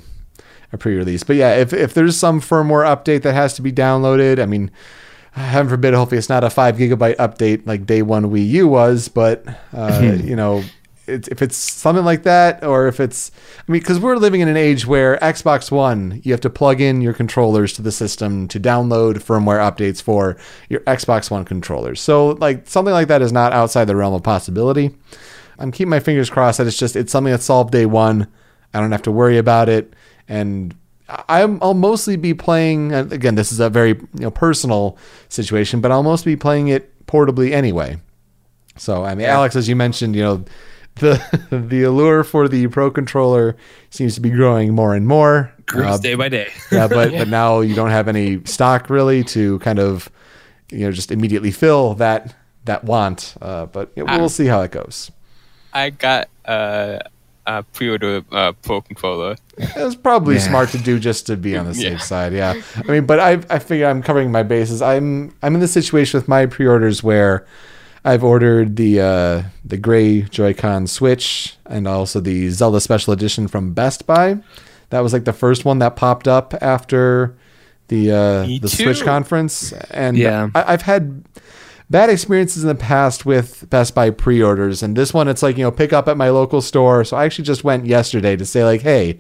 [0.73, 4.41] a pre-release, but yeah, if if there's some firmware update that has to be downloaded,
[4.41, 4.71] I mean.
[5.33, 9.07] Heaven forbid, hopefully it's not a five gigabyte update like day one Wii U was,
[9.07, 10.65] but uh, you know,
[11.07, 13.31] it's, if it's something like that, or if it's,
[13.61, 16.81] I mean, because we're living in an age where Xbox One, you have to plug
[16.81, 20.37] in your controllers to the system to download firmware updates for
[20.69, 22.01] your Xbox One controllers.
[22.01, 24.95] So, like, something like that is not outside the realm of possibility.
[25.59, 28.27] I'm keeping my fingers crossed that it's just it's something that's solved day one.
[28.75, 29.95] I don't have to worry about it,
[30.29, 30.75] and
[31.29, 32.93] I'm, I'll mostly be playing.
[32.93, 34.99] Again, this is a very you know personal
[35.29, 37.99] situation, but I'll mostly be playing it portably anyway.
[38.77, 40.45] So, I mean, Alex, as you mentioned, you know,
[40.97, 43.57] the the allure for the Pro controller
[43.91, 45.53] seems to be growing more and more.
[45.75, 46.49] Uh, day by day.
[46.73, 50.11] yeah, but but now you don't have any stock really to kind of
[50.71, 52.35] you know just immediately fill that
[52.67, 53.35] that want.
[53.41, 54.29] Uh, but you know, we'll Ah.
[54.29, 55.11] see how it goes.
[55.73, 56.99] I got uh,
[57.49, 59.37] a pre-order uh, Pro controller.
[59.57, 60.43] It was probably Yeah.
[60.49, 61.99] smart to do just to be on the safe Yeah.
[61.99, 62.33] side.
[62.33, 64.83] Yeah, I mean, but I I figure I'm covering my bases.
[64.83, 67.45] I'm I'm in the situation with my pre-orders where
[68.05, 73.73] I've ordered the uh, the gray Joy-Con Switch and also the Zelda Special Edition from
[73.73, 74.39] Best Buy.
[74.91, 77.35] That was like the first one that popped up after
[77.89, 80.51] the uh, Me the Switch conference, and Yeah.
[80.55, 81.25] I, I've had
[81.91, 85.65] bad experiences in the past with Best Buy pre-orders, and this one it's like you
[85.65, 87.05] know pick up at my local store.
[87.05, 89.19] So I actually just went yesterday to say like, hey,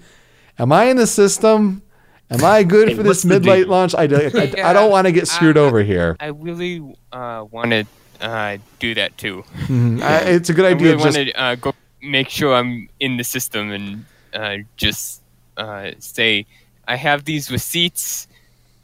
[0.59, 1.83] am I in the system?
[2.31, 3.69] Am I good Hey, for this the midlight deal?
[3.69, 3.95] launch?
[3.95, 4.73] I, I, I, Yeah.
[4.75, 6.15] don't want to get screwed Uh, over here.
[6.21, 7.87] I really uh, want to
[8.21, 9.45] uh, do that too.
[9.67, 10.03] Mhm.
[10.03, 10.93] I, it's a good I idea.
[10.93, 11.73] really want to uh, go
[12.03, 14.05] make sure I'm in the system and
[14.35, 15.23] uh, just
[15.57, 16.45] uh, say
[16.87, 18.27] I have these receipts.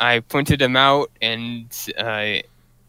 [0.01, 1.67] I printed them out, and
[1.99, 2.37] uh,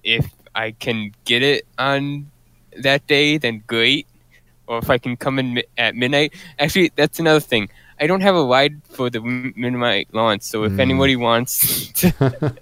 [0.03, 0.25] if
[0.55, 2.31] I can get it on
[2.81, 4.07] that day, then great.
[4.67, 6.33] Or if I can come in mi- at midnight.
[6.57, 7.69] Actually, that's another thing.
[7.99, 10.79] I don't have a ride for the midnight launch, so if Mm.
[10.79, 12.55] anybody wants, to,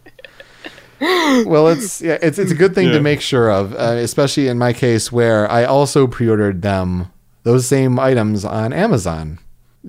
[1.46, 2.94] well, it's yeah, it's it's a good thing Yeah.
[2.94, 7.08] to make sure of, uh, especially in my case where I also pre-ordered them
[7.44, 9.40] those same items on Amazon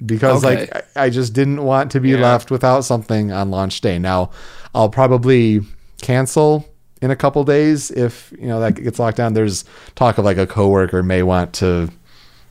[0.07, 0.61] because Okay.
[0.73, 2.21] like I, I just didn't want to be Yeah.
[2.23, 3.99] left without something on launch day.
[3.99, 4.31] Now,
[4.75, 5.61] I'll probably
[6.03, 6.67] cancel
[7.05, 9.35] in a couple days if you know that gets locked down.
[9.35, 9.65] There's
[9.95, 11.91] talk of like a coworker may want to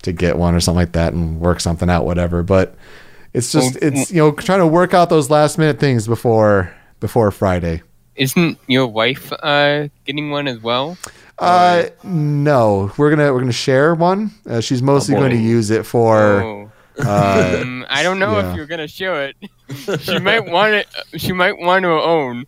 [0.03, 2.43] to get one or something like that and work something out, whatever.
[2.43, 2.75] But
[3.33, 7.31] it's just it's you know trying to work out those last minute things before before
[7.31, 7.81] Friday.
[8.15, 10.97] isn't your wife uh, getting one as well?
[11.39, 14.31] Uh, no, we're gonna we're gonna share one.
[14.47, 16.17] Uh, she's mostly Oh, going to use it for.
[16.41, 16.71] Oh.
[16.99, 18.51] Uh, Um, I don't know yeah.
[18.51, 19.35] if you're gonna show it.
[20.03, 20.87] she might want it.
[21.17, 22.45] She might want her own.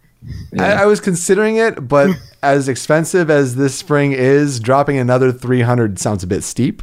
[0.59, 2.09] I, I was considering it, but
[2.43, 6.81] as expensive as this spring is, dropping another three hundred sounds a bit steep.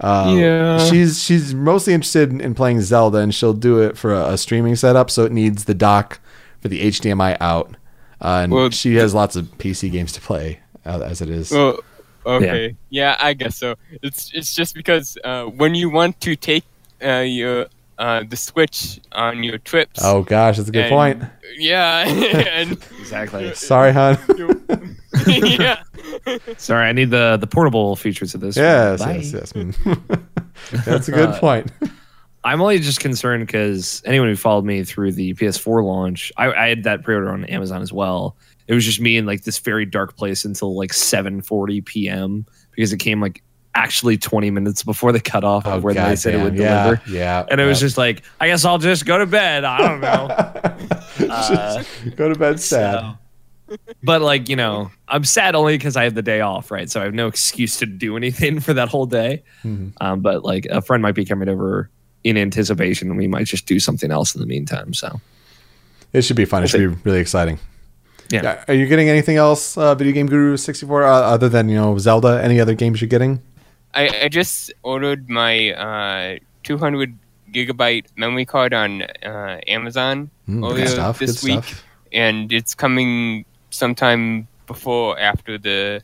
[0.00, 0.78] Uh, Yeah.
[0.88, 4.38] she's she's mostly interested in, in playing Zelda, and she'll do it for a, a
[4.38, 6.20] streaming setup, so it needs the dock
[6.60, 7.76] for the HDMI out.
[8.20, 11.50] Uh, and Well, she has lots of PC games to play uh, as it is.
[11.50, 11.80] Well,
[12.26, 12.76] Okay.
[12.90, 13.16] Yeah.
[13.18, 13.76] I guess so.
[14.02, 16.64] It's it's just because uh, when you want to take
[17.02, 17.66] uh, your
[17.98, 20.00] uh, the Switch on your trips.
[20.02, 21.22] Oh gosh, that's a good and- point.
[21.58, 22.06] Yeah.
[22.52, 23.54] and Exactly.
[23.54, 24.18] Sorry, hon.
[25.26, 25.82] yeah.
[26.58, 28.56] Sorry, I need the the portable features of this.
[28.56, 28.64] one.
[28.64, 29.16] yes, Bye.
[29.16, 29.52] yes, yes.
[29.52, 30.24] Mm.
[30.84, 31.72] that's a good Uh, point.
[32.44, 36.68] I'm only just concerned because anyone who followed me through the PS4 launch, I, I
[36.68, 38.36] had that pre-order on Amazon as well.
[38.68, 42.46] It was just me in like this very dark place until like 7:40 p.m.
[42.76, 43.42] because it came like
[43.78, 47.02] actually 20 minutes before the cutoff of where they said it would Oh, yeah, deliver.
[47.10, 49.64] Yeah, And it was just like, I guess I'll just go to bed.
[49.64, 50.74] I don't know.
[51.30, 51.82] Uh,
[52.16, 53.00] Go to bed sad.
[53.00, 56.88] So- but like you know, I'm sad only because I have the day off, right?
[56.88, 59.42] So I have no excuse to do anything for that whole day.
[59.64, 59.92] Mhm.
[60.00, 61.90] Um, but like a friend might be coming over
[62.24, 64.94] in anticipation, and we might just do something else in the meantime.
[64.94, 65.20] So
[66.12, 66.62] It should be fun.
[66.64, 67.58] It should be really exciting.
[68.30, 68.64] Yeah.
[68.68, 71.96] Are you getting anything else, uh, Video Game Guru 64, uh, other than, you know,
[71.98, 72.40] Zelda?
[72.42, 73.40] Any other games you're getting?
[73.94, 77.16] I, I just ordered my uh, 200
[77.52, 81.18] gigabyte memory card on uh, Amazon Mm, earlier good stuff.
[81.18, 81.84] this good week, stuff.
[82.12, 86.00] and it's coming sometime before or after the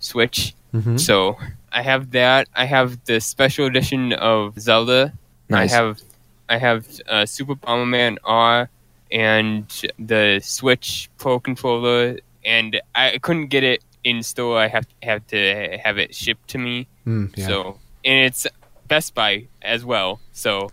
[0.00, 0.54] Switch.
[0.74, 1.00] Mhm.
[1.00, 1.36] So
[1.72, 2.48] I have that.
[2.54, 5.12] I have the special edition of Zelda.
[5.48, 5.72] nice.
[5.72, 6.00] I have
[6.48, 8.68] I have uh, Super Bomberman R
[9.10, 9.64] and
[9.98, 14.58] the Switch Pro controller, and I couldn't get it in store.
[14.58, 16.86] I have have to have it shipped to me.
[17.06, 17.46] Mm, yeah.
[17.48, 18.46] So and it's
[18.88, 20.20] Best Buy as well.
[20.32, 20.70] So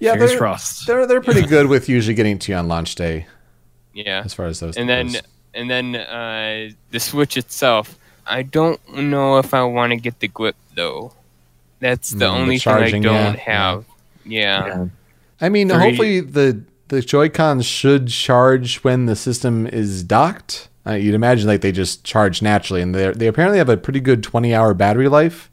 [0.00, 0.86] yeah, Fingers they're, crossed.
[0.86, 3.26] they're, they're pretty good with usually getting to you on launch day
[3.94, 5.22] yeah, as far as those and then goes.
[5.54, 7.96] and then uh, the Switch itself.
[8.26, 11.12] I don't know if I want to get the grip though.
[11.80, 13.84] That's the Mm, the only charging, thing I don't have.
[14.24, 14.66] Yeah.
[14.66, 14.86] Yeah.
[15.40, 20.68] I mean, Three- hopefully the the Joy-Cons should charge when the system is docked.
[20.90, 24.00] Uh, you'd imagine like they just charge naturally, and they they apparently have a pretty
[24.00, 25.50] good 20 hour battery life,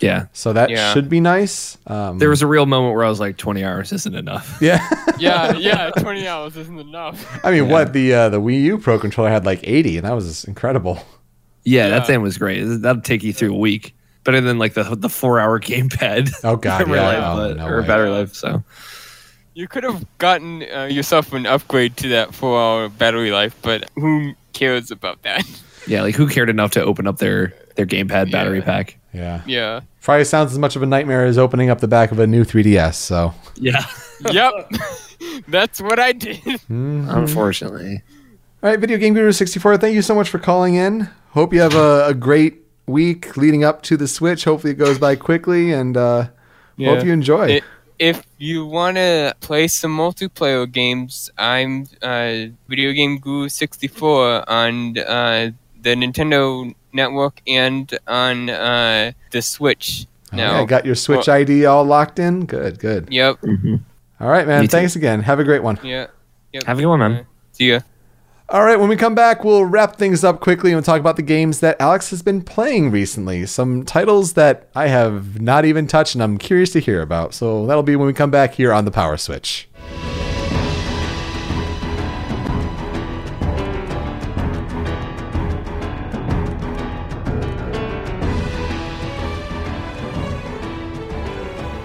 [0.00, 0.26] yeah.
[0.32, 0.92] so that Yeah.
[0.92, 1.78] should be nice.
[1.86, 4.58] Um, There was a real moment where I was like, 20 hours isn't enough.
[4.62, 4.80] yeah.
[5.18, 7.40] yeah, yeah, 20 hours isn't enough.
[7.44, 10.14] I mean, what the uh, the Wii U Pro controller had like 80, and that
[10.14, 10.96] was incredible.
[11.64, 11.88] Yeah, Yeah.
[11.90, 12.62] that thing was great.
[12.64, 13.94] That'll take you through a week.
[14.24, 16.30] Better than like the the four hour gamepad.
[16.44, 17.86] Oh god, battery yeah, life, oh, but- no or way.
[17.86, 18.34] battery life.
[18.34, 18.62] So
[19.54, 24.32] You could have gotten uh, yourself an upgrade to that four-hour battery life, but who
[24.52, 25.44] cares about that?
[25.86, 28.64] yeah, like who cared enough to open up their their gamepad battery Yeah.
[28.64, 28.96] pack?
[29.12, 29.80] Yeah, Yeah.
[30.02, 32.44] probably sounds as much of a nightmare as opening up the back of a new
[32.44, 32.94] 3DS.
[32.94, 33.84] So, Yeah,
[34.30, 34.52] yep.
[35.48, 36.38] That's what I did.
[36.70, 37.12] Mhm.
[37.16, 38.02] unfortunately.
[38.62, 41.08] all right, Video Game Guru 64, thank you so much for calling in.
[41.30, 44.44] Hope you have a, a great week leading up to the Switch.
[44.44, 46.28] Hopefully, it goes by quickly, and uh,
[46.76, 46.94] Yeah.
[46.94, 47.48] hope you enjoy.
[47.48, 47.64] It-
[48.00, 54.98] if you want to play some multiplayer games, I'm uh, Video Game Guru 64 on
[54.98, 55.50] uh,
[55.82, 60.06] the Nintendo Network and on uh, the Switch.
[60.32, 60.60] Now.
[60.60, 62.46] yeah, got your Switch ID all locked in.
[62.46, 63.08] Good, good.
[63.10, 63.44] Yep.
[64.20, 64.62] All right, man.
[64.62, 64.70] Me too.
[64.70, 65.20] Thanks again.
[65.22, 65.78] Have a great one.
[65.82, 66.06] Yeah.
[66.54, 66.64] Yep.
[66.64, 67.12] Have a good one, man.
[67.12, 67.80] Uh, see ya.
[68.52, 71.22] All right, when we come back, we'll wrap things up quickly and talk about the
[71.22, 73.46] games that Alex has been playing recently.
[73.46, 77.32] Some titles that I have not even touched and I'm curious to hear about.
[77.32, 79.68] So that'll be when we come back here on the Power Switch.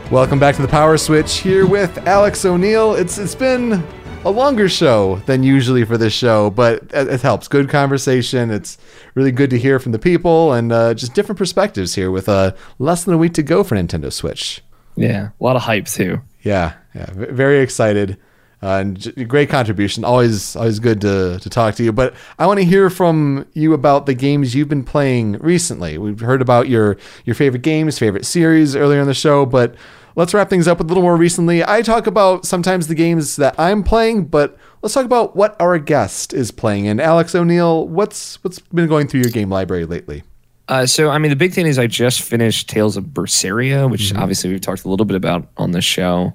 [0.09, 2.95] Welcome back to the Power Switch here with Alex O'Neill.
[2.95, 3.83] It's it's been
[4.25, 7.47] a longer show than usually for this show, but it, it helps.
[7.47, 8.49] Good conversation.
[8.49, 8.77] It's
[9.13, 12.53] really good to hear from the people and uh, just different perspectives here with uh,
[12.79, 14.63] less than a week to go for Nintendo Switch.
[14.95, 16.21] Yeah, a lot of hype too.
[16.41, 18.17] Yeah, yeah, very excited.
[18.63, 20.03] Uh, and j- great contribution.
[20.03, 21.91] Always, always good to, to talk to you.
[21.91, 25.99] But I want to hear from you about the games you've been playing recently.
[25.99, 29.75] We've heard about your your favorite games, favorite series earlier in the show, but
[30.15, 31.63] let's wrap things up with a little more recently.
[31.63, 35.77] I talk about sometimes the games that I'm playing, but let's talk about what our
[35.77, 36.87] guest is playing.
[36.87, 40.23] And Alex O'Neill, what's what's been going through your game library lately?
[40.67, 44.15] Uh, so, I mean, the big thing is I just finished Tales of Berseria, which
[44.15, 46.33] obviously we've talked a little bit about on the show.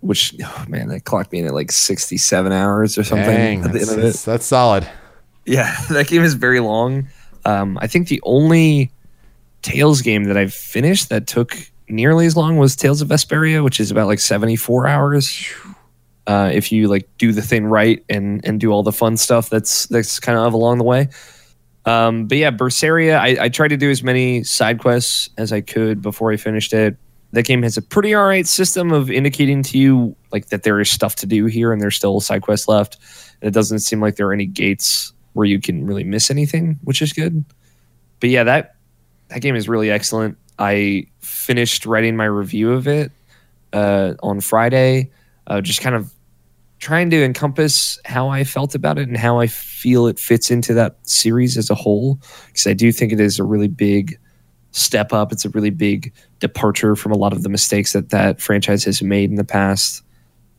[0.00, 3.72] Which, oh, man, that clocked me in at like 67 hours or something Dang, at
[3.72, 4.06] the that's, end of it.
[4.08, 4.88] that's, that's solid.
[5.44, 7.08] Yeah, that game is very long.
[7.44, 8.92] Um, I think the only
[9.62, 11.56] Tales game that I've finished that took
[11.90, 15.52] nearly as long was Tales of Vesperia, which is about like 74 hours.
[16.26, 19.48] Uh, if you like do the thing right and and do all the fun stuff
[19.48, 21.08] that's that's kind of along the way.
[21.86, 25.62] Um, but yeah, Berseria, I, I tried to do as many side quests as I
[25.62, 26.98] could before I finished it.
[27.32, 30.90] That game has a pretty alright system of indicating to you like that there is
[30.90, 32.98] stuff to do here and there's still side quests left.
[33.40, 36.78] And it doesn't seem like there are any gates where you can really miss anything,
[36.84, 37.42] which is good.
[38.20, 38.74] But yeah, that
[39.28, 40.36] that game is really excellent.
[40.58, 43.12] I finished writing my review of it
[43.72, 45.10] uh, on Friday,
[45.46, 46.12] uh, just kind of
[46.78, 50.74] trying to encompass how I felt about it and how I feel it fits into
[50.74, 52.20] that series as a whole.
[52.46, 54.18] Because I do think it is a really big
[54.72, 55.32] step up.
[55.32, 59.02] It's a really big departure from a lot of the mistakes that that franchise has
[59.02, 60.02] made in the past.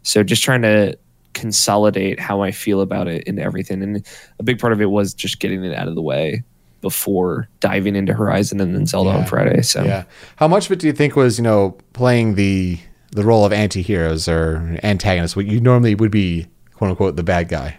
[0.03, 0.97] So just trying to
[1.34, 3.81] consolidate how I feel about it and everything.
[3.84, 4.05] And
[4.39, 6.43] a big part of it was just getting it out of the way
[6.81, 9.18] before diving into Horizon and then Zelda Yeah.
[9.18, 9.61] on Friday.
[9.61, 10.03] So Yeah.
[10.38, 12.80] How much of it do you think was, you know, playing the
[13.11, 16.45] the role of anti-heroes or antagonists, what you normally would be,
[16.76, 17.76] quote unquote, the bad guy?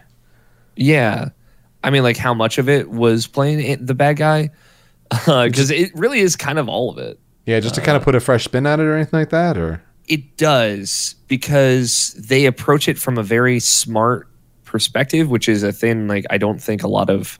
[0.77, 1.28] Yeah.
[1.85, 4.51] I mean, like, how much of it was playing it- the bad guy?
[5.10, 7.18] Because it really is kind of all of it.
[7.47, 9.31] Yeah, just to Uh, kind of put a fresh spin on it or anything like
[9.31, 14.27] that, or It does because they approach it from a very smart
[14.64, 17.39] perspective, which is a thing like I don't think a lot of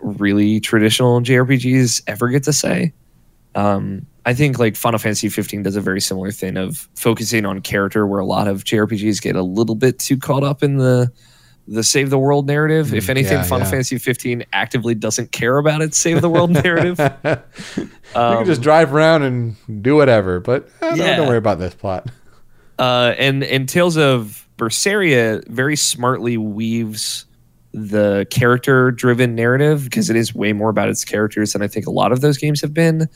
[0.00, 2.92] really traditional JRPGs ever get to say.
[3.54, 7.60] Um, I think like Final Fantasy 15 does a very similar thing of focusing on
[7.60, 11.10] character, where a lot of JRPGs get a little bit too caught up in the
[11.70, 12.94] the save the world narrative.
[12.94, 13.70] if Mm, anything, yeah, Final yeah.
[13.72, 16.98] Fantasy 15 actively doesn't care about its save the world narrative.
[17.76, 17.82] you
[18.14, 20.40] Um, can just drive around and do whatever.
[20.40, 21.16] But eh, Yeah.
[21.16, 22.08] don't worry about this plot.
[22.78, 27.26] Uh, and and Tales of Berseria very smartly weaves
[27.78, 31.86] the character driven narrative because it is way more about its characters than I think
[31.86, 33.08] a lot of those games have been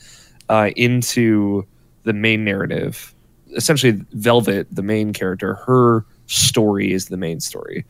[0.49, 1.65] uh, into
[2.03, 3.13] the main narrative.
[3.55, 7.85] Essentially, Velvet, the main character, her story is the main story,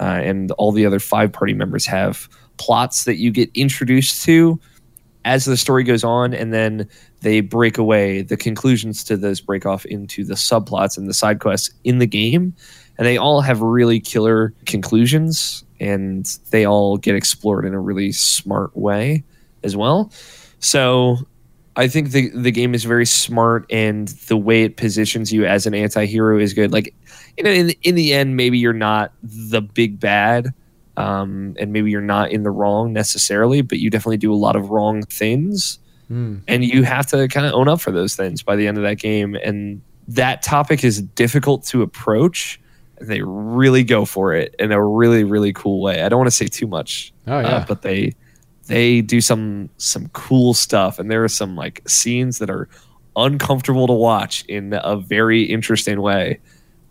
[0.00, 4.58] uh, and all the other five party members have plots that you get introduced to
[5.24, 6.88] as the story goes on, and then
[7.20, 8.22] they break away.
[8.22, 12.06] The conclusions to those break off into the subplots and the side quests in the
[12.06, 12.54] game,
[12.98, 18.12] and they all have really killer conclusions, and they all get explored in a really
[18.12, 19.24] smart way
[19.62, 20.10] as well.
[20.60, 21.18] So.
[21.74, 25.64] I think the the game is very smart, and the way it positions you as
[25.64, 26.70] an anti-hero is good.
[26.70, 26.94] Like,
[27.38, 30.52] you know, in in the end, maybe you're not the big bad,
[30.98, 34.54] um, and maybe you're not in the wrong necessarily, but you definitely do a lot
[34.54, 35.78] of wrong things,
[36.08, 36.40] Hmm.
[36.46, 38.84] and you have to kind of own up for those things by the end of
[38.84, 39.34] that game.
[39.42, 42.60] And that topic is difficult to approach.
[43.06, 46.02] They really go for it in a really really cool way.
[46.02, 47.46] I don't want to say too much, Oh yeah.
[47.48, 48.14] uh, but they
[48.66, 52.68] they do some some cool stuff, and there are some like scenes that are
[53.16, 56.40] uncomfortable to watch in a very interesting way,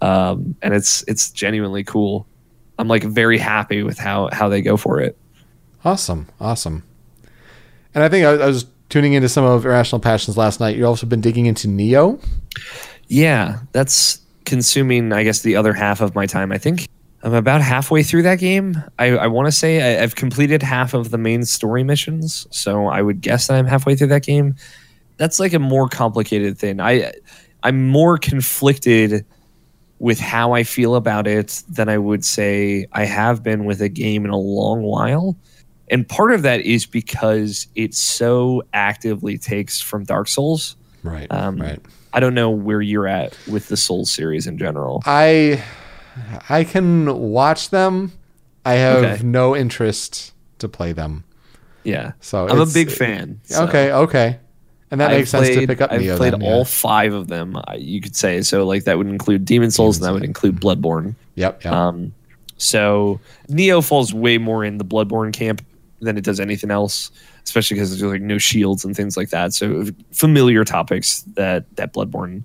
[0.01, 2.27] um, and it's it's genuinely cool.
[2.77, 5.17] I'm like very happy with how how they go for it.
[5.83, 6.83] Awesome, awesome.
[7.93, 10.75] And I think I, I was tuning into some of Irrational Passions last night.
[10.77, 12.23] You've also been digging into Nioh.
[13.07, 14.20] Yeah, that's
[14.51, 16.51] consuming, I guess, the other half of my time.
[16.51, 16.85] I think
[17.23, 18.83] I'm about halfway through that game.
[18.99, 22.87] I, I want to say I, I've completed half of the main story missions, so
[22.87, 24.55] I would guess that I'm halfway through that game.
[25.15, 26.81] That's like a more complicated thing.
[26.81, 27.13] I
[27.63, 29.25] I'm more conflicted
[29.99, 33.89] with how I feel about it than I would say I have been with a
[33.89, 35.37] game in a long while.
[35.91, 40.75] And part of that is because it so actively takes from Dark Souls.
[41.03, 41.79] Right, Um, right.
[42.13, 45.01] I don't know where you're at with the Souls series in general.
[45.05, 45.63] I
[46.49, 48.11] I can watch them.
[48.65, 49.23] I have Okay.
[49.23, 51.23] no interest to play them.
[51.83, 53.39] Yeah, So I'm a big fan.
[53.45, 53.63] so.
[53.63, 54.37] Okay, okay.
[54.91, 56.17] And that I've makes sense to pick up I've Nioh.
[56.17, 56.63] played then, all yeah.
[56.65, 57.57] five of them.
[57.77, 58.65] You could say so.
[58.67, 61.15] Like that would include Demon's Souls, and that would include Bloodborne.
[61.35, 61.73] Yep, yep.
[61.73, 62.13] Um,
[62.57, 63.19] so
[63.49, 65.65] Nioh falls way more in the Bloodborne camp
[66.01, 67.09] than it does anything else,
[67.43, 69.53] especially because there's like no shields and things like that.
[69.53, 72.43] So familiar topics that that Bloodborne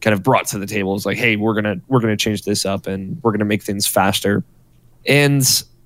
[0.00, 2.66] kind of brought to the table is like, hey, we're gonna we're gonna change this
[2.66, 4.44] up and we're gonna make things faster.
[5.06, 5.44] And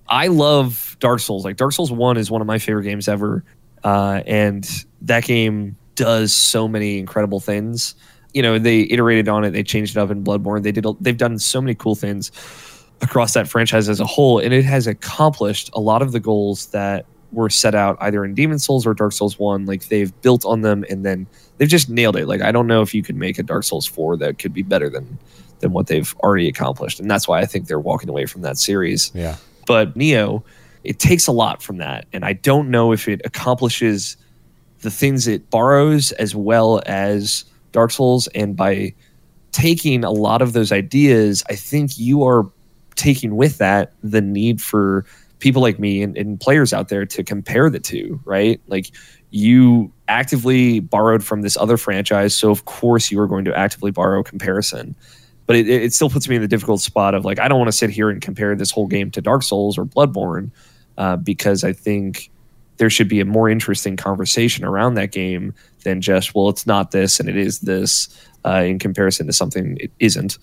[0.09, 1.45] I love Dark Souls.
[1.45, 3.45] Like Dark Souls One is one of my favorite games ever,
[3.85, 4.69] uh, and
[5.03, 7.95] that game does so many incredible things.
[8.35, 9.51] You know, they iterated on it.
[9.51, 10.63] They changed it up in Bloodborne.
[10.63, 10.87] They did.
[11.01, 12.31] They've done so many cool things
[13.01, 16.67] across that franchise as a whole, and it has accomplished a lot of the goals
[16.67, 19.67] that were set out either in Demon's Souls or Dark Souls One.
[19.67, 21.27] Like they've built on them, and then
[21.59, 22.27] they've just nailed it.
[22.27, 24.63] Like I don't know if you could make a Dark Souls Four that could be
[24.63, 25.19] better than
[25.61, 28.59] than what they've already accomplished, and that's why I think they're walking away from that
[28.59, 29.37] series yeah.
[29.67, 30.43] but Nioh,
[30.85, 34.17] it takes a lot from that, and I don't know if it accomplishes
[34.81, 38.29] the things it borrows as well as Dark Souls.
[38.29, 38.95] And by
[39.53, 42.49] taking a lot of those ideas, I think you are
[42.95, 45.05] taking with that the need for
[45.39, 48.61] people like me and, and players out there to compare the two, right?
[48.67, 48.91] Like
[49.31, 53.91] you actively borrowed from this other franchise, so of course you are going to actively
[53.91, 54.95] borrow comparison.
[55.47, 57.69] But it, it still puts me in the difficult spot of like I don't want
[57.69, 60.51] to sit here and compare this whole game to Dark Souls or Bloodborne
[60.97, 62.31] uh, because I think
[62.79, 65.55] there should be a more interesting conversation around that game
[65.85, 68.09] than just well it's not this and it is this
[68.45, 70.39] uh, in comparison to something it isn't.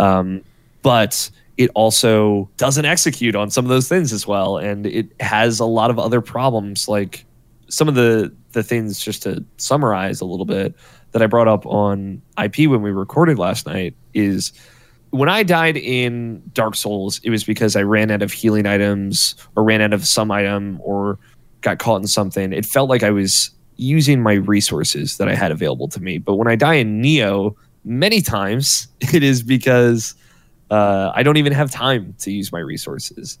[0.00, 0.42] Um,
[0.82, 5.60] but it also doesn't execute on some of those things as well and it has
[5.60, 7.26] a lot of other problems like
[7.68, 10.74] some of the the things just to summarize a little bit
[11.12, 14.52] that I brought up on IP when we recorded last night is
[15.10, 19.34] when I died in Dark Souls, it was because I ran out of healing items
[19.56, 21.18] or ran out of some item or
[21.62, 22.52] got caught in something.
[22.52, 26.18] It felt like I was using my resources that I had available to me.
[26.18, 27.54] But when I die in Nioh,
[27.84, 30.14] many times it is because
[30.70, 33.38] uh, I don't even have time to use my resources.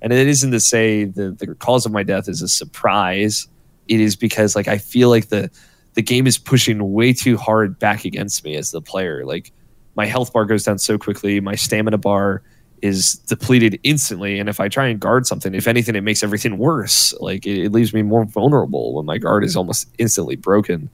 [0.00, 3.48] And it isn't to say the, the cause of my death is a surprise.
[3.88, 5.50] It is because like I feel like the
[5.94, 9.24] the game is pushing way too hard back against me as the player.
[9.24, 9.52] Like
[9.96, 12.42] my health bar goes down so quickly, my stamina bar
[12.82, 16.58] is depleted instantly, and if I try and guard something, if anything, it makes everything
[16.58, 17.12] worse.
[17.18, 20.88] Like it, it leaves me more vulnerable when my guard is almost instantly broken.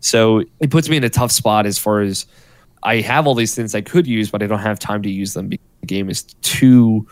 [0.00, 2.26] So it puts me in a tough spot as far as
[2.82, 5.34] I have all these things I could use, but I don't have time to use
[5.34, 7.06] them because the game is too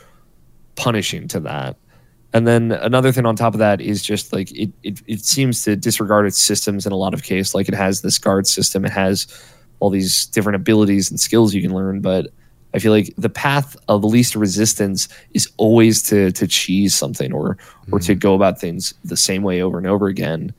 [0.77, 1.77] punishing to that.
[2.33, 5.63] And then another thing on top of that is just like it, it, it seems
[5.65, 7.55] to disregard its systems in a lot of cases.
[7.55, 9.27] Like it has this guard system, it has
[9.81, 12.29] all these different abilities and skills you can learn, but
[12.75, 17.57] I feel like the path of least resistance is always to to cheese something or
[17.91, 18.19] or to mm-hmm.
[18.19, 20.53] go about things the same way over and over again,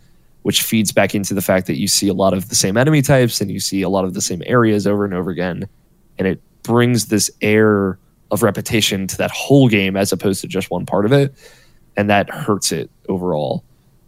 [0.49, 3.03] which feeds back into the fact that you see a lot of the same enemy
[3.03, 5.69] types and you see a lot of the same areas over and over again,
[6.17, 7.99] and it brings this air
[8.31, 11.35] of repetition to that whole game as opposed to just one part of it,
[11.95, 13.63] and that hurts it overall.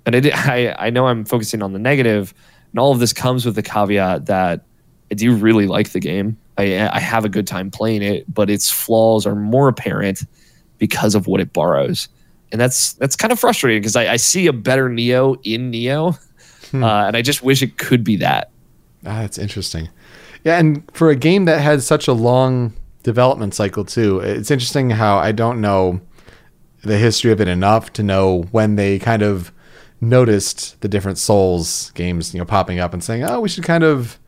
[0.08, 2.34] And it, I I know I'm focusing on the negative,
[2.72, 4.66] and all of this comes with the caveat that
[5.12, 6.40] I do really like the game.
[6.58, 10.24] I, I have a good time playing it, but its flaws are more apparent
[10.80, 12.10] because of what it borrows,
[12.52, 16.18] and that's that's kind of frustrating because I, I see a better Nioh in Nioh,
[16.74, 18.50] uh, and I just wish it could be that.
[19.06, 19.90] Ah, that's interesting.
[20.44, 22.74] Yeah, and for a game that had such a long
[23.04, 26.02] development cycle too, it's interesting how I don't know
[26.84, 29.52] the history of it enough to know when they kind of
[30.00, 33.84] noticed the different Souls games, you know, popping up and saying, "Oh, we should kind
[33.84, 34.20] of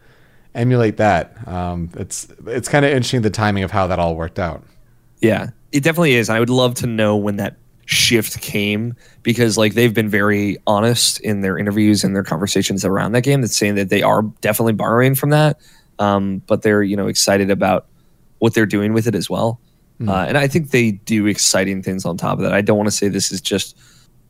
[0.53, 4.39] emulate that." Um, it's it's kind of interesting the timing of how that all worked
[4.39, 4.63] out.
[5.19, 6.29] Yeah, it definitely is.
[6.29, 11.19] I would love to know when that shift came because like they've been very honest
[11.21, 14.73] in their interviews and their conversations around that game that's saying that they are definitely
[14.73, 15.59] borrowing from that.
[15.99, 17.87] Um, but they're you know excited about
[18.39, 19.59] what they're doing with it as well.
[20.05, 22.51] Uh, and i think they do exciting things on top of that.
[22.53, 23.77] I don't want to say this is just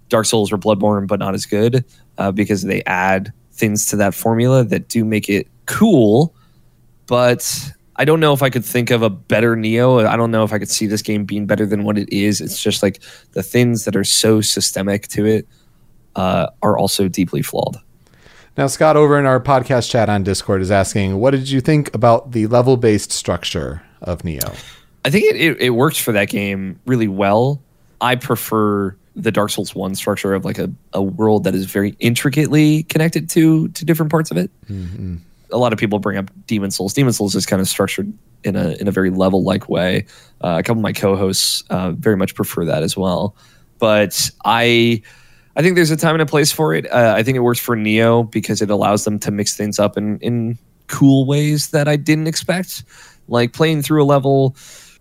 [0.10, 1.84] dark souls or bloodborne but not as good
[2.18, 6.36] uh, because they add things to that formula that do make it cool
[7.08, 10.06] but I don't know if I could think of a better Nioh.
[10.06, 12.42] I don't know if I could see this game being better than what it is.
[12.42, 13.02] It's just like
[13.34, 15.48] the things that are so systemic to it
[16.16, 17.78] uh, are also deeply flawed.
[18.58, 21.94] Now, Scott over in our podcast chat on Discord is asking, "What did you think
[21.96, 24.56] about the level-based structure of Nioh?"
[25.06, 27.62] I think it, it, it works for that game really well.
[28.00, 31.96] I prefer the Dark Souls 1 structure of like a, a world that is very
[32.00, 34.52] intricately connected to to different parts of it.
[35.54, 36.94] A lot of people bring up Demon's Souls.
[36.94, 38.12] Demon's Souls is kind of structured
[38.44, 40.06] in a in a very level like way.
[40.42, 43.36] Uh, a couple of my co-hosts uh, very much prefer that as well.
[43.80, 45.02] But I
[45.56, 46.92] I think there's a time and a place for it.
[46.92, 49.98] Uh, I think it works for Nioh because it allows them to mix things up
[49.98, 50.58] in in
[50.88, 52.84] cool ways that I didn't expect,
[53.28, 54.56] like playing through a level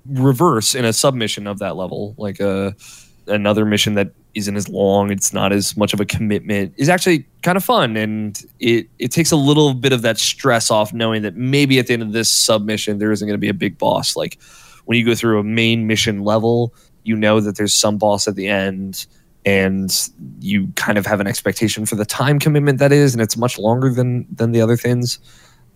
[0.06, 2.74] reverse in a submission of that level, like a
[3.26, 7.26] another mission that isn't as long, it's not as much of a commitment, is actually
[7.42, 11.22] kind of fun, and it it takes a little bit of that stress off, knowing
[11.22, 13.78] that maybe at the end of this submission there isn't going to be a big
[13.78, 14.16] boss.
[14.16, 14.38] Like
[14.84, 16.74] when you go through a main mission level,
[17.04, 19.06] you know that there's some boss at the end.
[19.44, 19.90] And
[20.38, 23.58] you kind of have an expectation for the time commitment that is, and it's much
[23.58, 25.18] longer than than the other things.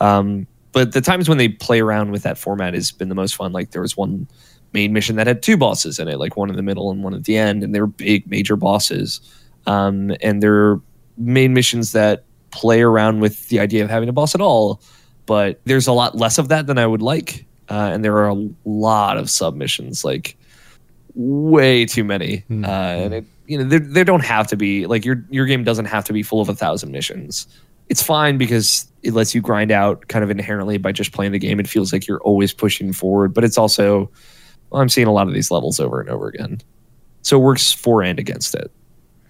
[0.00, 3.34] Um, but the times when they play around with that format has been the most
[3.34, 3.50] fun.
[3.50, 4.28] Like there was one
[4.72, 7.14] main mission that had two bosses in it, like one in the middle and one
[7.14, 9.20] at the end, and they were big major bosses.
[9.66, 10.80] Um, and they're
[11.16, 14.80] main missions that play around with the idea of having a boss at all,
[15.26, 17.46] but there's a lot less of that than I would like.
[17.68, 20.36] Uh, and there are a lot of submissions, like
[21.14, 22.44] way too many.
[22.50, 25.64] Uh, and it, you know, they, they don't have to be like your your game
[25.64, 27.46] doesn't have to be full of a thousand missions.
[27.88, 31.38] It's fine because it lets you grind out kind of inherently by just playing the
[31.38, 31.60] game.
[31.60, 34.10] It feels like you're always pushing forward, but it's also
[34.70, 36.60] well, I'm seeing a lot of these levels over and over again.
[37.22, 38.70] So it works for and against it.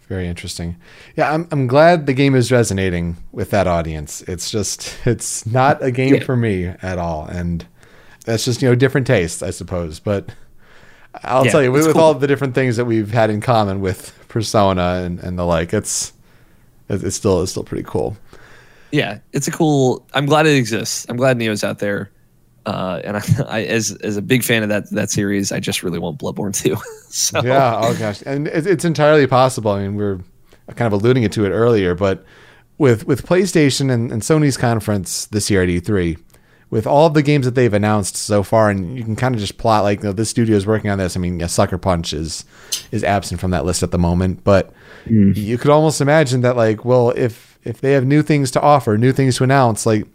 [0.08, 0.76] Very interesting.
[1.16, 4.22] Yeah, I'm I'm glad the game is resonating with that audience.
[4.22, 6.24] It's just it's not a game Yeah.
[6.24, 7.66] for me at all, and
[8.24, 9.98] that's just you know different tastes, I suppose.
[9.98, 10.30] But
[11.24, 12.00] I'll Yeah, tell you, with, cool.
[12.00, 15.72] all the different things that we've had in common with Persona and, and the like,
[15.74, 16.12] it's
[16.88, 18.16] it's it's still it's still pretty cool.
[18.92, 20.06] yeah, it's a cool.
[20.14, 21.06] I'm glad it exists.
[21.08, 22.10] I'm glad Nioh's out there.
[22.66, 25.82] Uh, and I, I, as as a big fan of that that series, I just
[25.82, 26.76] really want Bloodborne too.
[27.09, 27.80] so Yeah.
[27.82, 29.70] Oh gosh, and it, it's entirely possible.
[29.70, 30.20] I mean, we are
[30.74, 32.24] kind of alluding it to it earlier, but
[32.76, 36.18] with with PlayStation and, and Sony's conference this year at E3,
[36.68, 39.40] with all of the games that they've announced so far, and you can kind of
[39.40, 41.16] just plot like, you know, this studio is working on this.
[41.16, 42.44] I mean, yeah, Sucker Punch is
[42.90, 44.72] is absent from that list at the moment, but
[45.36, 48.98] you could almost imagine that like, well, if if they have new things to offer,
[48.98, 50.06] new things to announce, like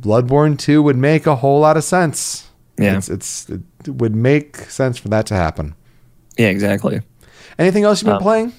[0.00, 2.48] Bloodborne Two would make a whole lot of sense.
[2.78, 2.96] Yeah.
[2.96, 5.74] it's, it's it would make sense for that to happen.
[6.38, 7.00] yeah, exactly.
[7.58, 8.52] Anything else you've been Uh, playing?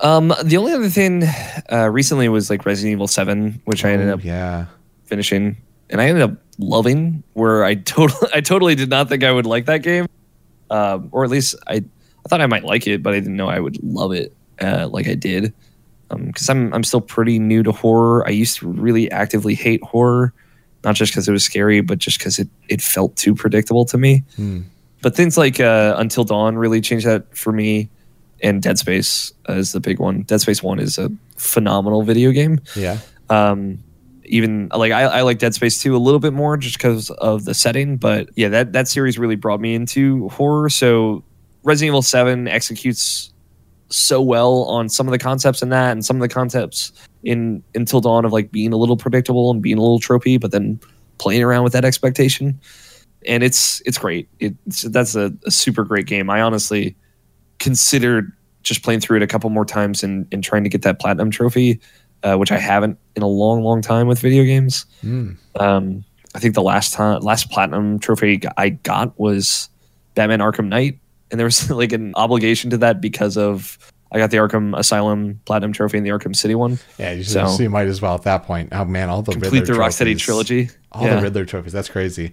[0.00, 1.24] Um, the only other thing
[1.70, 4.66] uh, recently was like Resident Evil Seven, which I ended Oh, up yeah.
[5.04, 5.56] finishing,
[5.90, 7.22] and I ended up loving.
[7.34, 10.06] Where I totally, I totally did not think I would like that game,
[10.70, 13.48] um, or at least I, I thought I might like it, but I didn't know
[13.48, 15.52] I would love it uh, like I did.
[16.08, 18.26] Because I'm, I'm still pretty new to horror.
[18.26, 20.32] I used to really actively hate horror,
[20.84, 23.98] not just because it was scary, but just because it, it felt too predictable to
[23.98, 24.24] me.
[24.36, 24.60] Hmm.
[25.02, 27.88] But things like uh, Until Dawn really changed that for me,
[28.42, 30.22] and Dead Space uh, is the big one.
[30.22, 32.98] Dead Space One is a phenomenal video game Yeah.
[33.30, 33.78] um
[34.24, 37.44] even like I, I like dead space 2 a little bit more just because of
[37.46, 41.22] the setting but yeah that that series really brought me into horror so
[41.62, 43.32] resident evil 7 executes
[43.90, 46.92] so well on some of the concepts in that and some of the concepts
[47.22, 50.50] in until dawn of like being a little predictable and being a little tropey but
[50.50, 50.78] then
[51.18, 52.60] playing around with that expectation
[53.26, 56.94] and it's it's great it's that's a, a super great game i honestly
[57.58, 58.30] considered
[58.62, 61.30] just playing through it a couple more times and, and trying to get that platinum
[61.30, 61.80] trophy
[62.22, 64.86] uh, which I haven't in a long, long time with video games.
[65.02, 65.36] Mm.
[65.60, 66.04] Um,
[66.34, 69.68] I think the last time, last platinum trophy I got was
[70.14, 70.98] Batman Arkham Knight,
[71.30, 73.78] and there was like an obligation to that because of
[74.10, 76.78] I got the Arkham Asylum platinum trophy and the Arkham City one.
[76.98, 78.70] Yeah, you, So- so, you might as well at that point.
[78.72, 80.70] Oh man, all the Complete Riddler the Rocksteady trilogy.
[80.92, 81.16] All yeah.
[81.16, 81.72] the Riddler trophies.
[81.72, 82.32] That's crazy.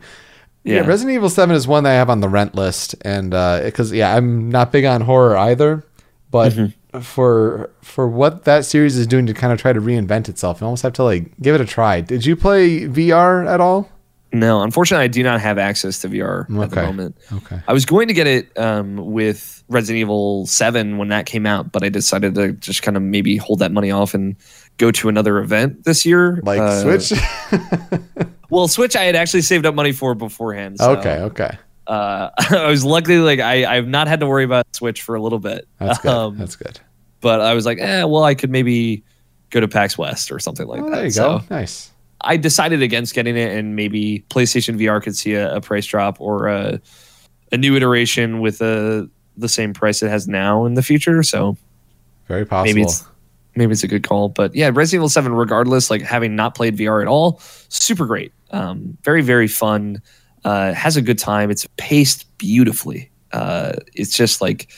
[0.64, 0.76] Yeah.
[0.82, 0.88] Yeah.
[0.88, 4.16] Resident Evil Seven is one that I have on the rent list, and because yeah,
[4.16, 5.84] I'm not big on horror either,
[6.32, 7.00] but Mm-hmm.
[7.02, 10.66] for for what that series is doing to kind of try to reinvent itself, you
[10.66, 12.02] almost have to like give it a try.
[12.02, 13.90] Did you play VR at all?
[14.34, 17.18] No, unfortunately, I do not have access to VR at the moment.
[17.32, 17.60] Okay.
[17.68, 21.72] I was going to get it um, with Resident Evil 7 when that came out,
[21.72, 24.36] but I decided to just kind of maybe hold that money off and
[24.78, 26.42] go to another event this year.
[26.44, 27.14] Like Uh, Switch?
[28.52, 30.78] Well, Switch I had actually saved up money for beforehand.
[30.80, 31.58] So, okay, okay.
[31.88, 35.22] Uh, I was luckily like I, I've not had to worry about Switch for a
[35.22, 35.68] little bit.
[35.80, 36.12] That's good.
[36.12, 36.80] Um, That's good.
[37.22, 39.04] but I was like, eh, well, I could maybe
[39.50, 40.96] go to PAX West or something like Oh, that.
[40.96, 41.46] there you so go.
[41.50, 41.90] Nice.
[42.26, 46.20] I decided against getting it, and maybe PlayStation VR could see a, a price drop
[46.20, 46.82] or a,
[47.52, 51.24] a new iteration with a, the same price it has now in the future.
[51.24, 51.56] So
[52.28, 52.66] Very possible.
[52.66, 53.06] maybe it's
[53.56, 54.30] maybe it's a good call.
[54.30, 57.40] But yeah, Resident Evil Seven, regardless, like having not played VR at all,
[57.70, 58.34] super great.
[58.52, 60.02] Um, very very fun.
[60.44, 61.50] Uh, has a good time.
[61.50, 63.10] It's paced beautifully.
[63.32, 64.72] Uh, it's just like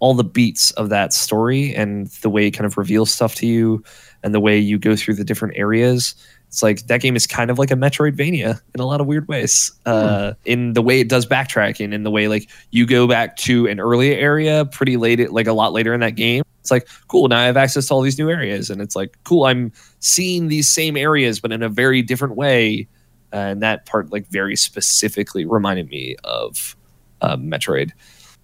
[0.00, 3.46] all the beats of that story and the way it kind of reveals stuff to
[3.46, 3.82] you
[4.24, 6.16] and the way you go through the different areas.
[6.52, 9.26] It's like that game is kind of like a Metroidvania in a lot of weird
[9.26, 9.72] ways.
[9.86, 13.66] Uh, in the way it does backtracking, in the way like you go back to
[13.68, 16.42] an earlier area pretty late, like a lot later in that game.
[16.60, 17.26] It's like cool.
[17.28, 19.46] Now I have access to all these new areas, and it's like cool.
[19.46, 22.86] I'm seeing these same areas, but in a very different way.
[23.32, 26.76] and that part like very specifically reminded me of
[27.22, 27.92] uh, Metroid.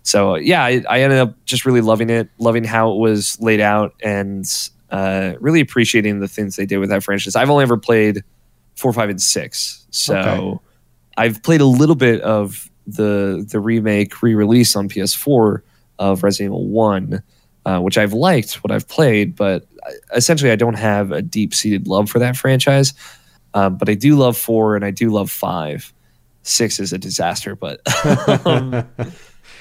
[0.02, 3.60] So yeah, I, I ended up just really loving it, loving how it was laid
[3.60, 4.46] out, and
[4.90, 7.36] uh, really appreciating the things they did with that franchise.
[7.36, 8.22] I've only ever played
[8.76, 10.58] four, five, and six, so Okay.
[11.16, 15.60] I've played a little bit of the the remake re-release on PS4
[15.98, 17.22] of Resident Evil One,
[17.66, 19.66] uh, which I've liked what I've played, but
[20.14, 22.94] essentially I don't have a deep seated love for that franchise.
[23.54, 25.92] Um, but I do love four and I do love five.
[26.42, 27.80] Six is a disaster, but
[28.46, 28.74] um,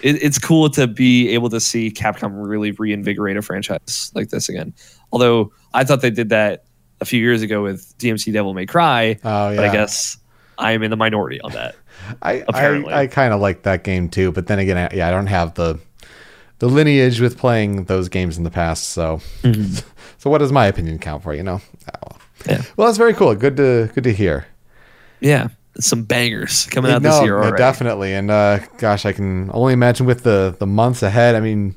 [0.02, 4.48] it, it's cool to be able to see Capcom really reinvigorate a franchise like this
[4.48, 4.74] again.
[5.12, 6.66] Although I thought they did that
[7.00, 9.56] a few years ago with DMC Devil May Cry, Oh yeah.
[9.56, 10.18] but I guess
[10.58, 11.76] I am in the minority on that.
[12.22, 12.94] I apparently.
[12.94, 15.28] I, I kind of like that game too, but then again, I, yeah, I don't
[15.28, 15.80] have the
[16.60, 18.90] the lineage with playing those games in the past.
[18.90, 19.22] So,
[20.18, 21.34] so what does my opinion count for?
[21.34, 21.62] You know.
[21.94, 22.18] Oh, well.
[22.46, 22.62] Yeah.
[22.76, 23.34] Well, that's very cool.
[23.36, 24.48] Good to good to hear.
[25.20, 28.14] Yeah, some bangers coming out no, this year no, definitely.
[28.14, 31.36] And uh, gosh, I can only imagine with the the months ahead.
[31.36, 31.76] I mean,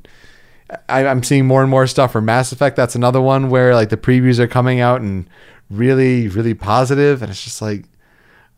[0.88, 2.76] I, I'm seeing more and more stuff for Mass Effect.
[2.76, 5.28] That's another one where like the previews are coming out and
[5.70, 7.84] really, really positive, and it's just like,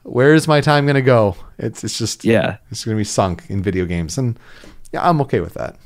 [0.02, 1.36] where is my time gonna go?
[1.59, 4.39] It's it's just Yeah, it's gonna be sunk in video games, and
[4.93, 5.76] yeah, I'm okay with that.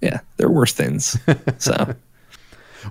[0.00, 1.18] Yeah, there are worse things.
[1.58, 1.94] So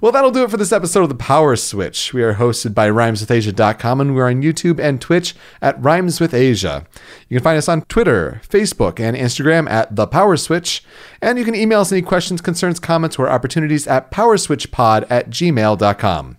[0.02, 2.14] Well, that'll do it for this episode of The Power Switch.
[2.14, 6.86] We are hosted by rhymeswithasia.com and we're on YouTube and Twitch at Rhymes with Asia.
[7.28, 10.84] You can find us on Twitter, Facebook, and Instagram at The Power Switch.
[11.22, 16.38] And you can email us any questions, concerns, comments, or opportunities at powerswitchpod at gmail.com.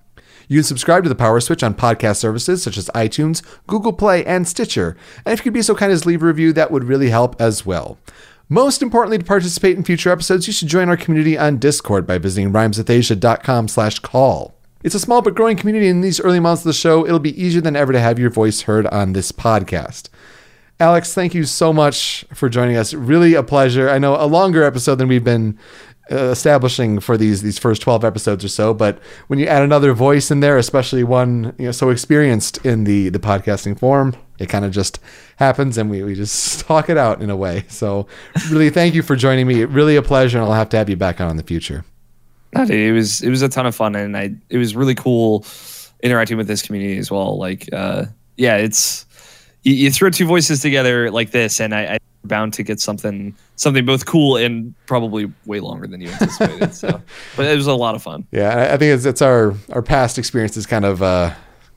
[0.48, 4.24] You can subscribe to the Power Switch on podcast services such as iTunes, Google Play,
[4.24, 4.96] and Stitcher.
[5.24, 7.40] And if you could be so kind as leave a review, that would really help
[7.40, 7.98] as well.
[8.52, 12.18] Most importantly, to participate in future episodes, you should join our community on Discord by
[12.18, 14.56] visiting rhymeswithasia.com slash call.
[14.82, 17.06] It's a small but growing community and in these early months of the show.
[17.06, 20.08] It'll be easier than ever to have your voice heard on this podcast.
[20.80, 22.92] Alex, thank you so much for joining us.
[22.92, 23.88] Really a pleasure.
[23.88, 25.56] I know a longer episode than we've been
[26.10, 28.98] uh, establishing for these these first 12 episodes or so, but
[29.28, 33.10] when you add another voice in there, especially one you know so experienced in the
[33.10, 34.98] the podcasting form, it kind of just
[35.40, 37.64] happens and we, we just talk it out in a way.
[37.68, 38.06] So
[38.50, 39.64] really thank you for joining me.
[39.64, 41.84] Really a pleasure and I'll have to have you back on in the future.
[42.52, 45.46] It was it was a ton of fun, and I it was really cool
[46.02, 47.38] interacting with this community as well.
[47.38, 48.06] Like, uh,
[48.36, 49.06] yeah, it's
[49.62, 53.36] you, you throw two voices together like this, and I, I'm bound to get something
[53.54, 56.74] something both cool and probably way longer than you anticipated.
[56.74, 57.00] so,
[57.36, 58.26] but it was a lot of fun.
[58.32, 61.32] Yeah, I I think it's, it's our our past experiences kind of uh,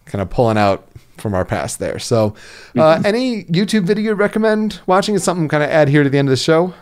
[0.06, 0.88] kind of pulling out
[1.18, 1.99] from our past there.
[1.99, 2.35] So,
[2.77, 5.15] uh, any YouTube video you recommend watching?
[5.15, 6.73] Is something kind of add here to the end of the show?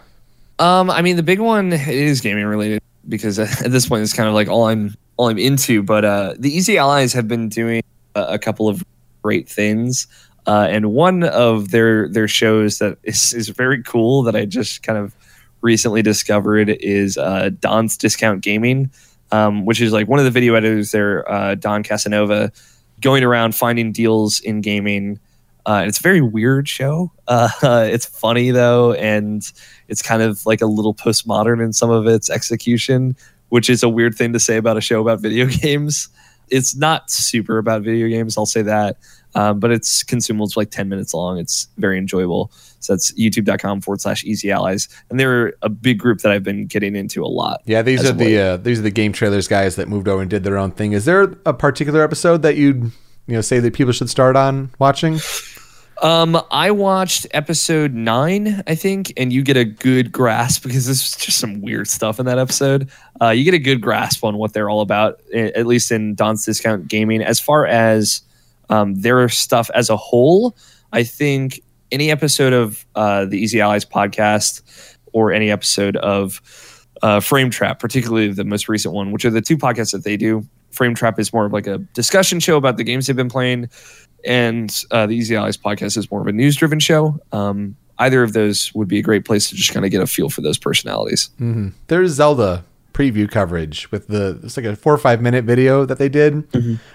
[0.60, 4.30] Um, I mean, the big one is gaming related because at this point it's kind
[4.30, 5.84] of like all I'm all I'm into.
[5.84, 7.84] But uh, the Easy Allies have been doing
[8.16, 8.84] a, a couple of
[9.24, 10.08] great things,
[10.48, 14.84] uh, and one of their their shows that is is very cool that I just
[14.84, 15.16] kind of
[15.62, 18.92] recently discovered is uh, Don's Discount Gaming,
[19.32, 22.52] um, which is like one of the video editors there, uh, Don Casanova,
[23.02, 25.20] going around finding deals in gaming.
[25.66, 27.12] Uh, it's a very weird show.
[27.28, 27.50] Uh,
[27.92, 29.52] it's funny though, and
[29.88, 33.16] it's kind of like a little postmodern in some of its execution,
[33.50, 36.10] which is a weird thing to say about a show about video games.
[36.50, 38.98] It's not super about video games, I'll say that,
[39.36, 40.46] um, but it's consumable.
[40.46, 41.38] It's like 10 minutes long.
[41.38, 42.52] It's very enjoyable.
[42.84, 44.88] So that's youtube.com forward slash easy allies.
[45.10, 47.62] And they're a big group that I've been getting into a lot.
[47.66, 50.44] Yeah, these are the uh, these are the GameTrailers guys that moved over and did
[50.44, 50.94] their own thing.
[50.94, 52.84] Is there a particular episode that you'd
[53.28, 55.20] you know say that people should start on watching?
[56.02, 61.12] Um, I watched episode nine, I think, and you get a good grasp because this
[61.12, 62.90] there's just some weird stuff in that episode.
[63.22, 66.44] Uh, you get a good grasp on what they're all about, at least in Don's
[66.44, 67.22] Discount Gaming.
[67.22, 68.22] As far as
[68.70, 70.56] um, their stuff as a whole,
[70.92, 71.62] I think
[71.92, 74.62] any episode of uh, the Easy Allies podcast
[75.14, 76.42] or any episode of
[77.02, 80.18] uh, Frame Trap, particularly the most recent one, which are the two podcasts that they
[80.18, 80.46] do.
[80.72, 83.70] Frame Trap is more of like a discussion show about the games they've been playing,
[84.24, 87.20] and uh, the Easy Allies podcast is more of a news driven show.
[87.32, 90.08] Um, either of those would be a great place to just kind of get a
[90.08, 91.30] feel for those personalities.
[91.38, 92.64] hmm There's Zelda
[93.02, 96.48] preview coverage with the it's like a four or five minute video that they did.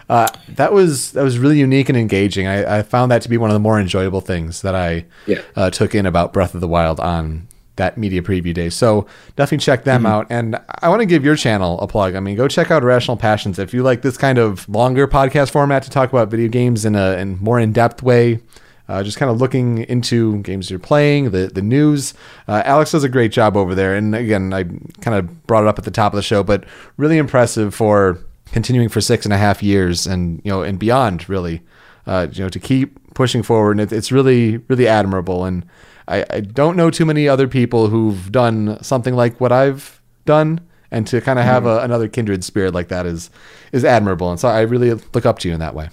[0.08, 2.46] Uh, that was that was really unique and engaging.
[2.46, 5.40] I, I found that to be one of the more enjoyable things that I Yeah.
[5.56, 8.70] uh, took in about Breath of the Wild on that media preview day.
[8.70, 9.06] So
[9.36, 10.26] definitely check them out.
[10.30, 12.14] And I want to give your channel a plug.
[12.14, 15.50] I mean, go check out Irrational Passions if you like this kind of longer podcast
[15.50, 18.40] format to talk about video games in a in more in depth way.
[18.88, 22.14] Uh, just kind of looking into games you're playing, the the news.
[22.46, 24.64] Uh, Alex does a great job over there, and again, I
[25.00, 26.64] kind of brought it up at the top of the show, but
[26.96, 28.18] really impressive for
[28.52, 31.28] continuing for six and a half years, and you know, and beyond.
[31.28, 31.62] Really,
[32.06, 35.44] uh, you know, to keep pushing forward, and it, it's really really admirable.
[35.44, 35.66] And
[36.06, 40.60] I, I don't know too many other people who've done something like what I've done,
[40.92, 43.30] and to kind of have a, another kindred spirit like that is
[43.72, 44.30] is admirable.
[44.30, 45.88] And so I really look up to you in that way.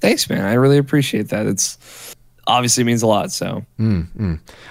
[0.00, 0.44] Thanks, man.
[0.44, 1.46] I really appreciate that.
[1.46, 2.14] It's
[2.46, 3.30] obviously means a lot.
[3.32, 3.64] So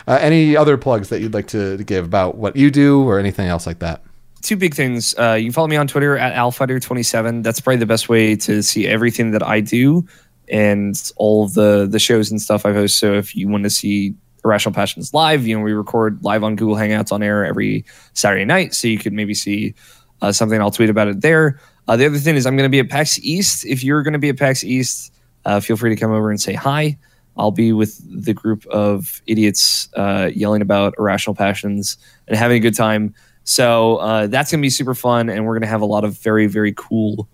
[0.07, 3.19] Uh, any other plugs that you'd like to, to give about what you do or
[3.19, 4.01] anything else like that?
[4.41, 5.13] two big things.
[5.19, 7.43] Uh, you can follow me on Twitter at alfighter27.
[7.43, 10.07] That's probably the best way to see everything that I do
[10.47, 12.97] and all the the shows and stuff I host.
[12.97, 14.15] So if you want to see
[14.45, 17.83] Irrational Passions live, you know we record live on Google Hangouts on air every
[18.13, 19.73] Saturday night, so you could maybe see
[20.21, 20.59] uh, something.
[20.61, 21.59] I'll tweet about it there.
[21.89, 23.65] Uh, the other thing is I'm going to be at PAX East.
[23.65, 25.13] If you're going to be at PAX East,
[25.49, 26.95] uh, feel free to come over and say hi.
[27.35, 31.97] I'll be with the group of idiots uh, yelling about irrational passions
[32.27, 33.15] and having a good time.
[33.45, 36.03] So uh, that's going to be super fun, and we're going to have a lot
[36.03, 37.27] of very, very cool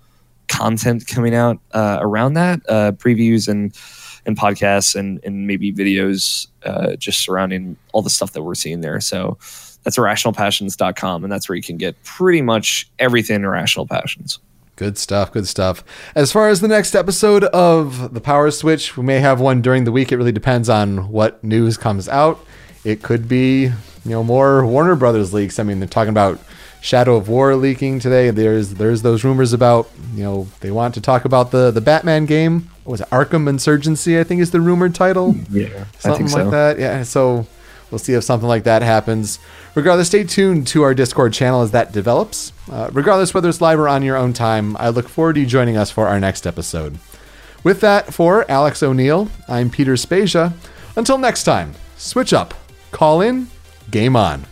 [0.47, 3.75] content coming out uh, around that, uh, previews and
[4.25, 8.81] and podcasts and and maybe videos uh, just surrounding all the stuff that we're seeing
[8.81, 9.01] there.
[9.01, 9.37] So
[9.83, 14.39] that's irrationalpassions.com, and that's where you can get pretty much everything irrational passions.
[14.75, 15.31] Good stuff.
[15.31, 15.83] Good stuff.
[16.15, 19.85] As far as the next episode of the Power Switch, we may have one during
[19.85, 20.11] the week.
[20.11, 22.39] It really depends on what news comes out.
[22.83, 23.71] It could be
[24.05, 25.59] you know, more Warner Brothers leaks.
[25.59, 26.39] I mean, they're talking about
[26.81, 28.29] Shadow of War leaking today.
[28.29, 32.25] There's there's those rumors about you know they want to talk about the the Batman
[32.25, 32.69] game.
[32.83, 34.19] What was it Arkham Insurgency?
[34.19, 35.35] I think is the rumored title.
[35.49, 36.37] Yeah, Something I think so.
[36.43, 36.79] like that.
[36.79, 37.01] Yeah.
[37.01, 37.47] So
[37.89, 39.39] we'll see if something like that happens.
[39.75, 42.53] Regardless, stay tuned to our Discord channel as that develops.
[42.71, 45.45] Uh, regardless whether it's live or on your own time, I look forward to you
[45.45, 46.97] joining us for our next episode.
[47.61, 50.53] With that, for Alex O'Neill, I'm Peter Spezia.
[50.95, 52.53] Until next time, switch up,
[52.91, 53.47] call in,
[53.91, 54.45] game on.